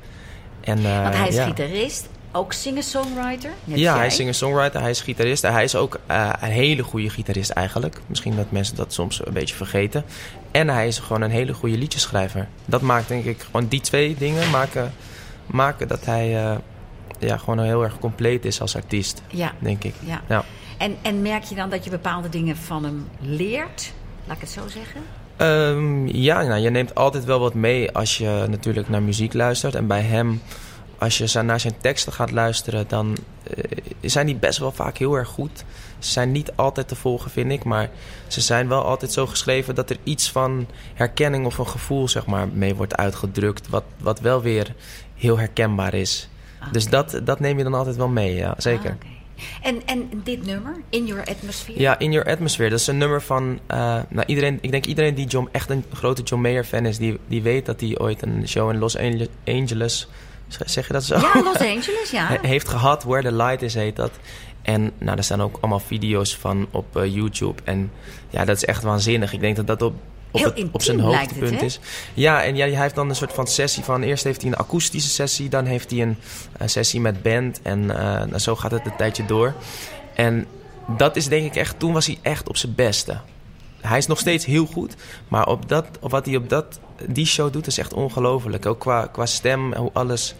En, 0.61 0.77
eh, 0.85 1.01
Want 1.03 1.15
hij 1.15 1.27
is 1.27 1.35
ja. 1.35 1.45
gitarist, 1.45 2.09
ook 2.35 2.53
singer-songwriter. 2.53 3.51
Ja, 3.63 3.95
hij 3.97 4.05
is 4.05 4.15
singer-songwriter, 4.15 4.81
hij 4.81 4.89
is 4.89 5.01
gitarist. 5.01 5.41
Hij 5.41 5.63
is 5.63 5.75
ook 5.75 5.99
eh, 6.05 6.29
een 6.41 6.49
hele 6.49 6.83
goede 6.83 7.09
gitarist 7.09 7.49
eigenlijk. 7.49 8.01
Misschien 8.07 8.35
dat 8.35 8.51
mensen 8.51 8.75
dat 8.75 8.93
soms 8.93 9.25
een 9.25 9.33
beetje 9.33 9.55
vergeten. 9.55 10.05
En 10.51 10.69
hij 10.69 10.87
is 10.87 10.99
gewoon 10.99 11.21
een 11.21 11.31
hele 11.31 11.53
goede 11.53 11.77
liedjeschrijver. 11.77 12.47
Dat 12.65 12.81
maakt 12.81 13.07
denk 13.07 13.25
ik, 13.25 13.41
gewoon 13.41 13.67
die 13.67 13.81
twee 13.81 14.15
dingen 14.17 14.49
maken, 14.49 14.93
maken 15.45 15.87
dat 15.87 16.05
hij 16.05 16.43
eh, 16.43 16.55
ja, 17.19 17.37
gewoon 17.37 17.59
heel 17.59 17.83
erg 17.83 17.99
compleet 17.99 18.45
is 18.45 18.61
als 18.61 18.75
artiest, 18.75 19.21
Ja, 19.27 19.51
denk 19.59 19.83
ik. 19.83 19.93
ja. 19.99 20.21
Ja. 20.27 20.43
En, 20.77 20.95
en 21.01 21.21
merk 21.21 21.43
je 21.43 21.55
dan 21.55 21.69
dat 21.69 21.83
je 21.83 21.89
bepaalde 21.89 22.29
dingen 22.29 22.57
van 22.57 22.83
hem 22.83 23.07
leert? 23.19 23.93
Laat 24.25 24.35
ik 24.35 24.41
het 24.41 24.51
zo 24.51 24.61
zeggen. 24.67 25.01
Ehm, 25.37 26.07
ja, 26.07 26.41
nou, 26.41 26.61
je 26.61 26.69
neemt 26.69 26.95
altijd 26.95 27.23
wel 27.25 27.39
wat 27.39 27.53
mee 27.53 27.91
als 27.91 28.17
je 28.17 28.45
natuurlijk 28.49 28.89
naar 28.89 29.01
muziek 29.01 29.33
luistert. 29.33 29.75
En 29.75 29.87
bij 29.87 30.01
hem, 30.01 30.41
als 31.05 31.17
je 31.17 31.41
naar 31.41 31.59
zijn 31.59 31.77
teksten 31.81 32.13
gaat 32.13 32.31
luisteren, 32.31 32.85
dan 32.87 33.17
eh, 33.53 33.63
zijn 34.01 34.25
die 34.25 34.35
best 34.35 34.59
wel 34.59 34.71
vaak 34.71 34.97
heel 34.97 35.13
erg 35.15 35.27
goed. 35.27 35.63
Ze 35.99 36.11
zijn 36.11 36.31
niet 36.31 36.51
altijd 36.55 36.87
te 36.87 36.95
volgen, 36.95 37.31
vind 37.31 37.51
ik. 37.51 37.63
Maar 37.63 37.89
ze 38.27 38.41
zijn 38.41 38.67
wel 38.67 38.83
altijd 38.83 39.11
zo 39.11 39.25
geschreven 39.27 39.75
dat 39.75 39.89
er 39.89 39.97
iets 40.03 40.31
van 40.31 40.67
herkenning 40.93 41.45
of 41.45 41.57
een 41.57 41.67
gevoel 41.67 42.07
zeg 42.07 42.25
maar, 42.25 42.47
mee 42.47 42.75
wordt 42.75 42.95
uitgedrukt. 42.95 43.69
Wat, 43.69 43.83
wat 43.99 44.19
wel 44.19 44.41
weer 44.41 44.73
heel 45.15 45.37
herkenbaar 45.37 45.93
is. 45.93 46.29
Ah, 46.59 46.71
Dus 46.71 46.89
dat, 46.89 47.21
dat 47.23 47.39
neem 47.39 47.57
je 47.57 47.63
dan 47.63 47.73
altijd 47.73 47.95
wel 47.95 48.07
mee, 48.07 48.35
ja, 48.35 48.53
zeker. 48.57 48.89
Ah, 48.89 49.07
en, 49.61 49.81
en 49.85 50.09
dit 50.23 50.45
nummer, 50.45 50.75
In 50.89 51.05
Your 51.05 51.25
Atmosphere? 51.25 51.79
Ja, 51.79 51.99
In 51.99 52.11
Your 52.11 52.29
Atmosphere. 52.31 52.69
Dat 52.69 52.79
is 52.79 52.87
een 52.87 52.97
nummer 52.97 53.21
van... 53.21 53.59
eh, 53.67 53.77
nou, 54.09 54.25
iedereen, 54.25 54.57
ik 54.61 54.71
denk 54.71 54.85
iedereen 54.85 55.15
die 55.15 55.27
John, 55.27 55.49
echt 55.51 55.69
een 55.69 55.83
grote 55.93 56.21
John 56.21 56.41
Mayer 56.41 56.63
fan 56.63 56.85
is... 56.85 56.97
die, 56.97 57.19
die 57.27 57.41
weet 57.41 57.65
dat 57.65 57.79
hij 57.79 57.97
ooit 57.99 58.21
een 58.21 58.47
show 58.47 58.71
in 58.71 58.77
Los 58.79 58.97
Ange- 58.97 59.29
Angeles... 59.45 60.07
Zeg 60.47 60.87
je 60.87 60.93
dat 60.93 61.03
zo? 61.03 61.17
Ja, 61.17 61.41
Los 61.43 61.57
Angeles, 61.75 62.11
ja. 62.11 62.27
He- 62.27 62.47
heeft 62.47 62.67
gehad. 62.67 63.03
Where 63.03 63.29
the 63.29 63.35
Light 63.35 63.61
Is 63.61 63.73
heet 63.73 63.95
dat. 63.95 64.11
En 64.61 64.91
nou, 64.97 65.17
er 65.17 65.23
staan 65.23 65.41
ook 65.41 65.57
allemaal 65.61 65.79
video's 65.79 66.35
van 66.35 66.67
op 66.71 66.97
eh, 66.97 67.13
YouTube. 67.13 67.61
En 67.63 67.91
ja, 68.29 68.45
dat 68.45 68.55
is 68.55 68.65
echt 68.65 68.83
waanzinnig. 68.83 69.33
Ik 69.33 69.39
denk 69.39 69.55
dat 69.55 69.67
dat 69.67 69.81
op, 69.81 69.93
op, 70.31 70.43
het, 70.43 70.65
op 70.71 70.81
zijn 70.81 70.99
het, 70.99 71.15
hoogtepunt 71.15 71.61
is. 71.61 71.79
Ja, 72.13 72.43
en 72.43 72.55
ja, 72.55 72.67
hij 72.67 72.81
heeft 72.81 72.95
dan 72.95 73.09
een 73.09 73.15
soort 73.15 73.33
van 73.33 73.47
sessie 73.47 73.83
van... 73.83 74.03
Eerst 74.03 74.23
heeft 74.23 74.41
hij 74.41 74.51
een 74.51 74.57
akoestische 74.57 75.09
sessie. 75.09 75.49
Dan 75.49 75.65
heeft 75.65 75.91
hij 75.91 76.01
een, 76.01 76.17
sessie 76.65 77.01
met 77.01 77.21
band. 77.21 77.59
En 77.61 77.97
eh, 77.97 78.25
nou, 78.25 78.39
zo 78.39 78.55
gaat 78.55 78.71
het 78.71 78.85
een 78.85 78.95
tijdje 78.95 79.25
door. 79.25 79.53
En 80.15 80.47
dat 80.97 81.15
is 81.15 81.27
denk 81.27 81.45
ik 81.45 81.55
echt... 81.55 81.79
Toen 81.79 81.93
was 81.93 82.05
hij 82.05 82.17
echt 82.21 82.49
op 82.49 82.57
zijn 82.57 82.75
beste. 82.75 83.17
Hij 83.87 83.97
is 83.97 84.07
nog 84.07 84.19
steeds 84.19 84.45
heel 84.45 84.65
goed. 84.65 84.95
Maar 85.27 85.47
op 85.47 85.69
dat, 85.69 85.85
op 85.99 86.11
wat 86.11 86.25
hij 86.25 86.35
op 86.35 86.49
dat, 86.49 86.79
die 87.07 87.25
show 87.25 87.53
doet 87.53 87.67
is 87.67 87.77
echt 87.77 87.93
ongelooflijk. 87.93 88.65
Ook 88.65 88.79
qua, 88.79 89.07
qua 89.11 89.25
stem, 89.25 89.73
hoe 89.73 89.89
alles 89.93 90.35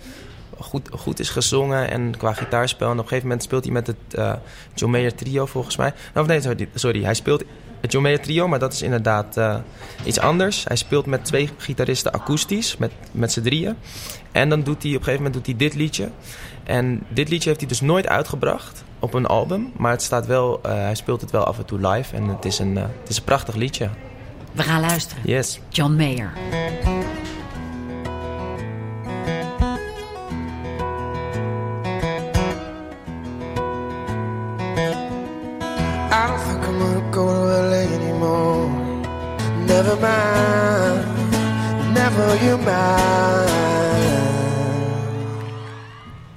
goed, 0.60 0.90
goed 0.92 1.20
is 1.20 1.30
gezongen 1.30 1.92
en 1.92 2.18
qua 2.18 2.34
gitaarspel. 2.34 2.88
En 2.88 2.94
op 2.94 3.00
een 3.00 3.08
gegeven 3.08 3.28
moment 3.28 3.44
speelt 3.44 3.64
hij 3.64 3.74
met 3.74 3.88
het 3.88 3.98
eh, 4.12 4.34
John 4.74 4.92
Mayer 4.92 5.16
trio 5.16 5.46
volgens 5.46 5.76
mij. 5.76 5.94
Nou, 6.14 6.28
nee, 6.28 6.42
sorry, 6.42 6.70
sorry, 6.74 7.04
hij 7.04 7.14
speelt 7.14 7.44
het 7.82 7.92
John 7.92 8.06
Mayer 8.06 8.22
trio, 8.22 8.48
maar 8.48 8.60
dat 8.60 8.74
is 8.74 8.82
inderdaad 8.82 9.38
eh, 9.38 9.58
iets 10.06 10.20
anders. 10.20 10.64
Hij 10.64 10.76
speelt 10.76 11.06
met 11.06 11.26
twee 11.26 11.50
gitaristen 11.58 12.12
akoestisch, 12.14 12.78
met, 12.78 12.92
met 13.12 13.32
z'n 13.32 13.42
drieën. 13.42 13.76
En 14.32 14.50
dan 14.50 14.64
doet 14.64 14.84
hij 14.84 14.92
op 14.92 14.98
een 14.98 15.04
gegeven 15.04 15.24
moment 15.24 15.34
doet 15.34 15.46
hij 15.46 15.56
dit 15.68 15.76
liedje. 15.76 16.10
En 16.64 17.04
dit 17.10 17.30
liedje 17.30 17.48
heeft 17.48 17.62
hij 17.62 17.70
dus 17.70 17.82
nooit 17.82 18.08
uitgebracht 18.08 18.84
op 19.06 19.14
een 19.14 19.26
album. 19.26 19.72
Maar 19.78 19.92
het 19.92 20.02
staat 20.02 20.26
wel, 20.26 20.60
eh, 20.62 20.72
hij 20.72 20.96
speelt 20.96 21.22
het 21.22 21.32
wel 21.32 21.44
af 21.44 21.58
en 21.58 21.66
toe 21.66 21.88
live. 21.88 22.16
En 22.16 22.24
het 22.28 22.46
is 22.46 22.60
een, 22.60 22.78
eh, 22.78 22.84
het 22.84 23.10
is 23.10 23.18
een 23.18 23.24
prachtig 23.24 23.56
liedje. 23.56 23.90
We 24.52 24.64
gaan 24.64 24.82
luisteren. 24.82 25.24
Yes. 25.26 25.60
John 25.70 25.96
Mayer. 25.96 26.32
I 36.12 36.28
don't 36.28 36.44
think 36.44 36.64
I'm 36.68 36.80
gonna 36.80 37.12
go 37.12 37.26
to 37.28 37.46
LA 37.70 37.84
anymore. 38.00 38.68
Never 39.66 39.98
mind, 40.00 41.06
never 41.94 42.44
you 42.44 42.58
mind. 42.58 43.35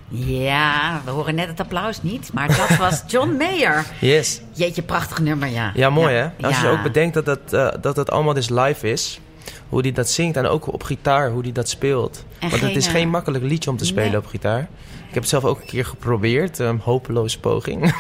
Ja, 0.09 1.01
we 1.05 1.11
horen 1.11 1.35
net 1.35 1.49
het 1.49 1.61
applaus 1.61 2.03
niet, 2.03 2.33
maar 2.33 2.49
dat 2.49 2.77
was 2.77 3.03
John 3.07 3.37
Mayer. 3.37 3.85
Yes. 4.01 4.41
Jeetje, 4.53 4.83
prachtig 4.83 5.19
nummer, 5.21 5.49
ja. 5.49 5.73
Ja, 5.75 5.91
mooi 5.91 6.15
hè? 6.15 6.29
Als 6.47 6.61
je 6.61 6.69
ook 6.69 6.83
bedenkt 6.83 7.15
dat 7.15 7.27
het, 7.27 7.53
eh, 7.53 7.69
dat 7.81 7.97
het 7.97 8.11
allemaal 8.11 8.35
dus 8.35 8.49
live 8.49 8.91
is. 8.91 9.21
Hoe 9.69 9.83
die 9.83 9.93
dat 9.93 10.11
zingt 10.11 10.37
en 10.37 10.47
ook 10.47 10.73
op 10.73 10.83
gitaar, 10.83 11.31
hoe 11.31 11.43
die 11.43 11.53
dat 11.53 11.69
speelt. 11.69 12.25
En 12.39 12.51
Want 12.51 12.63
het 12.63 12.77
is 12.77 12.87
geen, 12.87 13.09
makkelijk 13.09 13.45
liedje 13.45 13.71
om 13.71 13.77
te 13.77 13.85
spelen 13.85 14.11
nee. 14.11 14.19
op 14.19 14.27
gitaar. 14.27 14.61
Ik 15.09 15.15
heb 15.15 15.23
het 15.23 15.29
zelf 15.29 15.45
ook 15.45 15.61
een 15.61 15.67
keer 15.67 15.85
geprobeerd. 15.85 16.59
Een 16.59 16.81
hopeloze 16.85 17.41
poging. 17.41 17.85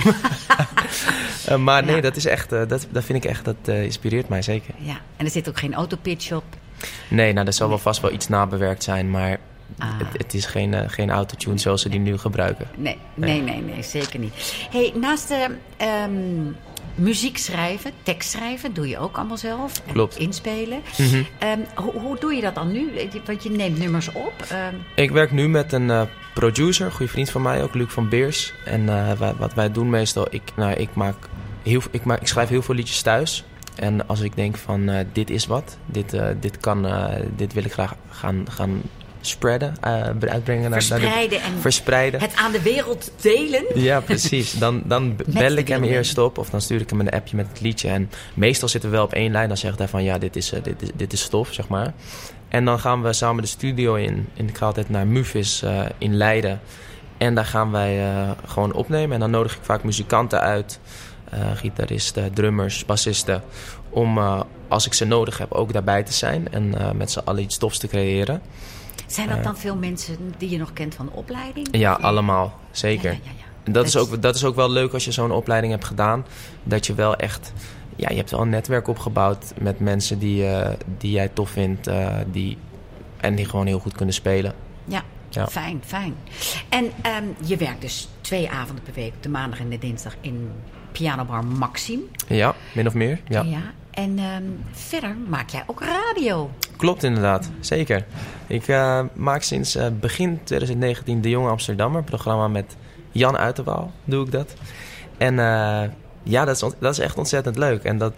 Eh, 1.46 1.56
maar 1.56 1.84
nee, 1.84 1.94
Ja. 1.96 2.00
dat 2.00 2.16
is 2.16 2.24
echt, 2.26 2.52
eh, 2.52 2.60
dat, 2.68 2.86
dat 2.90 3.04
vind 3.04 3.24
ik 3.24 3.30
echt, 3.30 3.44
dat 3.44 3.56
inspireert 3.68 4.28
mij 4.28 4.42
zeker. 4.42 4.74
Ja, 4.78 4.96
en 5.16 5.24
er 5.24 5.30
zit 5.30 5.48
ook 5.48 5.58
geen 5.58 5.74
autopitch 5.74 6.32
op. 6.32 6.44
Nee, 7.08 7.32
nou, 7.32 7.46
er 7.46 7.52
zal 7.52 7.68
wel 7.68 7.78
vast 7.78 8.00
wel 8.00 8.12
iets 8.12 8.28
nabewerkt 8.28 8.82
zijn, 8.82 9.10
maar 9.10 9.38
Ah. 9.78 9.98
het, 9.98 10.08
het 10.12 10.34
is 10.34 10.46
geen, 10.46 10.74
eh, 10.74 10.88
geen 10.88 11.10
autotune 11.10 11.58
zoals 11.58 11.82
ze 11.82 11.88
die 11.88 12.00
nu 12.00 12.18
gebruiken. 12.18 12.66
Nee, 12.76 12.98
nee, 13.14 13.40
nee, 13.42 13.60
nee, 13.62 13.82
zeker 13.82 14.18
niet. 14.18 14.66
Hey, 14.70 14.92
naast 15.00 15.28
de 15.28 15.56
ehm, 15.76 16.12
muziek 16.94 17.38
schrijven, 17.38 17.90
tekst 18.02 18.30
schrijven, 18.30 18.74
doe 18.74 18.88
je 18.88 18.98
ook 18.98 19.16
allemaal 19.16 19.36
zelf. 19.36 19.72
Klopt. 19.92 20.16
Inspelen. 20.16 20.80
Mhm. 20.98 21.22
Ehm, 21.38 21.58
hoe, 21.74 21.92
hoe 21.92 22.18
doe 22.18 22.34
je 22.34 22.40
dat 22.40 22.54
dan 22.54 22.72
nu? 22.72 22.90
Want 23.26 23.42
je 23.42 23.50
neemt 23.50 23.78
nummers 23.78 24.12
op. 24.12 24.32
Ehm, 24.50 24.74
Ik 24.94 25.10
werk 25.10 25.32
nu 25.32 25.48
met 25.48 25.72
een 25.72 25.90
eh, 25.90 26.02
producer, 26.34 26.86
een 26.86 26.92
goede 26.92 27.12
vriend 27.12 27.30
van 27.30 27.42
mij, 27.42 27.62
ook 27.62 27.74
Luc 27.74 27.88
van 27.92 28.08
Beers. 28.08 28.52
En 28.64 28.88
eh, 28.88 29.12
wij- 29.12 29.34
wat 29.34 29.54
wij 29.54 29.72
doen 29.72 29.90
meestal, 29.90 30.26
ik, 30.30 30.42
nou, 30.56 30.72
ik, 30.72 30.88
maak 30.94 31.16
heel, 31.62 31.80
ik, 31.90 32.04
maak, 32.04 32.20
ik 32.20 32.26
schrijf 32.26 32.48
heel 32.48 32.62
veel 32.62 32.74
liedjes 32.74 33.02
thuis. 33.02 33.44
En 33.74 34.08
als 34.08 34.20
ik 34.20 34.36
denk 34.36 34.56
van 34.56 34.88
eh, 34.88 35.04
dit 35.12 35.30
is 35.30 35.46
wat, 35.46 35.76
dit, 35.86 36.12
eh, 36.12 36.26
dit, 36.40 36.58
kan, 36.58 36.86
eh, 36.86 37.20
dit 37.36 37.52
wil 37.52 37.64
ik 37.64 37.72
graag 37.72 37.94
gaan, 38.10 38.44
gaan 38.50 38.82
spreaden, 39.20 39.74
eh, 39.80 39.92
uitbrengen. 40.20 40.70
naar- 40.70 40.86
naar 40.88 40.98
de- 40.98 41.04
verspreiden 41.06 41.40
en 41.42 41.60
verspreiden. 41.60 42.20
het 42.20 42.34
aan 42.36 42.52
de 42.52 42.62
wereld 42.62 43.10
delen. 43.20 43.64
Ja, 43.74 44.00
precies. 44.00 44.52
Dan, 44.52 44.82
dan 44.84 45.16
bel 45.26 45.52
ik 45.52 45.68
hem 45.68 45.84
eerst 45.84 46.18
op 46.18 46.38
of 46.38 46.50
dan 46.50 46.60
stuur 46.60 46.80
ik 46.80 46.90
hem 46.90 47.00
een 47.00 47.10
appje 47.10 47.36
met 47.36 47.48
het 47.48 47.60
liedje. 47.60 47.88
En 47.88 48.10
meestal 48.34 48.68
zitten 48.68 48.90
we 48.90 48.96
wel 48.96 49.04
op 49.04 49.12
één 49.12 49.32
lijn. 49.32 49.48
Dan 49.48 49.56
zegt 49.56 49.78
hij 49.78 49.88
van 49.88 50.02
ja, 50.04 50.18
dit 50.18 50.36
is, 50.36 50.52
eh, 50.52 50.62
dit 50.62 50.82
is, 50.82 50.88
dit 50.94 51.12
is 51.12 51.20
stof, 51.22 51.52
zeg 51.52 51.68
maar. 51.68 51.92
En 52.48 52.64
dan 52.64 52.78
gaan 52.80 53.02
we 53.02 53.12
samen 53.12 53.42
de 53.42 53.48
studio 53.48 53.94
in. 53.94 54.28
En 54.36 54.48
ik 54.48 54.56
ga 54.56 54.66
altijd 54.66 54.88
naar 54.90 55.06
Muvis 55.06 55.62
eh, 55.62 55.80
in 55.98 56.16
Leiden. 56.16 56.60
En 57.16 57.34
daar 57.34 57.46
gaan 57.46 57.70
wij 57.70 58.02
gewoon 58.46 58.72
opnemen. 58.72 59.14
En 59.14 59.20
dan 59.20 59.30
nodig 59.30 59.52
ik 59.56 59.62
vaak 59.62 59.84
muzikanten 59.84 60.40
uit. 60.40 60.78
gitaristen, 61.54 62.32
drummers, 62.32 62.84
bassisten. 62.84 63.42
Om 63.90 64.18
als 64.68 64.86
ik 64.86 64.94
ze 64.94 65.04
nodig 65.04 65.38
heb 65.38 65.52
ook 65.52 65.72
daarbij 65.72 66.02
te 66.02 66.12
zijn. 66.12 66.48
En 66.52 66.74
met 66.96 67.10
z'n 67.10 67.18
allen 67.24 67.42
iets 67.42 67.56
tofs 67.58 67.78
te 67.78 67.86
creëren. 67.88 68.42
Zijn 69.08 69.28
dat 69.28 69.42
dan 69.44 69.56
veel 69.56 69.76
mensen 69.76 70.16
die 70.38 70.50
je 70.50 70.58
nog 70.58 70.72
kent 70.72 70.94
van 70.94 71.06
de 71.06 71.12
opleiding? 71.12 71.68
Ja, 71.70 71.92
allemaal. 71.92 72.58
Zeker. 72.70 73.10
Ja, 73.12 73.18
ja, 73.24 73.30
ja, 73.30 73.30
ja. 73.38 73.44
En 73.64 73.72
dat 73.72 73.86
is, 73.86 73.96
ook, 73.96 74.22
dat 74.22 74.34
is 74.34 74.44
ook 74.44 74.54
wel 74.56 74.70
leuk 74.70 74.92
als 74.92 75.04
je 75.04 75.12
zo'n 75.12 75.30
opleiding 75.30 75.72
hebt 75.72 75.84
gedaan. 75.84 76.24
Dat 76.62 76.86
je 76.86 76.94
wel 76.94 77.16
echt... 77.16 77.52
Ja, 77.96 78.08
je 78.10 78.16
hebt 78.16 78.30
wel 78.30 78.40
een 78.40 78.48
netwerk 78.48 78.88
opgebouwd 78.88 79.52
met 79.60 79.80
mensen 79.80 80.18
die, 80.18 80.46
eh, 80.46 80.74
die 80.98 81.10
jij 81.10 81.28
tof 81.28 81.50
vindt. 81.50 81.86
eh, 81.86 82.16
die, 82.32 82.56
en 83.16 83.34
die 83.34 83.44
gewoon 83.44 83.66
heel 83.66 83.78
goed 83.78 83.92
kunnen 83.94 84.14
spelen. 84.14 84.54
Ja, 84.84 85.02
Ja. 85.28 85.46
fijn, 85.46 85.80
fijn. 85.86 86.14
En 86.68 86.90
ehm, 87.02 87.24
je 87.44 87.56
werkt 87.56 87.80
dus 87.80 88.08
twee 88.20 88.50
avonden 88.50 88.84
per 88.84 88.94
week, 88.94 89.12
de 89.20 89.28
maandag 89.28 89.58
en 89.60 89.68
de 89.68 89.78
dinsdag, 89.78 90.14
in 90.20 90.50
pianobar 90.92 91.44
Maxim. 91.44 92.00
Ja, 92.28 92.54
min 92.74 92.86
of 92.86 92.94
meer. 92.94 93.20
Ja. 93.28 93.44
En 93.90 94.18
ehm, 94.18 94.44
verder 94.70 95.16
maak 95.28 95.50
jij 95.50 95.62
ook 95.66 95.82
radio. 95.82 96.50
Klopt 96.76 97.02
inderdaad, 97.02 97.50
zeker. 97.60 98.04
Ik 98.46 98.68
eh, 98.68 99.00
maak 99.12 99.42
sinds 99.42 99.74
eh, 99.74 99.86
begin 100.00 100.40
2019 100.44 101.20
De 101.20 101.28
Jonge 101.28 101.50
Amsterdammer. 101.50 102.02
Programma 102.02 102.48
met 102.48 102.76
Jan 103.12 103.36
Uiterwaal 103.36 103.92
doe 104.04 104.24
ik 104.24 104.32
dat. 104.32 104.54
En 105.16 105.38
eh, 105.38 105.82
ja, 106.22 106.44
dat 106.44 106.54
is, 106.54 106.72
dat 106.78 106.92
is 106.92 106.98
echt 106.98 107.16
ontzettend 107.18 107.56
leuk. 107.56 107.84
En 107.84 107.98
dat... 107.98 108.14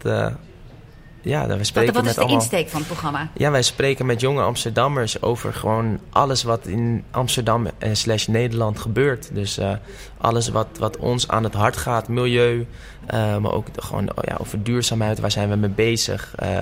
eh, 1.23 1.31
ja, 1.31 1.47
we 1.47 1.57
Wat, 1.57 1.67
spreken 1.67 1.93
wat 1.93 2.03
met 2.03 2.11
is 2.11 2.17
de 2.17 2.21
allemaal... 2.23 2.41
insteek 2.41 2.69
van 2.69 2.79
het 2.79 2.89
programma? 2.89 3.29
Ja, 3.35 3.51
wij 3.51 3.63
spreken 3.63 4.07
met 4.07 4.21
jonge 4.21 4.43
Amsterdammers 4.43 5.23
over 5.23 5.53
gewoon 5.55 5.99
alles 6.11 6.43
wat 6.43 6.67
in 6.67 7.05
Amsterdam 7.11 7.67
en 7.79 7.97
slash 7.97 8.27
Nederland 8.27 8.79
gebeurt. 8.79 9.31
Dus 9.33 9.59
eh, 9.59 9.73
alles 10.19 10.49
wat, 10.49 10.67
wat 10.79 10.97
ons 10.97 11.29
aan 11.29 11.45
het 11.45 11.55
hart 11.55 11.77
gaat, 11.77 12.09
milieu, 12.09 12.67
eh, 13.07 13.37
maar 13.37 13.53
ook 13.53 13.75
de- 13.75 13.83
gewoon 13.83 14.09
ja, 14.21 14.37
over 14.41 14.63
duurzaamheid, 14.63 15.19
waar 15.21 15.31
zijn 15.31 15.49
we 15.49 15.57
mee 15.57 15.71
bezig? 15.71 16.33
Eh, 16.37 16.57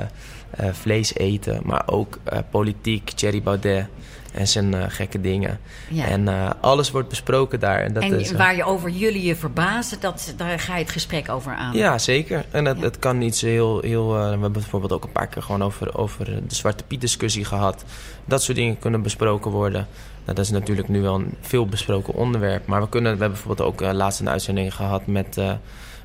eh, 0.51 0.69
vlees 0.73 1.15
eten, 1.15 1.61
maar 1.65 1.83
ook 1.87 2.19
eh, 2.25 2.39
politiek, 2.51 3.11
Thierry 3.11 3.43
Baudet 3.43 3.87
en 4.33 4.49
zijn 4.49 4.75
eh, 4.75 4.85
gekke 4.89 5.21
dingen. 5.21 5.61
Ja. 5.89 6.05
En 6.05 6.29
eh, 6.29 6.51
alles 6.61 6.91
wordt 6.91 7.09
besproken 7.09 7.61
daar. 7.61 7.81
En, 7.81 7.93
dat 7.93 8.03
en 8.03 8.21
is, 8.21 8.31
eh, 8.31 8.39
waar 8.39 8.57
je 8.57 8.65
over 8.65 8.91
jullie 8.91 9.23
je 9.23 9.37
verbazen, 9.37 10.01
dat, 10.01 10.35
daar 10.37 10.59
ga 10.59 10.77
je 10.77 10.83
het 10.83 10.93
gesprek 10.93 11.29
over 11.29 11.53
aan. 11.53 11.77
ja, 11.77 11.99
zeker. 11.99 12.45
En 12.51 12.65
het, 12.65 12.79
Ja. 12.79 12.85
het 12.85 12.99
kan 12.99 13.21
iets 13.21 13.41
heel... 13.41 13.81
heel 13.81 14.13
we 14.13 14.19
hebben 14.19 14.53
bijvoorbeeld 14.53 14.93
ook 14.93 15.05
een 15.05 15.13
paar 15.13 15.27
keer 15.27 15.43
gewoon 15.43 15.63
over, 15.63 15.99
over 15.99 16.25
de 16.25 16.55
Zwarte 16.55 16.85
Piet 16.85 17.01
discussie 17.01 17.45
gehad. 17.45 17.85
Dat 18.25 18.43
soort 18.43 18.57
dingen 18.57 18.79
kunnen 18.79 19.03
besproken 19.03 19.51
worden. 19.51 19.87
Nou, 20.25 20.37
dat 20.37 20.45
is 20.45 20.51
natuurlijk 20.51 20.89
nu 20.89 21.03
wel 21.03 21.15
een 21.15 21.35
veel 21.41 21.67
besproken 21.67 22.15
onderwerp. 22.15 22.67
Maar 22.67 22.81
we, 22.81 22.89
kunnen, 22.89 23.13
we 23.13 23.19
hebben 23.19 23.39
bijvoorbeeld 23.39 23.69
ook 23.69 23.93
laatst 23.93 24.21
een 24.21 24.29
uitzending 24.29 24.75
gehad 24.75 25.07
met, 25.07 25.41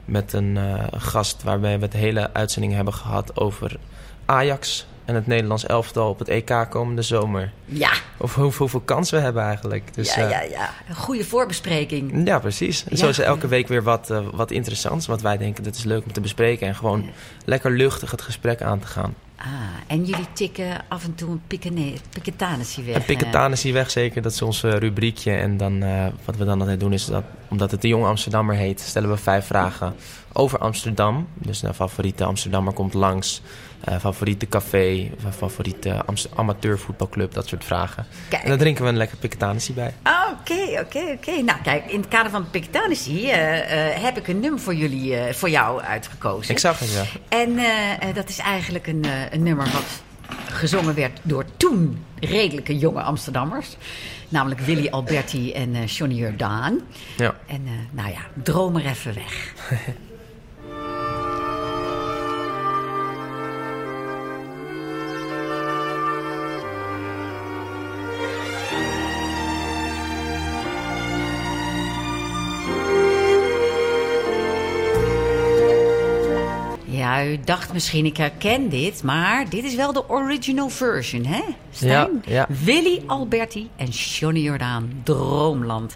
met 0.05 0.33
een 0.33 0.57
gast... 0.97 1.43
waarbij 1.43 1.77
we 1.77 1.85
het 1.85 1.93
hele 1.93 2.33
uitzending 2.33 2.73
hebben 2.73 2.93
gehad 2.93 3.39
over 3.39 3.77
Ajax... 4.25 4.85
en 5.05 5.15
het 5.15 5.27
Nederlands 5.27 5.65
elftal 5.65 6.09
op 6.09 6.19
het 6.19 6.27
EK 6.27 6.65
komende 6.69 7.01
zomer. 7.01 7.51
Ja, 7.65 7.91
Of 8.17 8.35
hoe- 8.35 8.53
hoeveel 8.53 8.79
kansen 8.85 9.17
we 9.17 9.23
hebben 9.23 9.43
eigenlijk. 9.43 9.93
Dus, 9.93 10.15
ja, 10.15 10.21
eh, 10.23 10.29
ja, 10.29 10.41
ja. 10.41 10.69
Een 10.89 10.95
goede 10.95 11.23
voorbespreking. 11.25 12.27
ja, 12.27 12.39
precies. 12.39 12.85
Ja. 12.89 12.95
Zo 12.95 13.07
is 13.07 13.17
er 13.17 13.25
elke 13.25 13.47
week 13.47 13.67
weer 13.67 13.83
wat, 13.83 14.09
eh, 14.09 14.19
wat 14.33 14.51
interessants. 14.51 15.07
Wat 15.07 15.21
wij 15.21 15.37
denken 15.37 15.63
dat 15.63 15.75
is 15.75 15.83
leuk 15.83 16.03
om 16.05 16.11
te 16.11 16.21
bespreken. 16.21 16.67
En 16.67 16.75
gewoon 16.75 17.09
lekker 17.45 17.71
luchtig 17.71 18.11
het 18.11 18.21
gesprek 18.21 18.61
aan 18.61 18.79
te 18.79 18.87
gaan. 18.87 19.13
Ah, 19.37 19.47
en 19.87 20.03
jullie 20.05 20.27
tikken 20.33 20.81
af 20.87 21.03
en 21.03 21.15
toe 21.15 21.29
een 21.29 21.41
piketanissie 22.11 22.83
weg. 22.83 22.95
En 22.95 23.03
Piketanen 23.05 23.51
is 23.51 23.63
hier 23.63 23.73
weg 23.73 23.91
zeker. 23.91 24.21
Dat 24.21 24.31
is 24.31 24.41
ons 24.41 24.63
eh, 24.63 24.71
rubriekje. 24.71 25.31
En 25.31 25.57
dan, 25.57 25.79
wat 26.25 26.35
we 26.37 26.45
dan 26.45 26.59
altijd 26.59 26.79
doen 26.79 26.93
is 26.93 27.05
dat... 27.05 27.23
Omdat 27.49 27.71
het 27.71 27.81
de 27.81 27.87
Jonge 27.87 28.07
Amsterdammer 28.07 28.55
heet... 28.55 28.79
stellen 28.79 29.09
we 29.09 29.17
vijf 29.17 29.45
vragen 29.45 29.95
over 30.33 30.59
Amsterdam. 30.59 31.27
Dus 31.33 31.61
een 31.61 31.73
favoriete 31.73 32.23
Amsterdammer 32.23 32.73
komt 32.73 32.93
langs. 32.93 33.41
Eh, 33.83 33.99
favoriete 33.99 34.47
café. 34.47 35.11
fa- 35.21 35.31
Favoriete 35.31 36.03
amateurvoetbalclub. 36.35 37.33
Dat 37.33 37.47
soort 37.47 37.63
vragen. 37.65 38.05
Kijk. 38.29 38.43
En 38.43 38.49
dan 38.49 38.57
drinken 38.57 38.83
we 38.83 38.89
een 38.89 38.97
lekker 38.97 39.17
Piketanissie 39.17 39.73
bij. 39.73 39.93
Oké, 40.31 40.79
oké, 40.81 40.99
oké. 41.17 41.31
Nou, 41.41 41.59
kijk, 41.63 41.85
in 41.91 41.99
het 41.99 42.07
kader 42.09 42.31
van 42.31 42.49
Piketanissie 42.49 43.31
eh, 43.31 43.95
eh, 43.95 44.01
heb 44.03 44.17
ik 44.17 44.27
een 44.27 44.39
nummer 44.39 44.59
voor 44.59 44.75
jullie, 44.75 45.15
eh, 45.15 45.33
voor 45.33 45.49
jou 45.49 45.81
uitgekozen. 45.81 46.51
Ik 46.51 46.59
zag 46.59 46.79
het, 46.79 46.93
ja. 46.93 47.03
En 47.37 47.57
eh, 47.57 47.91
eh, 48.09 48.15
dat 48.15 48.29
is 48.29 48.37
eigenlijk 48.37 48.87
een, 48.87 49.03
eh, 49.03 49.11
een 49.31 49.43
nummer 49.43 49.65
wat 49.71 50.01
gezongen 50.51 50.95
werd 50.95 51.19
door 51.23 51.45
toen 51.57 52.05
redelijke 52.19 52.77
jonge 52.77 53.01
Amsterdammers. 53.01 53.75
Namelijk 54.29 54.61
Willy 54.61 54.87
Alberti 54.89 55.51
en 55.53 55.75
eh 55.75 55.85
Johnny 55.87 56.15
Jordaan. 56.15 56.79
ja. 57.17 57.35
En 57.47 57.61
eh, 57.65 57.71
nou 57.91 58.09
ja, 58.09 58.19
droom 58.43 58.75
er 58.75 58.85
even 58.85 59.13
weg. 59.13 59.53
Dacht 77.43 77.73
misschien, 77.73 78.05
ik 78.05 78.17
herken 78.17 78.69
dit, 78.69 79.03
maar 79.03 79.49
dit 79.49 79.63
is 79.63 79.75
wel 79.75 79.93
de 79.93 80.09
original 80.09 80.69
version, 80.69 81.25
hè? 81.25 81.41
Stijn? 81.71 82.21
Ja, 82.25 82.33
ja. 82.33 82.47
Willy 82.63 83.01
Alberti 83.07 83.69
en 83.75 83.87
Johnny 83.87 84.39
Jordaan, 84.39 85.01
Droomland. 85.03 85.95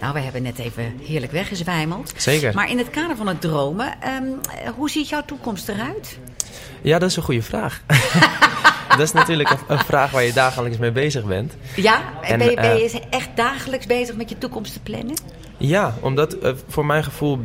Nou, 0.00 0.12
we 0.12 0.20
hebben 0.20 0.42
net 0.42 0.58
even 0.58 0.98
heerlijk 1.02 1.32
weggezwijmeld. 1.32 2.12
Zeker. 2.16 2.54
Maar 2.54 2.70
in 2.70 2.78
het 2.78 2.90
kader 2.90 3.16
van 3.16 3.26
het 3.28 3.40
dromen, 3.40 3.94
ehm, 4.00 4.24
eh, 4.64 4.70
hoe 4.76 4.90
ziet 4.90 5.08
jouw 5.08 5.24
toekomst 5.24 5.68
eruit? 5.68 6.18
Ja, 6.82 6.98
dat 6.98 7.10
is 7.10 7.16
een 7.16 7.22
goede 7.22 7.42
vraag. 7.42 7.82
dat 8.88 9.00
is 9.00 9.12
natuurlijk 9.12 9.50
een, 9.50 9.58
een 9.68 9.84
vraag 9.84 10.10
waar 10.10 10.22
je 10.22 10.32
dagelijks 10.32 10.78
mee 10.78 10.92
bezig 10.92 11.24
bent. 11.24 11.56
Ja, 11.76 12.02
En, 12.22 12.38
ben, 12.38 12.50
je, 12.50 12.56
ben 12.56 12.76
je 12.76 12.90
eh, 12.90 13.00
echt 13.10 13.28
dagelijks 13.34 13.86
bezig 13.86 14.16
met 14.16 14.28
je 14.28 14.38
toekomst 14.38 14.72
te 14.72 14.80
plannen? 14.80 15.14
Ja, 15.58 15.94
omdat 16.00 16.32
eh, 16.32 16.52
voor 16.68 16.86
mijn 16.86 17.04
gevoel 17.04 17.38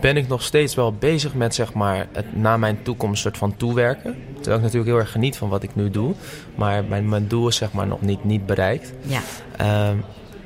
ben 0.00 0.16
ik 0.16 0.28
nog 0.28 0.42
steeds 0.42 0.74
wel 0.74 0.92
bezig 0.92 1.34
met 1.34 1.54
zeg 1.54 1.72
maar 1.72 2.06
het 2.12 2.36
naar 2.36 2.58
mijn 2.58 2.82
toekomst 2.82 3.22
soort 3.22 3.36
van 3.36 3.56
toewerken. 3.56 4.16
Terwijl 4.34 4.56
ik 4.56 4.62
natuurlijk 4.62 4.90
heel 4.90 4.98
erg 4.98 5.10
geniet 5.10 5.36
van 5.36 5.48
wat 5.48 5.62
ik 5.62 5.74
nu 5.74 5.90
doe. 5.90 6.14
Maar 6.54 6.84
mijn, 6.84 7.08
mijn 7.08 7.28
doel 7.28 7.48
is 7.48 7.56
zeg 7.56 7.72
maar 7.72 7.86
nog 7.86 8.00
niet, 8.00 8.24
niet 8.24 8.46
bereikt. 8.46 8.92
Ja. 9.00 9.20
Ehm, 9.56 9.96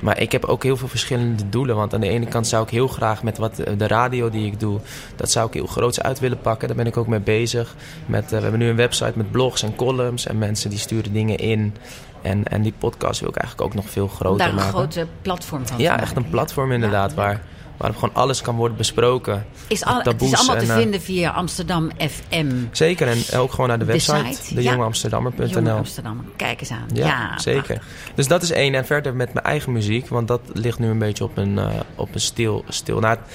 maar 0.00 0.20
ik 0.20 0.32
heb 0.32 0.44
ook 0.44 0.62
heel 0.62 0.76
veel 0.76 0.88
verschillende 0.88 1.48
doelen. 1.48 1.76
Want 1.76 1.94
aan 1.94 2.00
de 2.00 2.08
ene 2.08 2.26
kant 2.26 2.46
zou 2.46 2.62
ik 2.62 2.70
heel 2.70 2.88
graag 2.88 3.22
met 3.22 3.38
wat 3.38 3.58
eh, 3.58 3.78
de 3.78 3.86
radio 3.86 4.30
die 4.30 4.46
ik 4.46 4.60
doe, 4.60 4.80
dat 5.16 5.30
zou 5.30 5.46
ik 5.46 5.54
heel 5.54 5.66
groots 5.66 6.00
uit 6.00 6.18
willen 6.18 6.40
pakken. 6.40 6.68
Daar 6.68 6.76
ben 6.76 6.86
ik 6.86 6.96
ook 6.96 7.06
mee 7.06 7.20
bezig. 7.20 7.74
Met, 8.06 8.24
eh, 8.24 8.30
we 8.30 8.40
hebben 8.40 8.60
nu 8.60 8.68
een 8.68 8.76
website 8.76 9.12
met 9.14 9.30
blogs 9.30 9.62
en 9.62 9.74
columns 9.76 10.26
en 10.26 10.38
mensen 10.38 10.70
die 10.70 10.78
sturen 10.78 11.12
dingen 11.12 11.38
in. 11.38 11.74
En, 12.22 12.44
en 12.44 12.62
die 12.62 12.74
podcast 12.78 13.20
wil 13.20 13.28
ik 13.28 13.36
eigenlijk 13.36 13.68
ook 13.68 13.74
nog 13.74 13.90
veel 13.90 14.08
groter 14.08 14.38
daar 14.38 14.48
een 14.48 14.54
maken. 14.54 14.72
grote 14.72 15.06
platform 15.22 15.66
van 15.66 15.78
ja, 15.78 16.00
echt 16.00 16.16
een 16.16 16.28
platform 16.30 16.72
inderdaad, 16.72 17.10
Ja, 17.10 17.16
waar, 17.16 17.42
waarop 17.76 17.98
gewoon 17.98 18.14
alles 18.14 18.42
kan 18.42 18.56
worden 18.56 18.76
besproken. 18.76 19.46
Is 19.66 19.84
al, 19.84 20.02
het 20.02 20.22
is 20.22 20.34
allemaal 20.34 20.56
te 20.56 20.62
en, 20.62 20.70
eh, 20.70 20.76
vinden 20.76 21.00
via 21.00 21.30
Amsterdam 21.30 21.90
FM. 21.98 22.50
Zeker, 22.70 23.08
en 23.08 23.38
ook 23.38 23.50
gewoon 23.50 23.68
naar 23.68 23.78
de 23.78 23.84
De 23.84 23.92
website, 23.92 24.34
site, 24.34 24.54
de 24.54 24.62
ja. 24.62 24.70
jongeamsterdammer.nl. 24.70 25.46
Jonge 25.48 25.70
Amsterdam. 25.72 26.24
Kijk 26.36 26.60
eens 26.60 26.70
aan. 26.70 26.86
Ja, 26.92 27.06
Ja, 27.06 27.38
zeker. 27.38 27.62
prachtig. 27.62 27.88
Dus 28.14 28.28
dat 28.28 28.42
is 28.42 28.50
één. 28.50 28.74
En 28.74 28.86
verder 28.86 29.14
met 29.14 29.32
mijn 29.32 29.44
eigen 29.46 29.72
muziek, 29.72 30.08
want 30.08 30.28
dat 30.28 30.40
ligt 30.52 30.78
nu 30.78 30.88
een 30.88 30.98
beetje 30.98 31.24
op 31.24 31.36
een, 31.36 31.58
eh, 31.58 31.66
op 31.94 32.14
een 32.14 32.20
stil... 32.20 32.64
stil 32.68 33.00
nou, 33.00 33.16
het, 33.16 33.28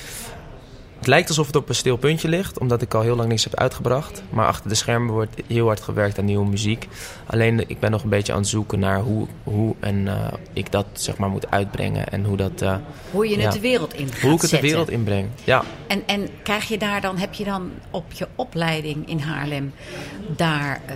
het 1.05 1.13
lijkt 1.13 1.29
alsof 1.29 1.47
het 1.47 1.55
op 1.55 1.69
een 1.69 1.75
stil 1.75 1.97
puntje 1.97 2.27
ligt, 2.27 2.59
omdat 2.59 2.81
ik 2.81 2.93
al 2.93 3.01
heel 3.01 3.15
lang 3.15 3.29
niks 3.29 3.43
heb 3.43 3.55
uitgebracht. 3.55 4.23
Maar 4.29 4.47
achter 4.47 4.69
de 4.69 4.75
schermen 4.75 5.13
wordt 5.13 5.35
heel 5.47 5.65
hard 5.65 5.81
gewerkt 5.81 6.19
aan 6.19 6.25
nieuwe 6.25 6.45
muziek. 6.49 6.87
Alleen 7.25 7.69
ik 7.69 7.79
ben 7.79 7.91
nog 7.91 8.03
een 8.03 8.09
beetje 8.09 8.33
aan 8.33 8.39
het 8.39 8.47
zoeken 8.47 8.79
naar 8.79 8.99
hoe, 8.99 9.27
hoe 9.43 9.75
en, 9.79 10.07
eh, 10.07 10.33
ik 10.53 10.71
dat 10.71 10.85
zeg 10.93 11.17
maar 11.17 11.29
moet 11.29 11.51
uitbrengen. 11.51 12.07
En 12.07 12.23
hoe, 12.25 12.37
dat, 12.37 12.61
eh, 12.61 12.75
Hoe 13.11 13.29
je 13.29 13.39
het 13.39 13.51
de 13.53 13.59
wereld 13.59 13.93
in 13.93 14.09
hoe 14.21 14.33
ik 14.33 14.41
het 14.41 14.49
de 14.49 14.59
wereld 14.59 14.89
inbreng. 14.89 15.29
Ja, 15.43 15.63
En, 15.87 16.03
en 16.05 16.29
krijg 16.43 16.67
je 16.67 16.77
daar 16.77 17.01
dan, 17.01 17.17
heb 17.17 17.33
je 17.33 17.43
dan 17.43 17.71
op 17.91 18.11
je 18.13 18.27
opleiding 18.35 19.09
in 19.09 19.19
Haarlem 19.19 19.73
daar 20.35 20.81
eh, 20.85 20.95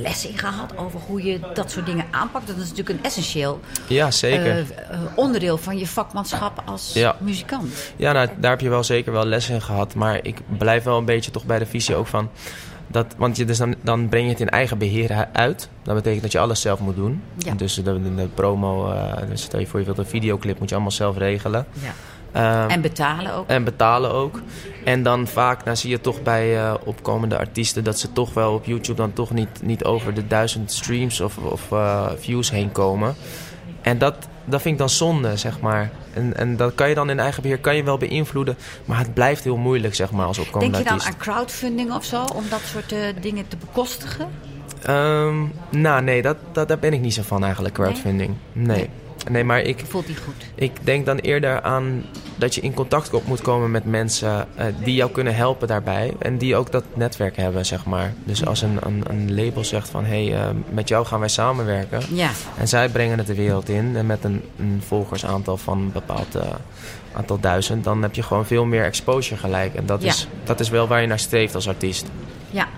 les 0.00 0.26
in 0.26 0.38
gehad 0.38 0.76
over 0.76 1.00
hoe 1.06 1.22
je 1.22 1.40
dat 1.54 1.70
soort 1.70 1.86
dingen 1.86 2.04
aanpakt? 2.10 2.46
Dat 2.46 2.56
is 2.56 2.62
natuurlijk 2.68 2.88
een 2.98 3.04
essentieel 3.04 3.60
ja 3.88 4.10
zeker. 4.10 4.46
eh, 4.50 4.58
eh, 4.60 5.00
onderdeel 5.14 5.58
van 5.58 5.78
je 5.78 5.86
vakmanschap 5.86 6.62
als 6.64 6.90
Ja. 6.94 7.16
muzikant. 7.20 7.92
Ja, 7.96 8.12
nou, 8.12 8.28
daar 8.38 8.50
heb 8.50 8.60
je 8.60 8.68
wel 8.68 8.84
zeker 8.84 9.12
wel 9.12 9.26
les 9.32 9.48
in 9.50 9.62
gehad. 9.62 9.94
Maar 9.94 10.18
ik 10.22 10.40
blijf 10.58 10.84
wel 10.84 10.98
een 10.98 11.04
beetje 11.04 11.30
toch 11.30 11.44
bij 11.44 11.58
de 11.58 11.66
visie 11.66 11.94
ook 11.94 12.06
van... 12.06 12.28
Dat, 12.86 13.14
want 13.16 13.36
je, 13.36 13.44
dus 13.44 13.58
dan, 13.58 13.74
dan 13.82 14.08
breng 14.08 14.24
je 14.24 14.30
het 14.30 14.40
in 14.40 14.48
eigen 14.48 14.78
beheer 14.78 15.28
uit. 15.32 15.68
Dat 15.82 15.94
betekent 15.94 16.22
dat 16.22 16.32
je 16.32 16.38
alles 16.38 16.60
zelf 16.60 16.80
moet 16.80 16.96
doen. 16.96 17.22
Ja. 17.38 17.54
Dus 17.54 17.74
de, 17.74 17.82
de, 17.82 18.14
de 18.14 18.28
promo, 18.34 18.92
eh, 18.92 19.28
dus 19.28 19.42
stel 19.42 19.60
je 19.60 19.66
voor 19.66 19.78
je 19.78 19.84
wilt 19.84 19.98
een 19.98 20.06
videoclip, 20.06 20.58
moet 20.58 20.68
je 20.68 20.74
allemaal 20.74 20.92
zelf 20.92 21.16
regelen. 21.18 21.66
Ja. 21.72 21.92
Ehm, 22.32 22.70
En 22.70 22.80
betalen 22.80 23.34
ook. 23.34 23.48
en 23.48 23.64
betalen 23.64 24.12
ook. 24.12 24.40
En 24.84 25.02
dan 25.02 25.26
vaak 25.26 25.64
dan 25.64 25.76
zie 25.76 25.90
je 25.90 26.00
toch 26.00 26.22
bij 26.22 26.58
eh, 26.58 26.74
opkomende 26.84 27.38
artiesten 27.38 27.84
dat 27.84 27.98
ze 27.98 28.12
toch 28.12 28.34
wel 28.34 28.54
op 28.54 28.64
YouTube 28.64 29.00
dan 29.00 29.12
toch 29.12 29.30
niet, 29.30 29.62
niet 29.62 29.84
over 29.84 30.14
de 30.14 30.26
duizend 30.26 30.72
streams 30.72 31.20
of, 31.20 31.36
of 31.36 31.72
eh, 31.72 32.06
views 32.16 32.50
heen 32.50 32.72
komen. 32.72 33.14
En 33.82 33.98
dat, 33.98 34.14
dat 34.44 34.62
vind 34.62 34.74
ik 34.74 34.78
dan 34.78 34.88
zonde, 34.90 35.36
zeg 35.36 35.60
maar. 35.60 35.90
En, 36.14 36.36
en 36.36 36.56
dat 36.56 36.74
kan 36.74 36.88
je 36.88 36.94
dan 36.94 37.10
in 37.10 37.20
eigen 37.20 37.42
beheer 37.42 37.58
kan 37.58 37.76
je 37.76 37.82
wel 37.82 37.98
beïnvloeden. 37.98 38.56
Maar 38.84 38.98
het 38.98 39.14
blijft 39.14 39.44
heel 39.44 39.56
moeilijk, 39.56 39.94
zeg 39.94 40.10
maar, 40.10 40.26
als 40.26 40.38
opkomende 40.38 40.72
Denk 40.72 40.84
je 40.84 40.90
dan 40.90 40.98
artiest. 40.98 41.14
aan 41.14 41.34
crowdfunding 41.34 41.92
of 41.94 42.04
zo, 42.04 42.24
om 42.24 42.44
dat 42.50 42.60
soort 42.72 42.92
eh, 42.92 42.98
dingen 43.20 43.48
te 43.48 43.56
bekostigen? 43.56 44.28
Ehm, 44.82 45.36
nou, 45.70 46.02
nee, 46.02 46.22
dat, 46.22 46.36
dat, 46.52 46.68
daar 46.68 46.78
ben 46.78 46.92
ik 46.92 47.00
niet 47.00 47.14
zo 47.14 47.22
van 47.22 47.44
eigenlijk, 47.44 47.74
crowdfunding. 47.74 48.34
Nee. 48.52 48.88
Nee, 49.30 49.44
maar 49.44 49.60
ik, 49.60 49.84
Voelt 49.88 50.06
die 50.06 50.16
goed? 50.16 50.44
Ik 50.54 50.72
denk 50.82 51.06
dan 51.06 51.18
eerder 51.18 51.62
aan 51.62 52.04
dat 52.42 52.54
je 52.54 52.60
in 52.60 52.74
contact 52.74 53.10
moet 53.26 53.40
komen 53.40 53.70
met 53.70 53.84
mensen 53.84 54.46
eh, 54.54 54.66
die 54.84 54.94
jou 54.94 55.10
kunnen 55.10 55.34
helpen 55.34 55.68
daarbij. 55.68 56.12
En 56.18 56.38
die 56.38 56.56
ook 56.56 56.72
dat 56.72 56.84
netwerk 56.94 57.36
hebben, 57.36 57.66
zeg 57.66 57.84
maar. 57.84 58.12
Dus 58.24 58.46
als 58.46 58.62
een, 58.62 58.78
een, 58.80 59.02
een 59.08 59.34
label 59.34 59.64
zegt 59.64 59.88
van... 59.88 60.04
hé, 60.04 60.26
hey, 60.26 60.40
eh, 60.40 60.50
met 60.70 60.88
jou 60.88 61.06
gaan 61.06 61.18
wij 61.18 61.28
samenwerken. 61.28 62.00
Ja. 62.14 62.30
En 62.58 62.68
zij 62.68 62.88
brengen 62.88 63.18
het 63.18 63.26
de 63.26 63.34
wereld 63.34 63.68
in. 63.68 63.96
En 63.96 64.06
met 64.06 64.24
een, 64.24 64.42
een 64.58 64.82
volgersaantal 64.86 65.56
van 65.56 65.78
een 65.78 65.92
bepaald 65.92 66.34
eh, 66.34 66.42
aantal 67.12 67.40
duizend... 67.40 67.84
dan 67.84 68.02
heb 68.02 68.14
je 68.14 68.22
gewoon 68.22 68.46
veel 68.46 68.64
meer 68.64 68.84
exposure 68.84 69.40
gelijk. 69.40 69.74
En 69.74 69.86
dat, 69.86 70.02
Ja. 70.02 70.08
is, 70.08 70.28
dat 70.44 70.60
is 70.60 70.68
wel 70.68 70.86
waar 70.86 71.00
je 71.00 71.06
naar 71.06 71.18
streeft 71.18 71.54
als 71.54 71.68
artiest. 71.68 72.06
Ja. 72.50 72.68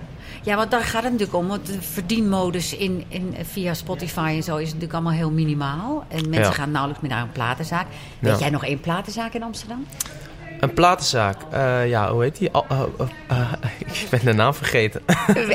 Ja, 0.44 0.56
want 0.56 0.70
daar 0.70 0.80
gaat 0.84 1.02
het 1.02 1.12
natuurlijk 1.12 1.38
om. 1.38 1.48
Want 1.48 1.66
de 1.66 1.82
verdienmodus 1.82 2.76
in, 2.76 3.04
in, 3.08 3.34
via 3.52 3.74
Spotify 3.74 4.32
en 4.36 4.42
zo 4.42 4.56
is 4.56 4.66
natuurlijk 4.66 4.92
allemaal 4.92 5.12
heel 5.12 5.30
minimaal. 5.30 6.04
En 6.08 6.20
mensen 6.28 6.50
Ja. 6.50 6.50
gaan 6.56 6.70
nauwelijks 6.70 7.02
meer 7.02 7.12
naar 7.12 7.22
een 7.22 7.32
platenzaak. 7.32 7.86
Weet 8.18 8.32
Ja. 8.32 8.38
jij 8.38 8.50
nog 8.50 8.64
één 8.64 8.80
platenzaak 8.80 9.32
in 9.34 9.42
Amsterdam? 9.42 9.86
Een 10.60 10.74
platenzaak. 10.74 11.36
eh, 11.50 11.88
ja, 11.88 12.12
hoe 12.12 12.22
heet 12.22 12.38
die? 12.38 12.50
Al- 12.52 12.66
eh, 12.68 12.80
eh, 13.28 13.52
eh, 13.62 13.70
ik 14.02 14.06
ben 14.10 14.20
de 14.24 14.32
naam 14.32 14.54
vergeten. 14.54 15.02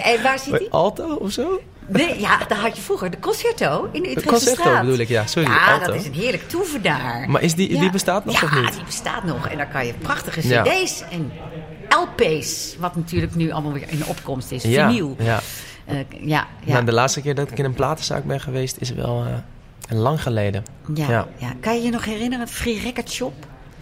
en 0.03 0.23
waar 0.23 0.39
zit 0.39 0.57
die? 0.59 0.71
Alto 0.71 1.13
of 1.13 1.31
zo? 1.31 1.61
Nee, 1.87 2.19
ja, 2.19 2.37
daar 2.47 2.57
had 2.59 2.75
je 2.75 2.81
vroeger 2.81 3.11
de 3.11 3.19
Concerto 3.19 3.89
in 3.91 4.01
de 4.01 4.07
Utrechtse 4.09 4.29
Concerto 4.29 4.61
straat. 4.61 4.81
bedoel 4.81 4.97
ik, 4.99 5.07
ja. 5.07 5.25
Sorry, 5.27 5.49
Ja, 5.49 5.73
Alto. 5.73 5.85
dat 5.85 5.95
is 5.95 6.05
een 6.05 6.13
heerlijk 6.13 6.49
toeven 6.49 6.81
daar. 6.81 7.25
Maar 7.29 7.41
is 7.41 7.55
die, 7.55 7.73
Ja. 7.73 7.79
die 7.79 7.89
bestaat 7.91 8.25
nog 8.25 8.41
ja, 8.41 8.47
of 8.47 8.61
niet? 8.61 8.73
die 8.73 8.83
bestaat 8.83 9.23
nog. 9.23 9.47
En 9.47 9.57
daar 9.57 9.67
kan 9.67 9.85
je 9.85 9.93
prachtige 9.93 10.47
Ja. 10.47 10.61
cd's 10.63 11.03
en 11.11 11.31
LP's, 11.89 12.75
wat 12.79 12.95
natuurlijk 12.95 13.35
nu 13.35 13.51
allemaal 13.51 13.71
weer 13.71 13.89
in 13.89 14.05
opkomst 14.05 14.51
is. 14.51 14.63
Ja, 14.63 14.89
Vinyl. 14.89 15.15
ja. 15.19 15.39
Eh, 15.85 15.97
ja, 16.21 16.47
ja. 16.65 16.73
Nou, 16.73 16.85
de 16.85 16.93
laatste 16.93 17.21
keer 17.21 17.35
dat 17.35 17.51
ik 17.51 17.57
in 17.57 17.65
een 17.65 17.73
platenzaak 17.73 18.23
ben 18.23 18.39
geweest 18.39 18.77
is 18.79 18.91
wel 18.93 19.25
eh, 19.25 19.97
lang 19.99 20.21
geleden. 20.21 20.63
ja, 20.93 21.09
ja. 21.09 21.27
ja. 21.37 21.53
Kan 21.59 21.75
je 21.75 21.81
je 21.81 21.91
nog 21.91 22.05
herinneren, 22.05 22.47
Free 22.47 22.79
Record 22.79 23.11
Shop? 23.11 23.33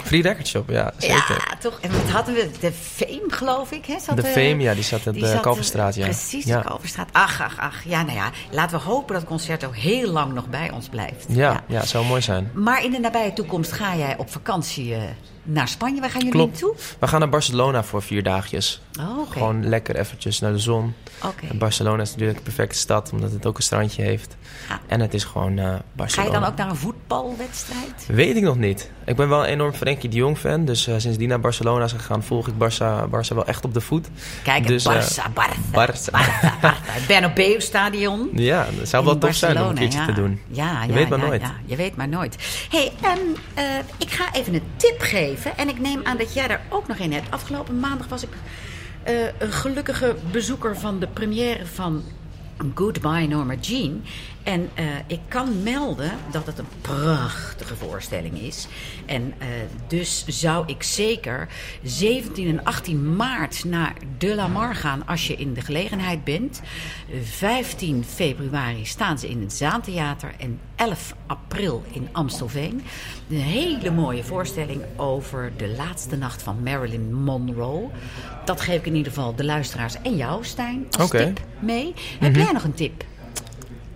Free 0.04 0.22
Record 0.22 0.48
Shop, 0.48 0.70
ja, 0.70 0.94
zeker. 0.98 1.46
Ja, 1.50 1.58
toch? 1.60 1.80
En 1.82 1.92
wat 1.92 2.10
hadden 2.10 2.34
we? 2.36 2.50
De 2.60 2.72
Fame, 2.72 3.24
geloof 3.28 3.72
ik. 3.72 3.86
Hè? 3.86 4.00
Zat, 4.00 4.16
De 4.16 4.22
eh, 4.22 4.32
Fame, 4.32 4.64
ja, 4.64 4.74
die 4.74 4.84
zat 4.84 5.08
op 5.08 5.14
die 5.14 5.22
de 5.22 5.28
zat, 5.28 5.36
eh, 5.36 5.42
Kalverstraat, 5.42 5.96
ja. 5.96 6.04
Precies, 6.04 6.46
de 6.46 6.62
Kalverstraat. 6.62 7.10
Ach, 7.12 7.42
ach, 7.42 7.60
ach. 7.60 7.84
Ja, 7.84 8.04
nou 8.04 8.18
ja, 8.18 8.32
laten 8.52 8.78
we 8.78 8.84
hopen 8.84 9.16
dat 9.16 9.24
Concerto 9.24 9.72
heel 9.72 10.12
lang 10.12 10.34
nog 10.34 10.48
bij 10.50 10.72
ons 10.72 10.88
blijft. 10.88 11.26
Ja, 11.28 11.64
ja, 11.68 11.86
zou 11.86 12.06
mooi 12.06 12.22
zijn. 12.22 12.52
Maar 12.54 12.84
in 12.84 12.92
de 12.92 13.00
nabije 13.00 13.34
toekomst 13.34 13.72
ga 13.72 13.96
jij 13.96 14.18
op 14.18 14.30
vakantie 14.32 14.94
eh, 14.96 15.02
naar 15.48 15.68
Spanje. 15.68 16.00
Waar 16.02 16.10
gaan 16.10 16.22
jullie 16.22 16.36
Klopt. 16.36 16.52
naartoe? 16.52 16.76
We 17.00 17.08
gaan 17.08 17.20
naar 17.20 17.30
Barcelona 17.30 17.84
voor 17.84 18.02
vier 18.02 18.24
dagjes. 18.24 18.82
Oh. 19.00 19.32
Gewoon 19.32 19.68
lekker 19.70 19.96
eventjes 19.96 20.40
naar 20.40 20.52
de 20.52 20.60
zon. 20.60 20.94
Oké. 21.24 21.46
En 21.50 21.58
Barcelona 21.58 22.02
is 22.02 22.10
natuurlijk 22.12 22.38
een 22.38 22.44
perfecte 22.44 22.78
stad, 22.78 23.10
omdat 23.12 23.32
het 23.32 23.46
ook 23.46 23.58
een 23.58 23.64
strandje 23.64 24.02
heeft. 24.04 24.36
Ja. 24.70 24.80
En 24.88 25.00
het 25.00 25.14
is 25.14 25.24
gewoon 25.24 25.58
eh 25.58 25.66
Ga 25.66 25.82
Barcelona. 25.94 26.34
je 26.34 26.40
dan 26.40 26.50
ook 26.50 26.56
naar 26.58 26.70
een 26.70 26.76
voetbalwedstrijd? 26.76 28.06
Weet 28.08 28.36
ik 28.36 28.44
nog 28.44 28.58
niet. 28.58 28.92
Ik 29.06 29.16
ben 29.16 29.30
wel 29.30 29.40
een 29.40 29.50
enorm 29.50 29.74
Frenkie 29.74 30.10
de 30.10 30.16
Jong 30.16 30.38
fan. 30.38 30.66
Dus 30.66 30.88
eh, 30.88 30.96
sinds 30.98 31.18
die 31.18 31.28
naar 31.28 31.40
Barcelona 31.40 31.84
is 31.84 31.92
gegaan, 31.92 32.24
volg 32.24 32.48
ik 32.48 32.54
Barça, 32.54 33.10
Barça 33.10 33.34
wel 33.36 33.46
echt 33.46 33.66
op 33.66 33.74
de 33.74 33.82
voet. 33.82 34.08
Kijk, 34.44 34.68
Dus, 34.68 34.86
eh, 34.86 34.94
Barça, 34.94 35.24
Barça, 35.34 35.72
Barça. 35.72 36.12
Barça, 36.12 36.60
Barça. 36.62 37.08
Bernabeu-stadion. 37.08 38.30
Ja, 38.48 38.68
het 38.80 38.90
zou 38.90 39.06
wel 39.06 39.18
tof 39.18 39.36
zijn 39.36 39.62
om 39.62 39.68
een 39.70 39.76
keertje 39.76 40.00
ja. 40.00 40.06
te 40.06 40.14
doen. 40.14 40.40
Ja, 40.48 40.84
Je 40.84 40.94
weet 40.94 41.10
maar 41.10 41.20
nooit. 41.20 41.42
ja, 41.42 41.54
je 41.66 41.76
weet 41.76 41.96
maar 41.96 42.08
nooit. 42.08 42.36
hey, 42.70 42.92
eh, 43.54 43.64
ik 43.98 44.12
ga 44.12 44.34
even 44.34 44.54
een 44.54 44.64
tip 44.76 44.96
geven. 45.02 45.37
En 45.46 45.70
ik 45.70 45.80
neem 45.80 46.02
aan 46.04 46.18
dat 46.18 46.34
jij 46.34 46.48
daar 46.48 46.62
ook 46.70 46.88
nog 46.88 46.98
in 46.98 47.12
hebt. 47.12 47.32
Afgelopen 47.32 47.80
maandag 47.80 48.08
was 48.08 48.24
ik 48.24 48.30
eh, 49.04 49.14
een 49.38 49.52
gelukkige 49.52 50.16
bezoeker 50.32 50.78
van 50.78 51.00
de 51.00 51.08
première 51.08 51.66
van 51.66 52.04
Goodbye 52.74 53.28
Norma 53.28 53.54
Jean. 53.54 54.04
En 54.48 54.70
eh, 54.74 54.86
ik 55.08 55.20
kan 55.28 55.64
melden 55.64 56.12
dat 56.32 56.46
het 56.46 56.58
een 56.58 56.68
prachtige 56.82 57.76
voorstelling 57.76 58.40
is. 58.40 58.68
En 59.06 59.34
eh, 59.38 59.48
dus 59.88 60.26
zou 60.28 60.64
ik 60.68 60.84
zeker 60.84 61.48
17 61.84 62.48
en 62.48 62.64
18 62.64 63.16
maart 63.16 63.64
naar 63.64 63.94
De 64.18 64.36
La 64.36 64.48
Mar 64.48 64.76
gaan 64.76 65.08
als 65.08 65.28
je 65.28 65.36
in 65.36 65.54
de 65.54 65.62
gelegenheid 65.62 66.24
bent. 66.24 66.62
15 67.24 68.04
februari 68.04 68.86
staan 68.86 69.20
ze 69.20 69.30
in 69.30 69.42
het 69.42 69.54
Zaantheater 69.54 70.34
en 70.40 70.60
11 70.76 71.16
april 71.26 71.84
in 71.92 72.08
Amstelveen. 72.12 72.84
Een 73.30 73.38
hele 73.38 73.92
mooie 73.92 74.24
voorstelling 74.24 74.82
over 74.96 75.52
de 75.58 75.68
laatste 75.68 76.16
nacht 76.16 76.42
van 76.44 76.64
Marilyn 76.64 77.14
Monroe. 77.14 77.90
Dat 78.46 78.62
geef 78.62 78.80
ik 78.80 78.86
in 78.86 78.96
ieder 78.96 79.12
geval 79.12 79.36
de 79.36 79.46
luisteraars 79.46 80.02
en 80.02 80.16
jou, 80.16 80.46
Stijn, 80.46 80.86
als 80.98 81.10
tip 81.10 81.40
mee. 81.60 81.94
Heb 82.20 82.36
jij 82.36 82.52
nog 82.52 82.64
een 82.64 82.74
tip? 82.74 83.04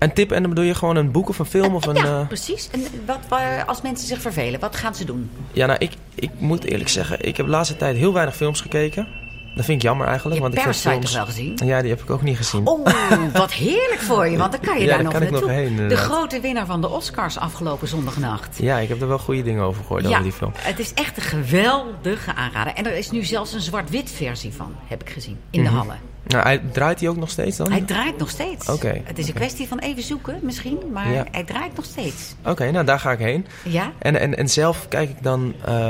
Een 0.01 0.13
tip, 0.13 0.31
en 0.31 0.41
dan 0.41 0.49
bedoel 0.49 0.65
je 0.65 0.75
gewoon 0.75 0.95
een 0.95 1.11
boek 1.11 1.29
of 1.29 1.39
een 1.39 1.45
film 1.45 1.75
of 1.75 1.85
een... 1.85 1.95
ja, 1.95 2.03
eh, 2.03 2.27
precies. 2.27 2.69
En 2.71 2.83
wat, 3.05 3.19
waar, 3.29 3.65
als 3.65 3.81
mensen 3.81 4.07
zich 4.07 4.21
vervelen, 4.21 4.59
wat 4.59 4.75
gaan 4.75 4.95
ze 4.95 5.05
doen? 5.05 5.29
Ja, 5.53 5.65
nou, 5.65 5.79
ik, 5.79 5.91
ik 6.15 6.29
moet 6.37 6.63
eerlijk 6.63 6.89
zeggen, 6.89 7.27
ik 7.27 7.37
heb 7.37 7.45
de 7.45 7.51
laatste 7.51 7.77
tijd 7.77 7.97
heel 7.97 8.13
weinig 8.13 8.35
films 8.35 8.61
gekeken. 8.61 9.07
Dat 9.55 9.65
vind 9.65 9.77
ik 9.77 9.83
jammer 9.83 10.07
eigenlijk. 10.07 10.35
Je 10.35 10.41
want 10.41 10.53
ik 10.53 10.59
Parasite 10.61 10.89
films... 10.89 11.05
toch 11.05 11.15
wel 11.15 11.25
gezien? 11.25 11.57
Ja, 11.65 11.81
die 11.81 11.89
heb 11.89 12.01
ik 12.01 12.09
ook 12.09 12.21
niet 12.21 12.37
gezien. 12.37 12.67
Oh, 12.67 12.85
wat 13.33 13.51
heerlijk 13.53 13.99
voor 14.01 14.27
je, 14.27 14.37
want 14.37 14.51
dan 14.51 14.61
kan 14.61 14.79
je 14.79 14.85
Ja, 14.85 14.93
daar 14.93 15.03
nog 15.03 15.13
kan 15.13 15.21
ik 15.21 15.29
nog 15.31 15.47
heen, 15.47 15.87
de 15.87 15.97
grote 15.97 16.39
winnaar 16.39 16.65
van 16.65 16.81
de 16.81 16.89
Oscars 16.89 17.37
afgelopen 17.37 17.87
zondagnacht. 17.87 18.57
Ja, 18.61 18.77
ik 18.77 18.89
heb 18.89 19.01
er 19.01 19.07
wel 19.07 19.19
goede 19.19 19.43
dingen 19.43 19.63
over 19.63 19.81
gehoord 19.83 20.03
Ja, 20.03 20.09
over 20.09 20.23
die 20.23 20.31
film. 20.31 20.51
het 20.57 20.79
is 20.79 20.93
echt 20.93 21.17
een 21.17 21.23
geweldige 21.23 22.35
aanrader. 22.35 22.73
En 22.73 22.85
er 22.85 22.97
is 22.97 23.11
nu 23.11 23.23
zelfs 23.23 23.53
een 23.53 23.61
zwart-wit 23.61 24.11
versie 24.11 24.53
van, 24.53 24.75
heb 24.87 25.01
ik 25.01 25.09
gezien, 25.09 25.37
in 25.49 25.61
Mhm. 25.61 25.69
de 25.71 25.77
hallen. 25.77 25.97
Nou, 26.27 26.43
hij, 26.43 26.61
draait 26.71 26.99
hij 26.99 27.09
ook 27.09 27.15
nog 27.17 27.29
steeds 27.29 27.57
dan? 27.57 27.71
Hij 27.71 27.81
draait 27.81 28.17
nog 28.17 28.29
steeds. 28.29 28.69
Oké, 28.69 29.01
Het 29.03 29.17
is 29.19 29.27
een 29.27 29.33
kwestie 29.33 29.67
van 29.67 29.79
even 29.79 30.03
zoeken 30.03 30.39
misschien, 30.41 30.77
maar 30.93 31.11
Ja. 31.11 31.25
hij 31.31 31.43
draait 31.43 31.75
nog 31.75 31.85
steeds. 31.85 32.35
Oké, 32.45 32.71
nou 32.71 32.85
daar 32.85 32.99
ga 32.99 33.11
ik 33.11 33.19
heen. 33.19 33.45
Ja? 33.63 33.91
En, 33.97 34.19
en, 34.19 34.37
en 34.37 34.49
zelf 34.49 34.87
kijk 34.87 35.09
ik 35.09 35.23
dan 35.23 35.53
eh, 35.65 35.87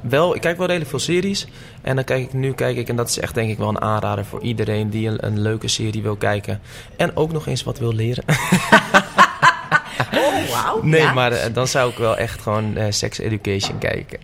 wel, 0.00 0.34
ik 0.34 0.40
kijk 0.40 0.56
wel 0.56 0.66
redelijk 0.66 0.90
veel 0.90 0.98
series. 0.98 1.46
En 1.82 1.94
dan 1.94 2.04
kijk 2.04 2.22
ik 2.22 2.32
nu, 2.32 2.52
kijk 2.52 2.76
ik, 2.76 2.88
en 2.88 2.96
dat 2.96 3.08
is 3.08 3.18
echt 3.18 3.34
denk 3.34 3.50
ik 3.50 3.58
wel 3.58 3.68
een 3.68 3.80
aanrader 3.80 4.24
voor 4.24 4.42
iedereen 4.42 4.90
die 4.90 5.08
een, 5.08 5.26
een 5.26 5.40
leuke 5.40 5.68
serie 5.68 6.02
wil 6.02 6.16
kijken. 6.16 6.60
En 6.96 7.16
ook 7.16 7.32
nog 7.32 7.46
eens 7.46 7.62
wat 7.62 7.78
wil 7.78 7.92
leren. 7.92 8.24
Oh, 10.14 10.50
wauw. 10.50 10.82
Nee, 10.82 11.00
ja. 11.00 11.12
maar 11.12 11.32
eh, 11.32 11.54
dan 11.54 11.66
zou 11.66 11.90
ik 11.90 11.96
wel 11.96 12.16
echt 12.16 12.40
gewoon 12.40 12.76
eh, 12.76 12.86
Sex 12.90 13.18
Education 13.18 13.78
kijken. 13.78 14.18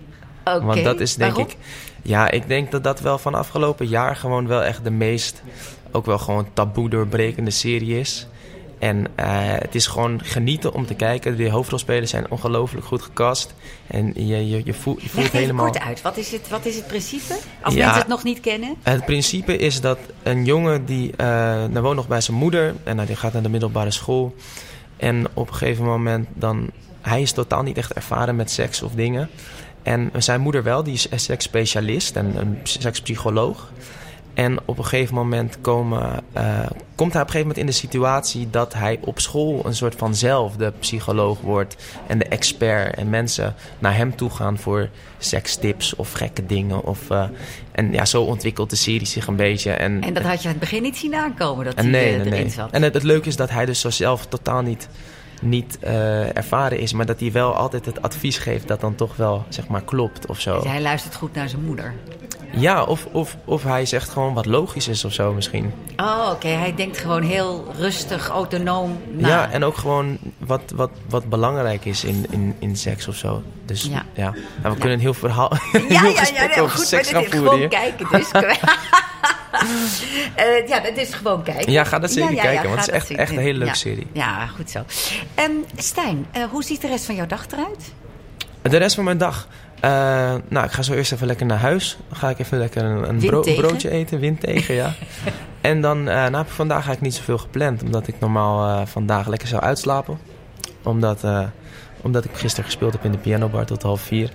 Oké, 0.45 0.65
Want 0.65 0.85
dat 0.85 1.01
is 1.01 1.15
denk 1.15 1.31
waarom? 1.31 1.51
ik... 1.51 1.57
Ja, 2.03 2.31
ik 2.31 2.49
denk 2.49 2.71
dat 2.71 2.85
dat 2.85 3.01
wel 3.01 3.19
van 3.19 3.35
afgelopen 3.35 3.87
jaar 3.87 4.17
gewoon 4.17 4.47
wel 4.47 4.63
echt 4.63 4.85
de 4.85 4.91
meest... 4.91 5.43
ook 5.91 6.07
wel 6.07 6.19
gewoon 6.19 6.47
taboe 6.53 6.89
doorbrekende 6.89 7.51
serie 7.51 7.99
is. 7.99 8.27
En 8.83 9.07
eh, 9.15 9.27
het 9.59 9.75
is 9.75 9.87
gewoon 9.87 10.21
genieten 10.25 10.75
om 10.75 10.87
te 10.87 10.95
kijken. 10.95 11.37
De 11.37 11.51
hoofdrolspelers 11.51 12.11
zijn 12.11 12.31
ongelooflijk 12.31 12.87
goed 12.87 13.03
gecast. 13.03 13.55
En 13.87 14.13
je, 14.15 14.49
je, 14.49 14.63
je, 14.65 14.75
voelt, 14.75 15.03
je 15.03 15.09
voelt 15.09 15.23
Leg 15.33 15.33
helemaal... 15.33 15.65
kort 15.71 15.81
uit. 15.81 16.03
Wat 16.03 16.17
is, 16.17 16.33
het, 16.33 16.49
wat 16.49 16.67
is 16.67 16.77
het 16.77 16.87
principe? 16.87 17.39
Als 17.63 17.75
Ja. 17.75 17.81
mensen 17.81 17.99
het 17.99 18.09
nog 18.09 18.23
niet 18.25 18.41
kennen. 18.41 18.75
Het 18.83 19.05
principe 19.05 19.57
is 19.57 19.81
dat 19.81 19.99
een 20.23 20.45
jongen 20.45 20.85
die 20.85 21.11
uh, 21.11 21.17
nou 21.67 21.81
woont 21.81 21.97
nog 21.97 22.09
bij 22.09 22.21
zijn 22.21 22.37
moeder 22.37 22.75
en 22.85 22.97
nou, 22.97 23.07
die 23.07 23.17
gaat 23.17 23.33
naar 23.33 23.43
de 23.43 23.49
middelbare 23.49 23.91
school. 23.91 24.35
En 24.97 25.27
op 25.35 25.49
een 25.49 25.55
gegeven 25.55 25.85
moment 25.85 26.29
dan, 26.35 26.71
hij 27.01 27.23
is 27.23 27.33
totaal 27.33 27.63
niet 27.63 27.77
echt 27.77 27.93
ervaren 27.93 28.37
met 28.37 28.51
seks 28.51 28.83
of 28.83 28.93
dingen. 28.93 29.31
En 29.83 30.11
zijn 30.19 30.41
moeder 30.41 30.63
wel, 30.63 30.83
die 30.83 30.95
is 30.95 31.07
een 31.11 31.21
seksspecialist 31.21 32.17
en 32.17 32.37
een 32.37 32.59
sekspsycholoog. 32.63 33.71
En 34.35 34.59
op 34.65 34.79
een 34.79 34.85
gegeven 34.85 35.15
moment 35.15 35.59
komen, 35.61 36.23
uh, 36.37 36.67
komt 36.95 37.13
hij 37.13 37.23
op 37.23 37.29
een 37.29 37.33
gegeven 37.33 37.41
moment 37.41 37.59
in 37.59 37.67
de 37.67 37.73
situatie 37.73 38.51
dat 38.51 38.75
hij 38.75 38.99
op 39.01 39.21
school 39.21 39.61
een 39.65 39.75
soort 39.75 39.95
van 39.95 40.15
zelf 40.15 40.57
de 40.57 40.73
psycholoog 40.79 41.41
wordt 41.41 41.77
en 42.07 42.19
de 42.19 42.25
expert. 42.25 42.95
En 42.95 43.11
mensen 43.11 43.55
naar 43.79 43.97
hem 43.97 44.17
toe 44.17 44.31
gaan 44.31 44.59
voor 44.59 44.89
sekstips 45.19 45.97
of 45.97 46.13
gekke 46.13 46.47
dingen. 46.47 46.85
Of, 46.85 47.11
uh, 47.11 47.25
en 47.73 47.93
ja, 47.93 48.05
zo 48.05 48.23
ontwikkelt 48.23 48.71
de 48.71 48.77
serie 48.77 49.07
zich 49.07 49.27
een 49.27 49.37
beetje. 49.37 49.71
En, 49.71 50.03
En 50.03 50.15
dat 50.15 50.23
had 50.23 50.43
je 50.43 50.49
aan 50.49 50.55
het 50.55 50.61
begin 50.61 50.83
niet 50.83 50.97
zien 50.97 51.15
aankomen, 51.15 51.65
dat 51.65 51.75
en 51.75 51.83
hij 51.83 51.93
nee, 51.93 52.11
eh, 52.11 52.17
nee, 52.17 52.27
erin 52.27 52.41
nee. 52.41 52.51
zat. 52.51 52.71
En 52.71 52.83
het, 52.83 52.95
het 52.95 53.03
leuke 53.03 53.29
is 53.29 53.37
dat 53.37 53.51
hij 53.51 53.67
dus 53.67 53.81
zo 53.81 53.91
zelf 53.91 54.27
totaal 54.27 54.63
niet, 54.63 54.89
niet 55.43 55.79
uh, 55.85 56.37
ervaren 56.37 56.79
is. 56.79 56.93
Maar 56.93 57.07
dat 57.07 57.21
hij 57.21 57.33
wel 57.33 57.55
altijd 57.55 57.87
het 57.87 58.03
advies 58.03 58.39
geeft 58.39 58.69
dat 58.69 58.81
dan 58.81 58.95
toch 58.95 59.17
wel 59.17 59.45
zeg 59.49 59.67
maar 59.69 59.83
klopt 59.83 60.27
of 60.27 60.41
zo. 60.41 60.61
Dus 60.61 60.71
hij 60.71 60.83
luistert 60.83 61.15
goed 61.15 61.35
naar 61.35 61.49
zijn 61.49 61.65
moeder. 61.65 61.95
Ja, 62.55 62.85
of, 62.85 63.07
of, 63.13 63.37
of 63.45 63.63
hij 63.63 63.87
zegt 63.87 64.09
gewoon 64.09 64.35
wat 64.35 64.47
logisch 64.47 64.89
is 64.89 65.05
of 65.05 65.13
zo 65.13 65.33
misschien. 65.33 65.73
Oh, 65.97 66.21
oké. 66.23 66.31
Okay. 66.31 66.53
Hij 66.53 66.75
denkt 66.75 66.99
gewoon 66.99 67.23
heel 67.23 67.73
rustig, 67.77 68.29
autonoom 68.29 69.01
na. 69.11 69.29
Ja, 69.29 69.51
en 69.51 69.65
ook 69.65 69.77
gewoon 69.77 70.19
wat, 70.39 70.63
wat, 70.75 70.91
wat 71.09 71.29
belangrijk 71.29 71.85
is 71.85 72.05
in, 72.05 72.27
in, 72.31 72.57
in 72.59 72.77
seks 72.77 73.09
of 73.09 73.17
zo. 73.17 73.43
Dus 73.65 73.83
ja, 73.83 74.05
ja. 74.15 74.31
Nou, 74.31 74.35
we 74.63 74.69
ja. 74.69 74.75
kunnen 74.75 74.93
een 74.93 75.01
heel 75.01 75.15
verhaal, 75.15 75.53
ja, 75.89 76.01
heel 76.01 76.11
ja, 76.11 76.69
goed, 76.69 76.87
seks 76.87 77.09
gaan 77.09 77.23
voeren 77.23 77.43
gewoon 77.43 77.59
hier. 77.59 77.69
kijken 77.69 78.07
dus. 78.11 78.31
uh, 78.33 78.43
ja, 80.71 80.81
dat 80.81 80.97
is 80.97 81.15
gewoon 81.15 81.43
kijken. 81.43 81.73
Ja, 81.73 81.85
ga 81.85 81.99
dat 81.99 82.15
ja, 82.15 82.27
kijken, 82.27 82.69
want 82.69 82.81
het 82.81 82.89
is 82.89 82.95
echt, 82.95 83.11
echt 83.11 83.31
een 83.31 83.39
hele 83.39 83.59
leuke 83.59 83.77
serie. 83.77 84.07
Ja, 84.13 84.47
goed 84.47 84.71
zo. 84.71 84.85
Um, 85.39 85.65
Stijn, 85.77 86.27
uh, 86.37 86.45
hoe 86.45 86.65
ziet 86.65 86.81
de 86.81 86.89
rest 86.89 87.05
van 87.05 87.15
jouw 87.15 87.27
dag 87.27 87.47
eruit? 87.51 87.93
De 88.63 88.77
rest 88.77 88.95
van 88.95 89.05
mijn 89.05 89.19
dag? 89.19 89.49
Uh, 89.85 90.35
nou, 90.49 90.67
ik 90.67 90.71
ga 90.71 90.83
zo 90.83 90.93
eerst 90.93 91.13
even 91.13 91.27
lekker 91.27 91.47
naar 91.47 91.59
huis. 91.59 91.97
Dan 92.09 92.19
ga 92.19 92.29
ik 92.29 92.39
even 92.39 92.59
lekker 92.59 92.85
een, 92.85 93.09
een 93.09 93.19
bro 93.19 93.41
tegen? 93.41 93.63
broodje 93.63 93.91
eten, 93.91 94.19
wind 94.19 94.41
tegen, 94.41 94.75
ja. 94.75 94.93
en 95.61 95.81
dan, 95.81 96.09
uh, 96.09 96.27
nou, 96.27 96.45
vandaag 96.47 96.85
ga 96.85 96.93
ik 96.93 97.01
niet 97.01 97.15
zoveel 97.15 97.39
gepland, 97.39 97.83
omdat 97.83 98.07
ik 98.07 98.15
normaal 98.21 98.81
uh, 98.81 98.87
vandaag 98.87 99.27
lekker 99.27 99.49
zou 99.49 99.63
uitslapen. 99.63 100.19
Omdat, 100.83 101.25
omdat 102.01 102.25
ik 102.25 102.31
gisteren 102.35 102.65
gespeeld 102.65 102.93
heb 102.93 103.05
in 103.05 103.11
de 103.11 103.19
pianobar 103.19 103.67
tot 103.67 103.83
half 103.83 104.01
vier. 104.01 104.31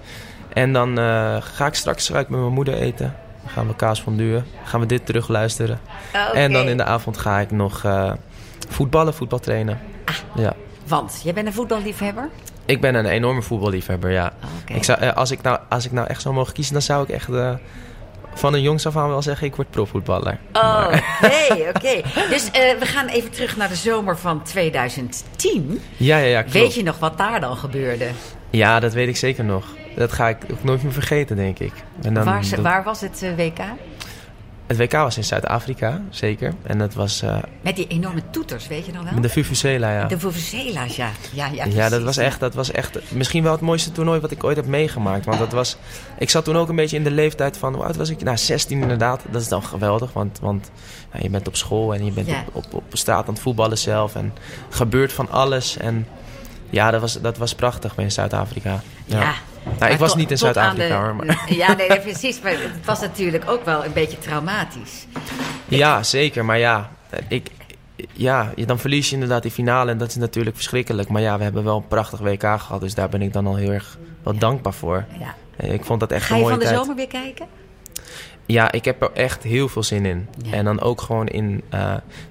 En 0.54 0.74
dan 0.74 0.98
ga 1.42 1.66
ik 1.66 1.74
straks 1.74 2.10
ga 2.10 2.20
ik 2.20 2.30
met 2.30 2.40
mijn 2.40 2.54
moeder 2.54 2.74
eten. 2.74 3.16
Dan 3.42 3.52
gaan 3.52 3.68
we 3.68 3.76
kaas 3.76 4.02
fonduren. 4.02 4.46
Gaan 4.64 4.80
we 4.80 4.86
dit 4.86 5.06
terug 5.06 5.28
luisteren. 5.28 5.80
Okay. 6.10 6.32
En 6.32 6.52
dan 6.52 6.68
in 6.68 6.78
de 6.78 6.84
avond 6.84 7.18
ga 7.18 7.40
ik 7.40 7.52
nog 7.52 7.86
voetballen, 8.70 9.14
voetbal 9.14 9.40
trainen. 9.40 9.80
Ah, 10.06 10.16
ja. 10.36 10.54
Want, 10.88 11.20
jij 11.24 11.34
bent 11.34 11.48
een 11.48 11.54
voetballiefhebber? 11.54 12.30
Ik 12.68 12.82
ben 12.82 12.96
een 12.96 13.06
enorme 13.06 13.42
voetballiefhebber, 13.42 14.12
ja. 14.12 14.34
Okay. 14.64 14.78
Ik 14.78 14.84
zou, 14.84 15.02
uh, 15.02 15.14
als, 15.14 15.32
ik 15.32 15.42
nou, 15.42 15.60
als 15.70 15.86
ik 15.86 15.92
nou 15.92 16.08
echt 16.08 16.22
zou 16.22 16.36
mogen 16.36 16.54
kiezen, 16.54 16.74
dan 16.74 16.82
zou 16.82 17.04
ik 17.04 17.10
echt 17.10 17.30
uh, 17.30 17.54
van 18.34 18.54
een 18.54 18.62
jongs 18.62 18.86
af 18.86 18.98
aan 18.98 19.10
wel 19.10 19.22
zeggen... 19.22 19.48
ik 19.48 19.56
word 19.56 19.70
profvoetballer. 19.70 20.38
Oh, 20.54 20.88
oké, 21.22 21.54
oké. 21.76 21.78
Okay. 21.78 22.04
Dus 22.30 22.46
uh, 22.46 22.52
we 22.80 22.86
gaan 22.86 23.08
even 23.08 23.32
terug 23.32 23.58
naar 23.58 23.68
de 23.68 23.76
zomer 23.76 24.18
van 24.18 24.44
2010. 24.44 25.82
Ja, 25.98 26.18
ja, 26.18 26.26
ja, 26.26 26.42
klopt. 26.42 26.54
Weet 26.54 26.74
je 26.74 26.84
nog 26.84 27.00
wat 27.00 27.18
daar 27.18 27.40
dan 27.40 27.58
gebeurde? 27.58 28.08
Ja, 28.50 28.80
dat 28.80 28.94
weet 28.94 29.08
ik 29.08 29.18
zeker 29.18 29.44
nog. 29.44 29.66
Dat 29.96 30.12
ga 30.12 30.30
ik 30.30 30.38
ook 30.52 30.64
nooit 30.64 30.84
meer 30.84 30.94
vergeten, 30.94 31.36
denk 31.36 31.60
ik. 31.60 31.74
En 32.02 32.14
dan, 32.14 32.24
waar, 32.24 32.50
dat... 32.50 32.60
waar 32.60 32.84
was 32.84 33.02
het 33.02 33.26
WK? 33.36 33.60
Het 34.68 34.78
WK 34.78 34.92
was 34.92 35.18
in 35.18 35.24
Zuid-Afrika, 35.24 36.02
zeker. 36.10 36.54
En 36.64 36.78
dat 36.78 36.94
was... 36.94 37.24
Uh, 37.24 37.38
met 37.62 37.76
die 37.76 37.88
enorme 37.88 38.22
toeters, 38.30 38.68
weet 38.68 38.86
je 38.86 38.92
nog 38.92 39.04
wel? 39.04 39.14
Met 39.14 39.24
de 39.24 39.30
Vuvuzela, 39.30 39.94
ja. 39.94 40.06
De 40.06 40.20
Vuvuzela's, 40.20 40.96
ja. 40.96 41.10
Ja, 41.32 41.48
ja, 41.48 41.66
ja, 41.66 41.90
dat 41.90 42.04
was, 42.04 42.18
echt, 42.18 42.40
dat 42.40 42.54
was 42.54 42.72
echt 42.72 43.12
misschien 43.12 43.44
wel 43.44 43.52
het 43.52 43.62
mooiste 43.62 43.92
toernooi 43.92 44.20
wat 44.20 44.32
ik 44.32 44.44
ooit 44.44 44.56
heb 44.56 44.66
meegemaakt. 44.66 45.26
Want 45.26 45.40
dat 45.40 45.52
was... 45.52 45.78
Ik 46.18 46.30
zat 46.30 46.44
toen 46.44 46.58
ook 46.58 46.70
een 46.70 46.76
beetje 46.76 46.98
in 46.98 47.04
de 47.04 47.12
leeftijd 47.12 47.58
van... 47.58 47.74
Hoe 47.74 47.84
oud 47.84 47.96
was 47.96 48.10
ik? 48.10 48.24
Nou, 48.24 48.38
16 48.38 48.82
inderdaad. 48.82 49.24
Dat 49.32 49.42
is 49.42 49.48
dan 49.48 49.64
geweldig, 49.64 50.14
want, 50.14 50.40
want 50.40 50.72
je 51.22 51.30
bent 51.30 51.48
op 51.48 51.56
school 51.56 51.94
en 51.94 52.06
je 52.06 52.12
bent 52.12 52.28
ja. 52.28 52.44
op, 52.54 52.66
op, 52.66 52.74
op 52.74 52.84
straat 52.90 53.28
aan 53.28 53.34
het 53.34 53.44
voetballen 53.44 53.78
zelf. 53.78 54.16
En 54.16 54.34
gebeurt 54.70 55.14
van 55.14 55.30
alles. 55.30 55.78
En 55.78 56.08
ja, 56.70 56.92
dat 56.92 57.02
was, 57.02 57.22
dat 57.22 57.38
was 57.38 57.56
prachtig 57.56 57.98
in 57.98 58.12
Zuid-Afrika. 58.12 58.82
ja. 59.06 59.20
ja. 59.20 59.34
Nou, 59.80 59.92
ik 59.92 59.98
was 60.00 60.16
niet 60.16 60.32
in 60.32 60.38
Zuid-Afrika 60.38 61.02
hoor. 61.02 61.16
Maar. 61.16 61.46
Ja, 61.56 61.74
nee, 61.74 61.88
nee, 61.88 62.00
precies. 62.00 62.42
Maar 62.42 62.52
het 62.52 62.86
was 62.86 63.00
natuurlijk 63.00 63.50
ook 63.50 63.66
wel 63.66 63.86
een 63.86 63.94
beetje 63.94 64.20
traumatisch. 64.20 65.06
Ja, 65.68 66.04
zeker. 66.04 66.46
Maar 66.46 66.58
ja, 66.58 66.90
ik, 67.28 67.50
ja, 68.14 68.52
dan 68.66 68.80
verlies 68.80 69.08
je 69.08 69.14
inderdaad 69.14 69.42
die 69.42 69.52
finale 69.52 69.92
en 69.92 69.98
dat 69.98 70.08
is 70.08 70.16
natuurlijk 70.16 70.56
verschrikkelijk. 70.56 71.10
Maar 71.10 71.22
ja, 71.22 71.38
we 71.38 71.44
hebben 71.44 71.64
wel 71.64 71.78
een 71.78 71.88
prachtig 71.88 72.20
WK 72.20 72.42
gehad, 72.42 72.82
dus 72.82 72.94
daar 72.94 73.10
ben 73.10 73.22
ik 73.22 73.34
dan 73.34 73.48
al 73.48 73.56
heel 73.56 73.72
erg 73.72 73.98
wel 74.24 74.38
dankbaar 74.38 74.74
voor. 74.74 75.06
Ja. 75.20 75.36
Ik 75.68 75.86
vond 75.86 76.00
dat 76.00 76.12
echt 76.12 76.26
Ga 76.26 76.32
een 76.34 76.38
je 76.40 76.44
mooie 76.44 76.56
van 76.56 76.64
de 76.64 76.70
tijd. 76.70 76.80
zomer 76.80 76.96
weer 76.96 77.08
kijken? 77.08 77.46
Ja, 78.48 78.72
ik 78.72 78.86
heb 78.86 79.02
er 79.02 79.12
echt 79.14 79.44
heel 79.44 79.68
veel 79.68 79.84
zin 79.84 80.06
in. 80.06 80.28
Ja. 80.44 80.52
En 80.52 80.66
dan 80.66 80.82
ook 80.82 81.02
gewoon 81.02 81.28
in... 81.28 81.64
Uh, 81.74 81.80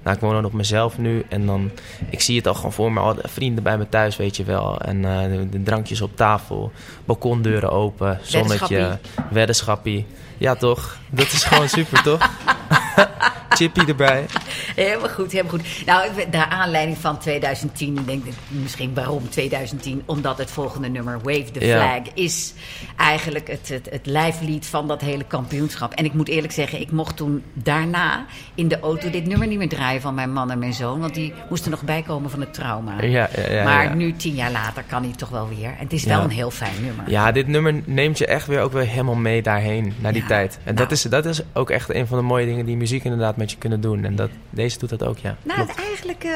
nou, 0.03 0.15
ik 0.15 0.19
woon 0.19 0.33
dan 0.33 0.45
op 0.45 0.53
mezelf 0.53 0.97
nu. 0.97 1.25
En 1.29 1.45
dan... 1.45 1.71
Ik 2.09 2.21
zie 2.21 2.37
het 2.37 2.47
al 2.47 2.53
gewoon 2.53 2.73
voor 2.73 2.91
me. 2.91 2.99
Al 2.99 3.13
de 3.13 3.21
vrienden 3.25 3.63
bij 3.63 3.77
me 3.77 3.89
thuis, 3.89 4.15
weet 4.15 4.37
je 4.37 4.43
wel. 4.43 4.81
En 4.81 4.97
uh, 4.97 5.21
de, 5.23 5.49
de, 5.49 5.63
drankjes 5.63 6.01
op 6.01 6.15
tafel. 6.15 6.71
Balkondeuren 7.05 7.71
open. 7.71 8.19
Zonnetje. 8.21 8.97
Weddenschappie. 9.29 10.05
Ja, 10.37 10.55
toch? 10.55 10.97
Dat 11.09 11.31
is 11.31 11.43
gewoon 11.43 11.69
super, 11.69 12.01
toch? 12.03 12.29
Chippy 13.49 13.79
erbij. 13.87 14.25
Helemaal 14.75 15.09
goed, 15.09 15.31
helemaal 15.31 15.51
goed. 15.51 15.85
Nou, 15.85 16.09
naar 16.31 16.45
aanleiding 16.45 16.97
van 16.97 17.17
2010, 17.19 17.97
ik 17.97 18.07
denk 18.07 18.25
ik 18.25 18.33
misschien 18.47 18.93
waarom 18.93 19.29
2010? 19.29 20.03
Omdat 20.05 20.37
het 20.37 20.51
volgende 20.51 20.87
nummer, 20.89 21.19
Wave 21.23 21.51
the 21.51 21.65
Ja. 21.65 21.79
Flag, 21.79 22.13
is 22.13 22.53
eigenlijk 22.97 23.47
het, 23.47 23.69
het, 23.69 23.87
het 23.91 24.05
lijflied 24.05 24.65
van 24.65 24.87
dat 24.87 25.01
hele 25.01 25.23
kampioenschap. 25.23 25.93
En 25.93 26.05
ik 26.05 26.13
moet 26.13 26.27
eerlijk 26.27 26.53
zeggen, 26.53 26.81
ik 26.81 26.91
mocht 26.91 27.15
toen 27.17 27.43
daarna 27.53 28.25
in 28.55 28.67
de 28.67 28.79
auto 28.79 29.09
dit 29.09 29.25
nummer 29.25 29.47
niet 29.47 29.57
meer 29.57 29.69
draaien 29.69 30.01
van 30.01 30.13
mijn 30.15 30.33
man 30.33 30.51
en 30.51 30.59
mijn 30.59 30.73
zoon. 30.73 30.99
Want 30.99 31.13
die 31.13 31.33
moesten 31.49 31.71
nog 31.71 31.83
bijkomen 31.83 32.29
van 32.29 32.39
het 32.39 32.53
trauma. 32.53 33.01
Ja, 33.01 33.29
ja, 33.35 33.51
ja, 33.51 33.63
maar 33.63 33.95
nu, 33.95 34.15
tien 34.15 34.33
jaar 34.33 34.51
later, 34.51 34.83
kan 34.87 35.03
hij 35.03 35.13
toch 35.15 35.29
wel 35.29 35.47
weer. 35.57 35.69
En 35.69 35.83
het 35.83 35.93
is 35.93 36.03
wel 36.03 36.21
een 36.21 36.29
heel 36.29 36.51
fijn 36.51 36.81
nummer. 36.81 37.09
Ja, 37.09 37.31
dit 37.31 37.47
nummer 37.47 37.81
neemt 37.85 38.17
je 38.17 38.25
echt 38.25 38.47
weer 38.47 38.61
ook 38.61 38.71
weer 38.71 38.87
helemaal 38.87 39.15
mee 39.15 39.41
daarheen, 39.41 39.93
naar 39.99 40.13
die 40.13 40.25
tijd. 40.25 40.55
En 40.63 40.73
Nou. 40.73 40.75
dat, 40.87 40.91
is, 40.91 41.01
dat 41.01 41.25
is 41.25 41.41
ook 41.53 41.69
echt 41.69 41.93
een 41.93 42.07
van 42.07 42.17
de 42.17 42.23
mooie 42.23 42.45
dingen 42.45 42.65
die 42.65 42.77
muziek 42.77 43.03
inderdaad 43.03 43.36
met 43.37 43.51
je 43.51 43.57
kunnen 43.57 43.81
doen. 43.81 44.03
En 44.03 44.15
dat, 44.15 44.29
deze 44.49 44.79
doet 44.79 44.89
dat 44.89 45.03
ook, 45.03 45.17
ja. 45.17 45.35
Nou, 45.43 45.63
Klopt. 45.65 45.79
eigenlijk, 45.79 46.23
eh, 46.23 46.31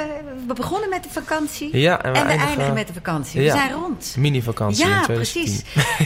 we 0.47 0.54
begonnen 0.54 0.89
met 0.89 1.04
de 1.04 1.10
vakantie. 1.10 1.78
Ja, 1.78 2.04
en 2.04 2.12
we 2.12 2.18
en 2.18 2.26
we 2.26 2.32
eindigen- 2.34 2.74
met 2.74 2.88
de 2.88 2.93
vakantie. 2.93 3.41
We 3.41 3.49
zijn 3.49 3.72
rond. 3.72 4.16
Mini-vakantie 4.18 4.84
in 4.84 4.89
Ja, 4.89 5.02
2010. 5.04 5.43
precies. 5.43 5.64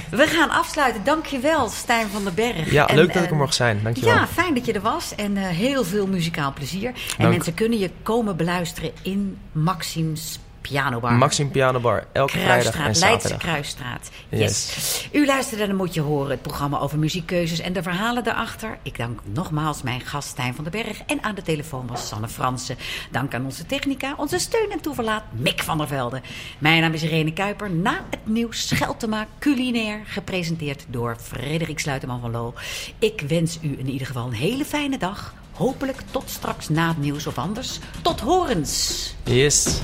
We 0.09 0.27
gaan 0.27 0.49
afsluiten. 0.49 1.03
Dankjewel, 1.03 1.69
Stijn 1.69 2.07
van 2.07 2.23
den 2.23 2.33
Berg. 2.33 2.71
Ja, 2.71 2.87
En, 2.87 2.95
leuk 2.95 3.07
dat 3.07 3.15
ik 3.15 3.23
eh, 3.23 3.29
er 3.31 3.35
mocht 3.37 3.55
zijn. 3.55 3.79
Dankjewel. 3.83 4.13
Ja, 4.15 4.27
fijn 4.27 4.53
dat 4.53 4.65
je 4.65 4.73
er 4.73 4.81
was. 4.81 5.15
En 5.15 5.37
eh, 5.37 5.43
heel 5.47 5.83
veel 5.83 6.07
muzikaal 6.07 6.53
plezier. 6.53 6.87
En 6.87 6.93
Dank. 7.17 7.31
mensen 7.31 7.53
kunnen 7.53 7.79
je 7.79 7.89
komen 8.03 8.35
beluisteren 8.37 8.91
in 9.01 9.37
Maxims 9.51 10.39
Pianobar. 10.69 11.11
Maxim 11.11 11.51
Piano 11.51 11.79
Bar, 11.79 12.07
elke 12.11 12.37
vrijdag 12.37 12.73
en 12.73 12.81
Kruisstraat, 12.81 13.09
Leidse. 13.09 13.37
Kruisstraat. 13.37 14.09
Yes. 14.29 14.39
Yes. 14.39 15.09
U 15.11 15.25
luisterde 15.25 15.63
en 15.63 15.69
dan 15.69 15.77
moet 15.77 15.93
je 15.93 16.01
horen 16.01 16.29
het 16.29 16.41
programma 16.41 16.79
over 16.79 16.99
muziekkeuzes 16.99 17.59
en 17.59 17.73
de 17.73 17.83
verhalen 17.83 18.23
daarachter. 18.23 18.77
Ik 18.81 18.97
dank 18.97 19.19
nogmaals 19.23 19.81
mijn 19.81 20.01
gast 20.01 20.27
Stijn 20.27 20.55
van 20.55 20.63
den 20.63 20.83
Berg 20.83 21.01
en 21.01 21.23
aan 21.23 21.35
de 21.35 21.41
telefoon 21.41 21.87
was 21.87 22.07
Sanne 22.07 22.27
Fransen. 22.27 22.77
Dank 23.11 23.33
aan 23.33 23.45
onze 23.45 23.65
technica, 23.65 24.13
onze 24.17 24.39
steun 24.39 24.71
en 24.71 24.81
toeverlaat 24.81 25.23
Mick 25.31 25.63
van 25.63 25.77
der 25.77 25.87
Velde. 25.87 26.21
Mijn 26.57 26.81
naam 26.81 26.93
is 26.93 27.03
Irene 27.03 27.33
Kuiper. 27.33 27.71
Na 27.71 28.05
het 28.09 28.19
nieuws 28.23 28.67
Scheltema 28.67 29.27
culinair, 29.39 30.01
gepresenteerd 30.05 30.85
door 30.87 31.17
Frederik 31.21 31.79
Sluiteman 31.79 32.21
van 32.21 32.31
Loo. 32.31 32.53
Ik 32.99 33.23
wens 33.27 33.59
u 33.61 33.75
in 33.79 33.89
ieder 33.89 34.07
geval 34.07 34.27
een 34.27 34.33
hele 34.33 34.65
fijne 34.65 34.97
dag. 34.97 35.33
Hopelijk 35.55 36.01
tot 36.11 36.29
straks 36.29 36.69
na 36.69 36.87
het 36.87 36.97
nieuws 36.97 37.27
of 37.27 37.37
anders. 37.37 37.79
Tot 38.01 38.19
horens! 38.19 39.13
Yes. 39.23 39.81